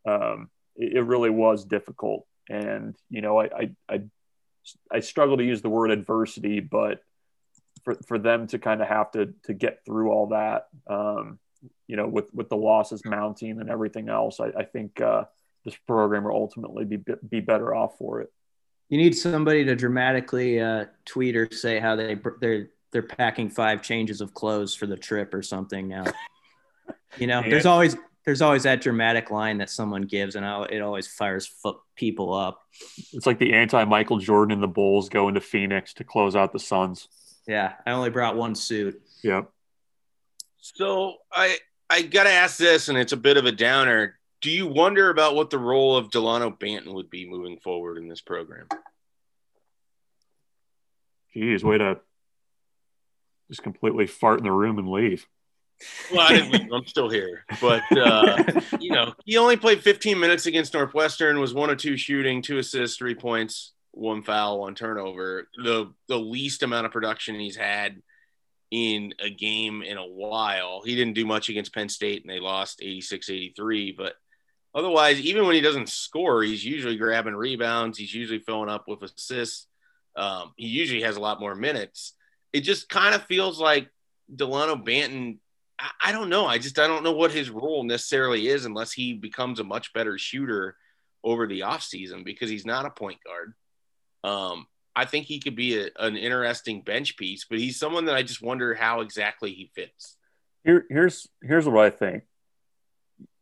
um, 0.06 0.50
it, 0.76 0.94
it, 0.94 1.02
really 1.02 1.30
was 1.30 1.64
difficult. 1.64 2.26
And, 2.48 2.96
you 3.08 3.22
know, 3.22 3.38
I, 3.38 3.44
I, 3.44 3.70
I, 3.88 4.02
I 4.90 5.00
struggle 5.00 5.36
to 5.36 5.44
use 5.44 5.62
the 5.62 5.68
word 5.68 5.90
adversity, 5.90 6.60
but 6.60 7.00
for, 7.84 7.94
for 8.06 8.18
them 8.18 8.46
to 8.48 8.58
kind 8.58 8.80
of 8.80 8.88
have 8.88 9.10
to, 9.12 9.34
to 9.44 9.54
get 9.54 9.84
through 9.84 10.10
all 10.10 10.28
that, 10.28 10.68
um, 10.86 11.38
you 11.86 11.96
know, 11.96 12.08
with, 12.08 12.32
with 12.34 12.48
the 12.48 12.56
losses 12.56 13.02
mounting 13.04 13.60
and 13.60 13.70
everything 13.70 14.08
else, 14.08 14.40
I, 14.40 14.46
I 14.58 14.64
think 14.64 15.00
uh, 15.00 15.24
this 15.64 15.76
program 15.86 16.24
will 16.24 16.32
ultimately 16.32 16.84
be, 16.84 16.98
be 17.28 17.40
better 17.40 17.74
off 17.74 17.96
for 17.98 18.20
it. 18.20 18.32
You 18.88 18.98
need 18.98 19.16
somebody 19.16 19.64
to 19.64 19.74
dramatically 19.74 20.60
uh, 20.60 20.86
tweet 21.04 21.36
or 21.36 21.48
say 21.50 21.80
how 21.80 21.96
they 21.96 22.18
they're 22.40 22.68
they're 22.92 23.02
packing 23.02 23.48
five 23.48 23.82
changes 23.82 24.20
of 24.20 24.34
clothes 24.34 24.74
for 24.74 24.86
the 24.86 24.96
trip 24.96 25.32
or 25.32 25.42
something 25.42 25.88
now. 25.88 26.04
you 27.18 27.26
know, 27.26 27.40
yeah. 27.40 27.48
there's 27.48 27.66
always 27.66 27.96
there's 28.24 28.40
always 28.40 28.62
that 28.62 28.80
dramatic 28.80 29.30
line 29.30 29.58
that 29.58 29.68
someone 29.68 30.02
gives, 30.02 30.34
and 30.34 30.46
it 30.70 30.80
always 30.80 31.06
fires 31.06 31.52
people 31.94 32.32
up. 32.32 32.62
It's 33.12 33.26
like 33.26 33.38
the 33.38 33.52
anti 33.52 33.84
Michael 33.84 34.18
Jordan 34.18 34.52
and 34.52 34.62
the 34.62 34.68
Bulls 34.68 35.08
going 35.08 35.34
to 35.34 35.40
Phoenix 35.40 35.92
to 35.94 36.04
close 36.04 36.34
out 36.34 36.52
the 36.52 36.58
Suns. 36.58 37.08
Yeah, 37.46 37.74
I 37.86 37.92
only 37.92 38.10
brought 38.10 38.36
one 38.36 38.54
suit. 38.54 39.00
Yep. 39.22 39.50
So 40.58 41.16
I 41.32 41.58
I 41.90 42.02
gotta 42.02 42.30
ask 42.30 42.56
this, 42.56 42.88
and 42.88 42.96
it's 42.96 43.12
a 43.12 43.16
bit 43.16 43.36
of 43.36 43.44
a 43.44 43.52
downer 43.52 44.18
do 44.44 44.50
you 44.50 44.66
wonder 44.66 45.08
about 45.08 45.34
what 45.34 45.48
the 45.48 45.58
role 45.58 45.96
of 45.96 46.10
Delano 46.10 46.50
Banton 46.50 46.92
would 46.92 47.08
be 47.08 47.26
moving 47.26 47.58
forward 47.60 47.96
in 47.96 48.08
this 48.08 48.20
program? 48.20 48.68
Geez, 51.32 51.64
way 51.64 51.78
to 51.78 51.98
just 53.48 53.62
completely 53.62 54.06
fart 54.06 54.40
in 54.40 54.44
the 54.44 54.52
room 54.52 54.78
and 54.78 54.90
leave. 54.90 55.26
Well, 56.12 56.20
I 56.20 56.34
didn't 56.34 56.52
leave. 56.52 56.72
I'm 56.74 56.86
still 56.86 57.08
here. 57.08 57.46
But, 57.58 57.84
uh, 57.96 58.44
you 58.78 58.92
know, 58.92 59.14
he 59.24 59.38
only 59.38 59.56
played 59.56 59.82
15 59.82 60.20
minutes 60.20 60.44
against 60.44 60.74
Northwestern, 60.74 61.40
was 61.40 61.54
one 61.54 61.70
or 61.70 61.76
two 61.76 61.96
shooting, 61.96 62.42
two 62.42 62.58
assists, 62.58 62.98
three 62.98 63.14
points, 63.14 63.72
one 63.96 64.22
foul, 64.22 64.60
one 64.60 64.74
turnover. 64.74 65.48
The, 65.62 65.92
the 66.08 66.18
least 66.18 66.62
amount 66.62 66.86
of 66.86 66.92
production 66.92 67.38
he's 67.38 67.56
had 67.56 68.02
in 68.70 69.14
a 69.20 69.30
game 69.30 69.82
in 69.82 69.98
a 69.98 70.06
while. 70.06 70.82
He 70.84 70.96
didn't 70.96 71.14
do 71.14 71.26
much 71.26 71.48
against 71.48 71.74
Penn 71.74 71.88
State 71.88 72.22
and 72.22 72.30
they 72.30 72.40
lost 72.40 72.80
86 72.82 73.30
83, 73.30 73.92
but 73.92 74.14
Otherwise, 74.74 75.20
even 75.20 75.46
when 75.46 75.54
he 75.54 75.60
doesn't 75.60 75.88
score, 75.88 76.42
he's 76.42 76.64
usually 76.64 76.96
grabbing 76.96 77.36
rebounds. 77.36 77.96
He's 77.96 78.12
usually 78.12 78.40
filling 78.40 78.68
up 78.68 78.88
with 78.88 79.02
assists. 79.02 79.68
Um, 80.16 80.52
he 80.56 80.66
usually 80.66 81.02
has 81.02 81.16
a 81.16 81.20
lot 81.20 81.40
more 81.40 81.54
minutes. 81.54 82.14
It 82.52 82.62
just 82.62 82.88
kind 82.88 83.14
of 83.14 83.24
feels 83.24 83.60
like 83.60 83.88
Delano 84.34 84.74
Banton. 84.74 85.38
I, 85.78 85.90
I, 86.06 86.12
don't 86.12 86.28
know. 86.28 86.46
I 86.46 86.58
just 86.58 86.78
I 86.78 86.88
don't 86.88 87.04
know 87.04 87.12
what 87.12 87.30
his 87.30 87.50
role 87.50 87.84
necessarily 87.84 88.48
is 88.48 88.64
unless 88.64 88.92
he 88.92 89.14
becomes 89.14 89.60
a 89.60 89.64
much 89.64 89.92
better 89.92 90.18
shooter 90.18 90.76
over 91.22 91.46
the 91.46 91.60
offseason 91.60 92.24
because 92.24 92.50
he's 92.50 92.66
not 92.66 92.84
a 92.84 92.90
point 92.90 93.18
guard. 93.24 93.54
Um, 94.24 94.66
I 94.96 95.04
think 95.04 95.26
he 95.26 95.38
could 95.38 95.56
be 95.56 95.78
a, 95.78 95.88
an 95.98 96.16
interesting 96.16 96.82
bench 96.82 97.16
piece, 97.16 97.44
but 97.48 97.58
he's 97.58 97.78
someone 97.78 98.06
that 98.06 98.14
I 98.14 98.22
just 98.22 98.42
wonder 98.42 98.74
how 98.74 99.00
exactly 99.00 99.52
he 99.52 99.70
fits. 99.74 100.16
Here, 100.64 100.86
here's 100.88 101.28
here's 101.42 101.68
what 101.68 101.84
I 101.84 101.90
think 101.90 102.24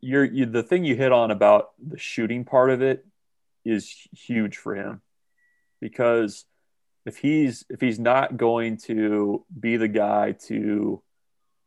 you're 0.02 0.24
you, 0.24 0.46
the 0.46 0.62
thing 0.62 0.84
you 0.84 0.96
hit 0.96 1.12
on 1.12 1.30
about 1.30 1.70
the 1.78 1.98
shooting 1.98 2.44
part 2.44 2.70
of 2.70 2.82
it 2.82 3.06
is 3.64 3.94
huge 4.12 4.56
for 4.56 4.74
him 4.74 5.00
because 5.80 6.44
if 7.06 7.16
he's 7.16 7.64
if 7.70 7.80
he's 7.80 7.98
not 7.98 8.36
going 8.36 8.76
to 8.76 9.46
be 9.58 9.76
the 9.76 9.88
guy 9.88 10.32
to 10.32 11.00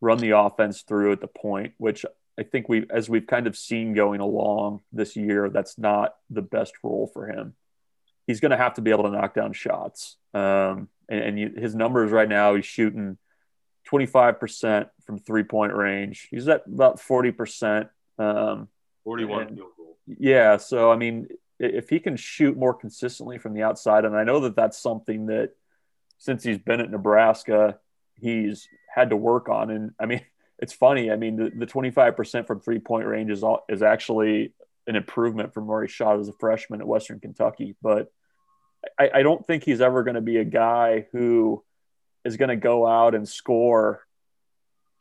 run 0.02 0.18
the 0.18 0.38
offense 0.38 0.82
through 0.82 1.14
at 1.14 1.22
the 1.22 1.28
point 1.28 1.74
which 1.78 2.06
i 2.38 2.44
think 2.44 2.68
we 2.68 2.86
as 2.90 3.10
we've 3.10 3.28
kind 3.28 3.48
of 3.48 3.56
seen 3.56 3.94
going 3.94 4.20
along 4.20 4.82
this 4.92 5.16
year 5.16 5.50
that's 5.50 5.78
not 5.80 6.16
the 6.30 6.42
best 6.42 6.74
role 6.84 7.10
for 7.14 7.28
him 7.28 7.56
he's 8.28 8.40
going 8.40 8.52
to 8.52 8.58
have 8.58 8.76
to 8.76 8.82
be 8.82 8.92
able 8.92 9.04
to 9.04 9.12
knock 9.12 9.34
down 9.34 9.54
shots. 9.54 10.18
Um, 10.34 10.90
and, 11.08 11.22
and 11.22 11.40
you, 11.40 11.54
his 11.56 11.76
numbers 11.76 12.12
right 12.12 12.28
now, 12.28 12.56
he's 12.56 12.66
shooting 12.66 13.18
25% 13.90 14.90
from 15.06 15.20
three 15.20 15.44
point 15.44 15.74
range. 15.74 16.28
He's 16.32 16.48
at 16.48 16.64
about 16.66 17.00
40%. 17.00 17.90
Um, 18.18 18.68
41 19.04 19.48
and, 19.48 19.60
Yeah. 20.08 20.58
So, 20.58 20.92
I 20.92 20.96
mean, 20.96 21.28
if 21.60 21.90
he 21.90 22.00
can 22.00 22.18
shoot 22.18 22.58
more 22.58 22.74
consistently 22.74 23.38
from 23.38 23.54
the 23.54 23.64
outside, 23.64 24.06
and 24.06 24.16
I 24.16 24.24
know 24.24 24.42
that 24.42 24.56
that's 24.56 24.78
something 24.78 25.28
that 25.28 25.52
since 26.18 26.44
he's 26.44 26.58
been 26.58 26.82
at 26.82 26.92
Nebraska, 26.92 27.78
he's 28.16 28.68
had 28.94 29.12
to 29.12 29.16
work 29.16 29.48
on. 29.50 29.70
And 29.70 29.92
I 30.00 30.06
mean, 30.06 30.22
it's 30.60 30.74
funny. 30.74 31.12
I 31.12 31.16
mean, 31.16 31.36
the, 31.36 31.52
the 31.56 31.68
25% 31.68 32.48
from 32.48 32.60
three 32.62 32.80
point 32.80 33.06
range 33.06 33.30
is, 33.30 33.44
all, 33.44 33.64
is 33.70 33.84
actually 33.84 34.54
an 34.88 34.96
improvement 34.96 35.54
from 35.54 35.68
where 35.68 35.82
he 35.82 35.88
shot 35.88 36.20
as 36.20 36.28
a 36.28 36.34
freshman 36.34 36.82
at 36.82 36.88
Western 36.88 37.20
Kentucky. 37.20 37.76
But 37.82 38.12
I, 39.00 39.10
I 39.16 39.24
don't 39.24 39.46
think 39.46 39.64
he's 39.64 39.82
ever 39.82 40.04
going 40.04 40.16
to 40.16 40.22
be 40.22 40.38
a 40.38 40.46
guy 40.46 41.08
who 41.12 41.64
is 42.24 42.38
going 42.38 42.50
to 42.50 42.56
go 42.56 42.86
out 42.86 43.16
and 43.16 43.28
score 43.28 44.06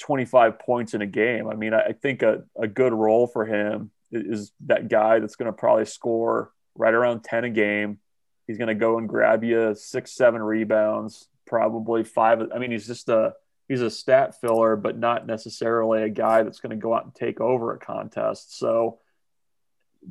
25 0.01 0.59
points 0.59 0.95
in 0.95 1.03
a 1.03 1.07
game. 1.07 1.49
I 1.49 1.55
mean, 1.55 1.75
I, 1.75 1.81
I 1.81 1.93
think 1.93 2.23
a, 2.23 2.45
a 2.57 2.67
good 2.67 2.93
role 2.93 3.27
for 3.27 3.45
him 3.45 3.91
is, 4.11 4.53
that 4.67 4.89
guy 4.89 5.19
that's 5.19 5.37
going 5.37 5.47
to 5.47 5.53
probably 5.53 5.87
score 5.87 6.53
right 6.75 6.95
around 6.95 7.25
10 7.25 7.45
a 7.45 7.51
game. 7.51 7.99
He's 8.47 8.59
going 8.59 8.69
to 8.69 8.75
go 8.75 8.99
and 8.99 9.09
grab 9.09 9.43
you 9.43 9.75
six, 9.75 10.15
seven 10.15 10.43
rebounds, 10.43 11.29
probably 11.47 12.05
five. 12.05 12.43
I 12.55 12.59
mean, 12.59 12.71
he's 12.71 12.87
just 12.87 13.09
a 13.09 13.33
he's 13.69 13.81
a 13.81 13.91
stat 13.91 14.39
filler, 14.41 14.77
but 14.77 14.99
not 14.99 15.27
necessarily 15.27 16.03
a 16.03 16.11
guy 16.11 16.43
that's 16.43 16.61
going 16.61 16.71
to 16.71 16.77
go 16.77 16.95
out 16.95 17.05
and 17.05 17.15
take 17.15 17.41
over 17.41 17.73
a 17.73 17.79
contest. 17.79 18.59
So 18.59 18.99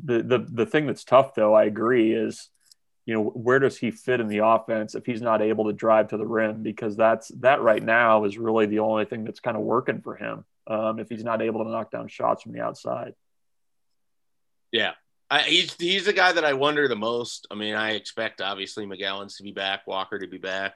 the 0.04 0.24
the 0.24 0.40
the 0.40 0.66
thing 0.66 0.88
that's 0.88 1.04
tough 1.04 1.36
though, 1.36 1.54
I 1.54 1.66
agree, 1.66 2.14
is 2.14 2.50
you 3.06 3.14
know 3.14 3.24
where 3.24 3.60
does 3.60 3.78
he 3.78 3.92
fit 3.92 4.20
in 4.20 4.28
the 4.28 4.46
offense 4.46 4.96
if 4.96 5.06
he's 5.06 5.22
not 5.22 5.42
able 5.42 5.66
to 5.66 5.74
drive 5.74 6.10
to 6.10 6.18
the 6.18 6.26
rim 6.26 6.64
because 6.64 6.96
that's 6.96 7.28
that 7.40 7.62
right 7.62 7.84
now 7.84 8.24
is 8.24 8.38
really 8.38 8.66
the 8.66 8.80
only 8.80 9.06
thing 9.06 9.24
that's 9.26 9.42
kind 9.42 9.58
of 9.58 9.64
working 9.64 10.02
for 10.02 10.16
him 10.16 10.46
um, 10.68 11.00
if 11.00 11.10
he's 11.10 11.24
not 11.24 11.42
able 11.42 11.64
to 11.64 11.70
knock 11.70 11.92
down 11.92 12.08
shots 12.08 12.44
from 12.44 12.54
the 12.54 12.62
outside. 12.62 13.14
Yeah, 14.72 14.94
I, 15.30 15.42
he's 15.42 15.76
he's 15.76 16.06
the 16.06 16.14
guy 16.14 16.32
that 16.32 16.46
I 16.46 16.54
wonder 16.54 16.88
the 16.88 16.96
most. 16.96 17.48
I 17.52 17.56
mean, 17.56 17.76
I 17.76 17.92
expect 17.92 18.42
obviously 18.42 18.86
McGowens 18.86 19.38
to 19.38 19.44
be 19.44 19.52
back, 19.52 19.86
Walker 19.86 20.18
to 20.18 20.28
be 20.28 20.38
back. 20.38 20.76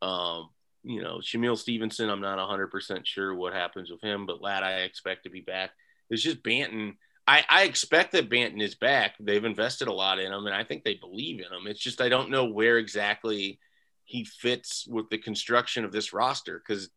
Um, 0.00 0.50
you 0.82 1.00
know, 1.00 1.18
Shamiel 1.18 1.56
Stevenson, 1.56 2.10
I'm 2.10 2.20
not 2.20 2.38
100% 2.38 3.06
sure 3.06 3.34
what 3.34 3.52
happens 3.52 3.90
with 3.90 4.00
him, 4.00 4.26
but 4.26 4.42
Lat, 4.42 4.64
I 4.64 4.80
expect 4.80 5.24
to 5.24 5.30
be 5.30 5.40
back. 5.40 5.70
It's 6.10 6.22
just 6.22 6.42
Banton 6.42 6.96
I, 7.26 7.44
I 7.48 7.62
expect 7.64 8.12
that 8.12 8.28
Banton 8.28 8.60
is 8.60 8.74
back. 8.74 9.14
They've 9.20 9.44
invested 9.44 9.88
a 9.88 9.92
lot 9.92 10.18
in 10.18 10.32
him, 10.32 10.46
and 10.46 10.54
I 10.54 10.64
think 10.64 10.82
they 10.82 10.94
believe 10.94 11.38
in 11.38 11.52
him. 11.52 11.66
It's 11.66 11.80
just 11.80 12.00
I 12.00 12.08
don't 12.08 12.30
know 12.30 12.46
where 12.46 12.78
exactly 12.78 13.60
he 14.04 14.24
fits 14.24 14.86
with 14.88 15.08
the 15.10 15.18
construction 15.18 15.84
of 15.84 15.92
this 15.92 16.12
roster. 16.12 16.58
Because 16.58 16.90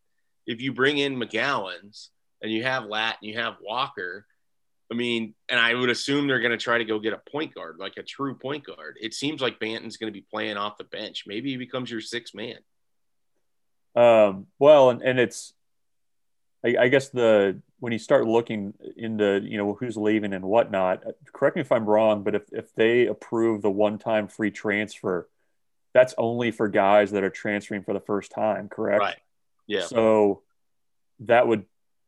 if 0.48 0.62
you 0.62 0.74
bring 0.74 0.98
in 0.98 1.16
McGowens 1.16 2.10
and 2.42 2.52
you 2.52 2.64
have 2.64 2.86
Lat 2.86 3.18
and 3.22 3.30
you 3.30 3.38
have 3.38 3.58
Walker, 3.62 4.26
I 4.92 4.96
mean, 4.96 5.34
and 5.50 5.60
I 5.60 5.74
would 5.74 5.90
assume 5.90 6.28
they're 6.28 6.40
going 6.40 6.52
to 6.52 6.58
try 6.58 6.78
to 6.78 6.86
go 6.86 7.00
get 7.00 7.14
a 7.14 7.30
point 7.32 7.54
guard, 7.54 7.78
like 7.80 7.98
a 7.98 8.04
true 8.04 8.36
point 8.36 8.66
guard. 8.66 8.98
It 9.00 9.14
seems 9.14 9.42
like 9.42 9.60
Banton's 9.60 9.98
going 9.98 10.12
to 10.12 10.20
be 10.20 10.26
playing 10.30 10.58
off 10.58 10.78
the 10.78 10.84
bench. 10.84 11.26
Maybe 11.28 11.52
he 11.52 11.58
becomes 11.58 11.90
your 11.90 12.02
sixth 12.02 12.36
man. 12.36 12.58
Um, 13.96 14.48
well, 14.60 14.90
and, 14.90 15.02
and 15.02 15.20
it's, 15.20 15.54
I, 16.64 16.76
I 16.82 16.88
guess 16.90 17.10
the 17.10 17.62
when 17.86 17.94
you 17.94 18.00
start 18.00 18.26
looking 18.26 18.74
into 18.98 19.40
you 19.44 19.60
know 19.60 19.76
who's 19.76 19.96
leaving 19.96 20.34
and 20.34 20.44
whatnot 20.44 21.04
correct 21.32 21.56
me 21.56 21.62
if 21.62 21.72
i'm 21.72 21.86
wrong 21.86 22.24
but 22.24 22.34
if, 22.34 22.42
if 22.52 22.74
they 22.74 23.06
approve 23.06 23.62
the 23.62 23.70
one-time 23.70 24.28
free 24.28 24.50
transfer 24.50 25.30
that's 25.94 26.16
only 26.18 26.50
for 26.50 26.68
guys 26.68 27.12
that 27.12 27.24
are 27.24 27.30
transferring 27.30 27.84
for 27.84 27.94
the 27.94 28.00
first 28.00 28.32
time 28.32 28.68
correct 28.70 29.02
right 29.02 29.20
yeah 29.68 29.86
so 29.86 30.42
that 31.20 31.48
would 31.48 31.64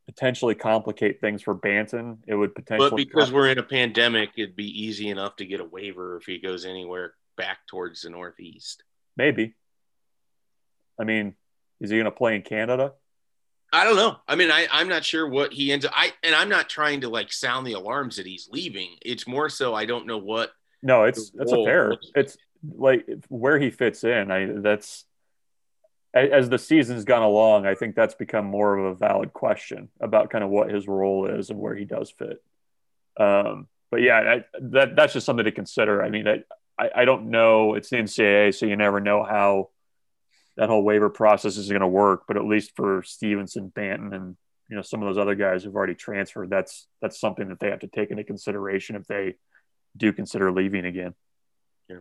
potentially 0.07 0.55
complicate 0.55 1.21
things 1.21 1.41
for 1.41 1.53
Banton. 1.53 2.17
It 2.25 2.33
would 2.33 2.55
potentially 2.55 2.89
But 2.89 2.95
because 2.95 3.31
we're 3.31 3.49
in 3.49 3.57
a 3.57 3.63
pandemic, 3.63 4.31
it'd 4.37 4.55
be 4.55 4.85
easy 4.85 5.09
enough 5.09 5.35
to 5.35 5.45
get 5.45 5.59
a 5.59 5.65
waiver 5.65 6.15
if 6.15 6.25
he 6.25 6.39
goes 6.39 6.65
anywhere 6.65 7.13
back 7.35 7.59
towards 7.67 8.01
the 8.01 8.09
northeast. 8.09 8.83
Maybe. 9.17 9.53
I 10.97 11.03
mean, 11.03 11.35
is 11.81 11.89
he 11.89 11.97
going 11.97 12.05
to 12.05 12.11
play 12.11 12.35
in 12.35 12.41
Canada? 12.41 12.93
I 13.73 13.83
don't 13.83 13.95
know. 13.95 14.17
I 14.27 14.35
mean, 14.35 14.49
I, 14.49 14.67
I'm 14.71 14.87
not 14.87 15.03
sure 15.03 15.27
what 15.27 15.51
he 15.51 15.71
ends 15.71 15.85
up. 15.85 15.91
I 15.95 16.13
and 16.23 16.33
I'm 16.33 16.49
not 16.49 16.69
trying 16.69 17.01
to 17.01 17.09
like 17.09 17.33
sound 17.33 17.67
the 17.67 17.73
alarms 17.73 18.15
that 18.15 18.25
he's 18.25 18.47
leaving. 18.51 18.95
It's 19.01 19.27
more 19.27 19.49
so 19.49 19.73
I 19.73 19.85
don't 19.85 20.07
know 20.07 20.17
what. 20.17 20.51
No, 20.81 21.03
it's 21.03 21.31
that's 21.31 21.51
a 21.51 21.63
fair. 21.65 21.97
It's 22.15 22.37
like 22.75 23.05
where 23.27 23.59
he 23.59 23.69
fits 23.69 24.03
in. 24.03 24.31
I 24.31 24.45
that's 24.61 25.05
as 26.13 26.49
the 26.49 26.57
season's 26.57 27.03
gone 27.03 27.23
along. 27.23 27.65
I 27.65 27.75
think 27.75 27.95
that's 27.95 28.15
become 28.15 28.45
more 28.45 28.77
of 28.77 28.85
a 28.85 28.95
valid 28.95 29.33
question 29.33 29.89
about 29.99 30.29
kind 30.29 30.43
of 30.43 30.49
what 30.49 30.71
his 30.71 30.87
role 30.87 31.27
is 31.27 31.49
and 31.49 31.59
where 31.59 31.75
he 31.75 31.85
does 31.85 32.09
fit. 32.09 32.41
Um, 33.17 33.67
but 33.91 34.01
yeah, 34.01 34.15
I, 34.37 34.45
that 34.61 34.95
that's 34.95 35.13
just 35.13 35.25
something 35.25 35.45
to 35.45 35.51
consider. 35.51 36.01
I 36.01 36.09
mean, 36.09 36.27
I 36.27 36.43
I, 36.79 36.89
I 36.95 37.05
don't 37.05 37.29
know. 37.29 37.73
It's 37.73 37.89
the 37.89 37.97
NCAA, 37.97 38.55
so 38.55 38.65
you 38.65 38.75
never 38.75 38.99
know 38.99 39.23
how 39.23 39.69
that 40.57 40.69
whole 40.69 40.83
waiver 40.83 41.09
process 41.09 41.57
isn't 41.57 41.71
going 41.71 41.81
to 41.81 41.87
work. 41.87 42.23
But 42.27 42.37
at 42.37 42.45
least 42.45 42.73
for 42.75 43.03
Stevenson, 43.03 43.71
Banton, 43.75 44.13
and 44.13 44.35
you 44.69 44.75
know 44.75 44.81
some 44.81 45.01
of 45.01 45.07
those 45.07 45.21
other 45.21 45.35
guys 45.35 45.63
who've 45.63 45.75
already 45.75 45.95
transferred, 45.95 46.49
that's 46.49 46.87
that's 47.01 47.19
something 47.19 47.47
that 47.49 47.59
they 47.59 47.69
have 47.69 47.79
to 47.79 47.87
take 47.87 48.11
into 48.11 48.23
consideration 48.23 48.95
if 48.95 49.07
they 49.07 49.35
do 49.95 50.11
consider 50.11 50.51
leaving 50.51 50.85
again. 50.85 51.13
Yeah. 51.89 51.99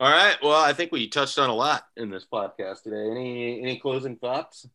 All 0.00 0.10
right. 0.10 0.36
Well, 0.42 0.60
I 0.60 0.72
think 0.72 0.92
we 0.92 1.08
touched 1.08 1.38
on 1.38 1.48
a 1.48 1.54
lot 1.54 1.84
in 1.96 2.10
this 2.10 2.26
podcast 2.30 2.82
today. 2.82 3.10
Any 3.10 3.62
any 3.62 3.78
closing 3.78 4.16
thoughts? 4.16 4.66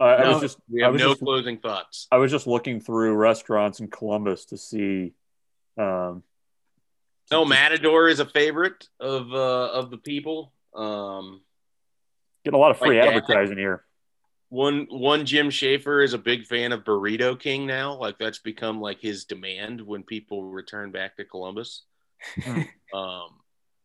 Uh, 0.00 0.04
I 0.04 0.28
was 0.28 0.40
just 0.40 0.58
we 0.68 0.82
have 0.82 0.94
no 0.94 1.10
just, 1.10 1.20
closing 1.20 1.58
thoughts. 1.58 2.08
I 2.10 2.16
was 2.16 2.30
just 2.30 2.46
looking 2.46 2.80
through 2.80 3.14
restaurants 3.14 3.78
in 3.78 3.88
Columbus 3.88 4.46
to 4.46 4.56
see 4.56 5.12
um, 5.78 6.24
no, 7.30 7.44
Matador 7.44 8.08
is 8.08 8.20
a 8.20 8.26
favorite 8.26 8.88
of 9.00 9.32
uh, 9.32 9.70
of 9.72 9.90
the 9.90 9.98
people. 9.98 10.52
Um, 10.74 11.40
Get 12.44 12.54
a 12.54 12.58
lot 12.58 12.70
of 12.70 12.78
free 12.78 13.00
like 13.00 13.08
advertising 13.08 13.56
that. 13.56 13.60
here. 13.60 13.84
One 14.50 14.86
one 14.90 15.24
Jim 15.24 15.50
Schaefer 15.50 16.02
is 16.02 16.12
a 16.12 16.18
big 16.18 16.46
fan 16.46 16.72
of 16.72 16.84
Burrito 16.84 17.38
King 17.38 17.66
now. 17.66 17.98
Like 17.98 18.18
that's 18.18 18.38
become 18.38 18.80
like 18.80 19.00
his 19.00 19.24
demand 19.24 19.80
when 19.80 20.02
people 20.02 20.44
return 20.44 20.90
back 20.90 21.16
to 21.16 21.24
Columbus. 21.24 21.84
um, 22.94 23.28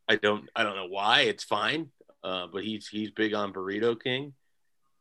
I 0.08 0.16
don't 0.22 0.50
I 0.56 0.64
don't 0.64 0.76
know 0.76 0.88
why. 0.90 1.22
It's 1.22 1.44
fine, 1.44 1.90
uh, 2.24 2.48
but 2.52 2.64
he's 2.64 2.88
he's 2.88 3.12
big 3.12 3.34
on 3.34 3.54
Burrito 3.54 4.02
King. 4.02 4.34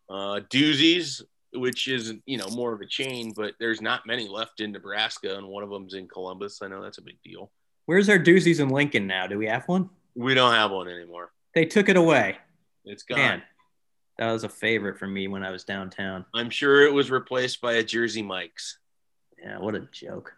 Uh, 0.08 0.40
Doozies, 0.48 1.22
which 1.52 1.88
is 1.88 2.14
you 2.24 2.38
know 2.38 2.48
more 2.48 2.72
of 2.72 2.80
a 2.80 2.86
chain, 2.86 3.32
but 3.34 3.54
there's 3.58 3.82
not 3.82 4.06
many 4.06 4.28
left 4.28 4.60
in 4.60 4.72
Nebraska, 4.72 5.36
and 5.36 5.48
one 5.48 5.64
of 5.64 5.70
them's 5.70 5.94
in 5.94 6.06
Columbus. 6.06 6.60
I 6.62 6.68
know 6.68 6.82
that's 6.82 6.98
a 6.98 7.02
big 7.02 7.20
deal. 7.22 7.50
Where's 7.88 8.10
our 8.10 8.18
doozies 8.18 8.60
in 8.60 8.68
Lincoln 8.68 9.06
now? 9.06 9.26
Do 9.26 9.38
we 9.38 9.46
have 9.46 9.66
one? 9.66 9.88
We 10.14 10.34
don't 10.34 10.52
have 10.52 10.70
one 10.70 10.88
anymore. 10.88 11.32
They 11.54 11.64
took 11.64 11.88
it 11.88 11.96
away. 11.96 12.36
It's 12.84 13.02
gone. 13.02 13.18
Man, 13.18 13.42
that 14.18 14.30
was 14.30 14.44
a 14.44 14.48
favorite 14.50 14.98
for 14.98 15.06
me 15.06 15.26
when 15.26 15.42
I 15.42 15.50
was 15.50 15.64
downtown. 15.64 16.26
I'm 16.34 16.50
sure 16.50 16.82
it 16.82 16.92
was 16.92 17.10
replaced 17.10 17.62
by 17.62 17.76
a 17.76 17.82
Jersey 17.82 18.20
Mike's. 18.20 18.76
Yeah, 19.42 19.56
what 19.56 19.74
a 19.74 19.88
joke. 19.90 20.34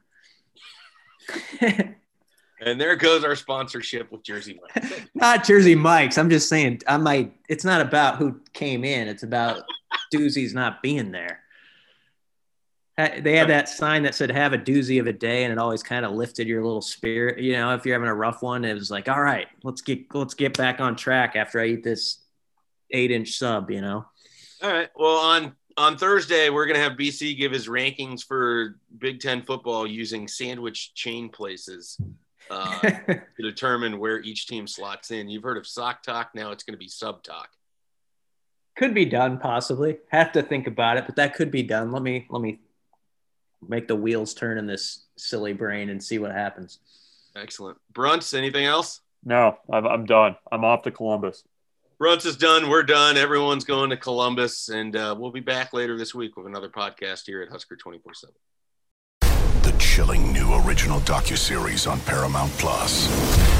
and 1.60 2.80
there 2.80 2.94
goes 2.94 3.24
our 3.24 3.34
sponsorship 3.34 4.12
with 4.12 4.22
Jersey 4.22 4.60
Mike's. 4.62 5.00
not 5.16 5.42
Jersey 5.42 5.74
Mike's. 5.74 6.18
I'm 6.18 6.30
just 6.30 6.48
saying 6.48 6.82
I 6.86 6.98
might 6.98 7.34
it's 7.48 7.64
not 7.64 7.80
about 7.80 8.18
who 8.18 8.40
came 8.52 8.84
in, 8.84 9.08
it's 9.08 9.24
about 9.24 9.64
doozies 10.14 10.54
not 10.54 10.82
being 10.82 11.10
there 11.10 11.40
they 13.08 13.36
had 13.36 13.48
that 13.48 13.68
sign 13.68 14.02
that 14.02 14.14
said 14.14 14.30
have 14.30 14.52
a 14.52 14.58
doozy 14.58 15.00
of 15.00 15.06
a 15.06 15.12
day 15.12 15.44
and 15.44 15.52
it 15.52 15.58
always 15.58 15.82
kind 15.82 16.04
of 16.04 16.12
lifted 16.12 16.46
your 16.46 16.62
little 16.62 16.82
spirit 16.82 17.38
you 17.38 17.52
know 17.52 17.74
if 17.74 17.84
you're 17.84 17.94
having 17.94 18.08
a 18.08 18.14
rough 18.14 18.42
one 18.42 18.64
it 18.64 18.74
was 18.74 18.90
like 18.90 19.08
all 19.08 19.20
right 19.20 19.46
let's 19.62 19.80
get 19.80 20.12
let's 20.14 20.34
get 20.34 20.56
back 20.56 20.80
on 20.80 20.96
track 20.96 21.36
after 21.36 21.60
i 21.60 21.66
eat 21.66 21.84
this 21.84 22.18
eight 22.90 23.10
inch 23.10 23.36
sub 23.36 23.70
you 23.70 23.80
know? 23.80 24.04
All 24.62 24.70
right. 24.70 24.88
Well 24.96 25.18
on 25.18 25.56
on 25.76 25.96
thursday 25.96 26.50
we're 26.50 26.66
going 26.66 26.76
to 26.76 26.82
have 26.82 26.92
bc 26.92 27.36
give 27.38 27.52
his 27.52 27.68
rankings 27.68 28.24
for 28.24 28.78
big 28.98 29.20
ten 29.20 29.42
football 29.42 29.86
using 29.86 30.26
sandwich 30.28 30.94
chain 30.94 31.28
places 31.28 31.98
uh, 32.50 32.80
to 32.80 33.22
determine 33.38 33.98
where 33.98 34.20
each 34.20 34.48
team 34.48 34.66
slots 34.66 35.12
in. 35.12 35.28
You've 35.28 35.44
heard 35.44 35.56
of 35.56 35.66
sock 35.66 36.02
talk 36.02 36.30
now 36.34 36.50
it's 36.50 36.64
going 36.64 36.74
to 36.74 36.78
be 36.78 36.88
sub 36.88 37.22
talk. 37.22 37.48
Could 38.76 38.94
be 38.94 39.04
done 39.04 39.38
possibly. 39.38 39.98
Have 40.10 40.32
to 40.32 40.42
think 40.42 40.66
about 40.66 40.96
it 40.96 41.06
but 41.06 41.16
that 41.16 41.34
could 41.34 41.50
be 41.50 41.62
done. 41.62 41.92
Let 41.92 42.02
me 42.02 42.26
let 42.28 42.42
me 42.42 42.58
make 43.66 43.88
the 43.88 43.96
wheels 43.96 44.34
turn 44.34 44.58
in 44.58 44.66
this 44.66 45.04
silly 45.16 45.52
brain 45.52 45.90
and 45.90 46.02
see 46.02 46.18
what 46.18 46.32
happens. 46.32 46.78
Excellent. 47.36 47.78
Bruntz, 47.92 48.36
anything 48.36 48.66
else? 48.66 49.00
No, 49.24 49.58
I'm, 49.70 49.86
I'm 49.86 50.06
done. 50.06 50.36
I'm 50.50 50.64
off 50.64 50.82
to 50.82 50.90
Columbus. 50.90 51.44
Bruntz 52.00 52.24
is 52.24 52.36
done. 52.36 52.70
We're 52.70 52.82
done. 52.82 53.18
Everyone's 53.18 53.64
going 53.64 53.90
to 53.90 53.96
Columbus, 53.96 54.70
and 54.70 54.96
uh, 54.96 55.14
we'll 55.18 55.32
be 55.32 55.40
back 55.40 55.74
later 55.74 55.98
this 55.98 56.14
week 56.14 56.36
with 56.36 56.46
another 56.46 56.70
podcast 56.70 57.26
here 57.26 57.42
at 57.42 57.50
Husker 57.50 57.76
24 57.76 58.14
7. 58.14 58.34
The 59.62 59.78
chilling 59.78 60.32
new 60.32 60.54
original 60.64 61.00
docuseries 61.00 61.90
on 61.90 62.00
Paramount 62.00 62.50
Plus. 62.52 63.59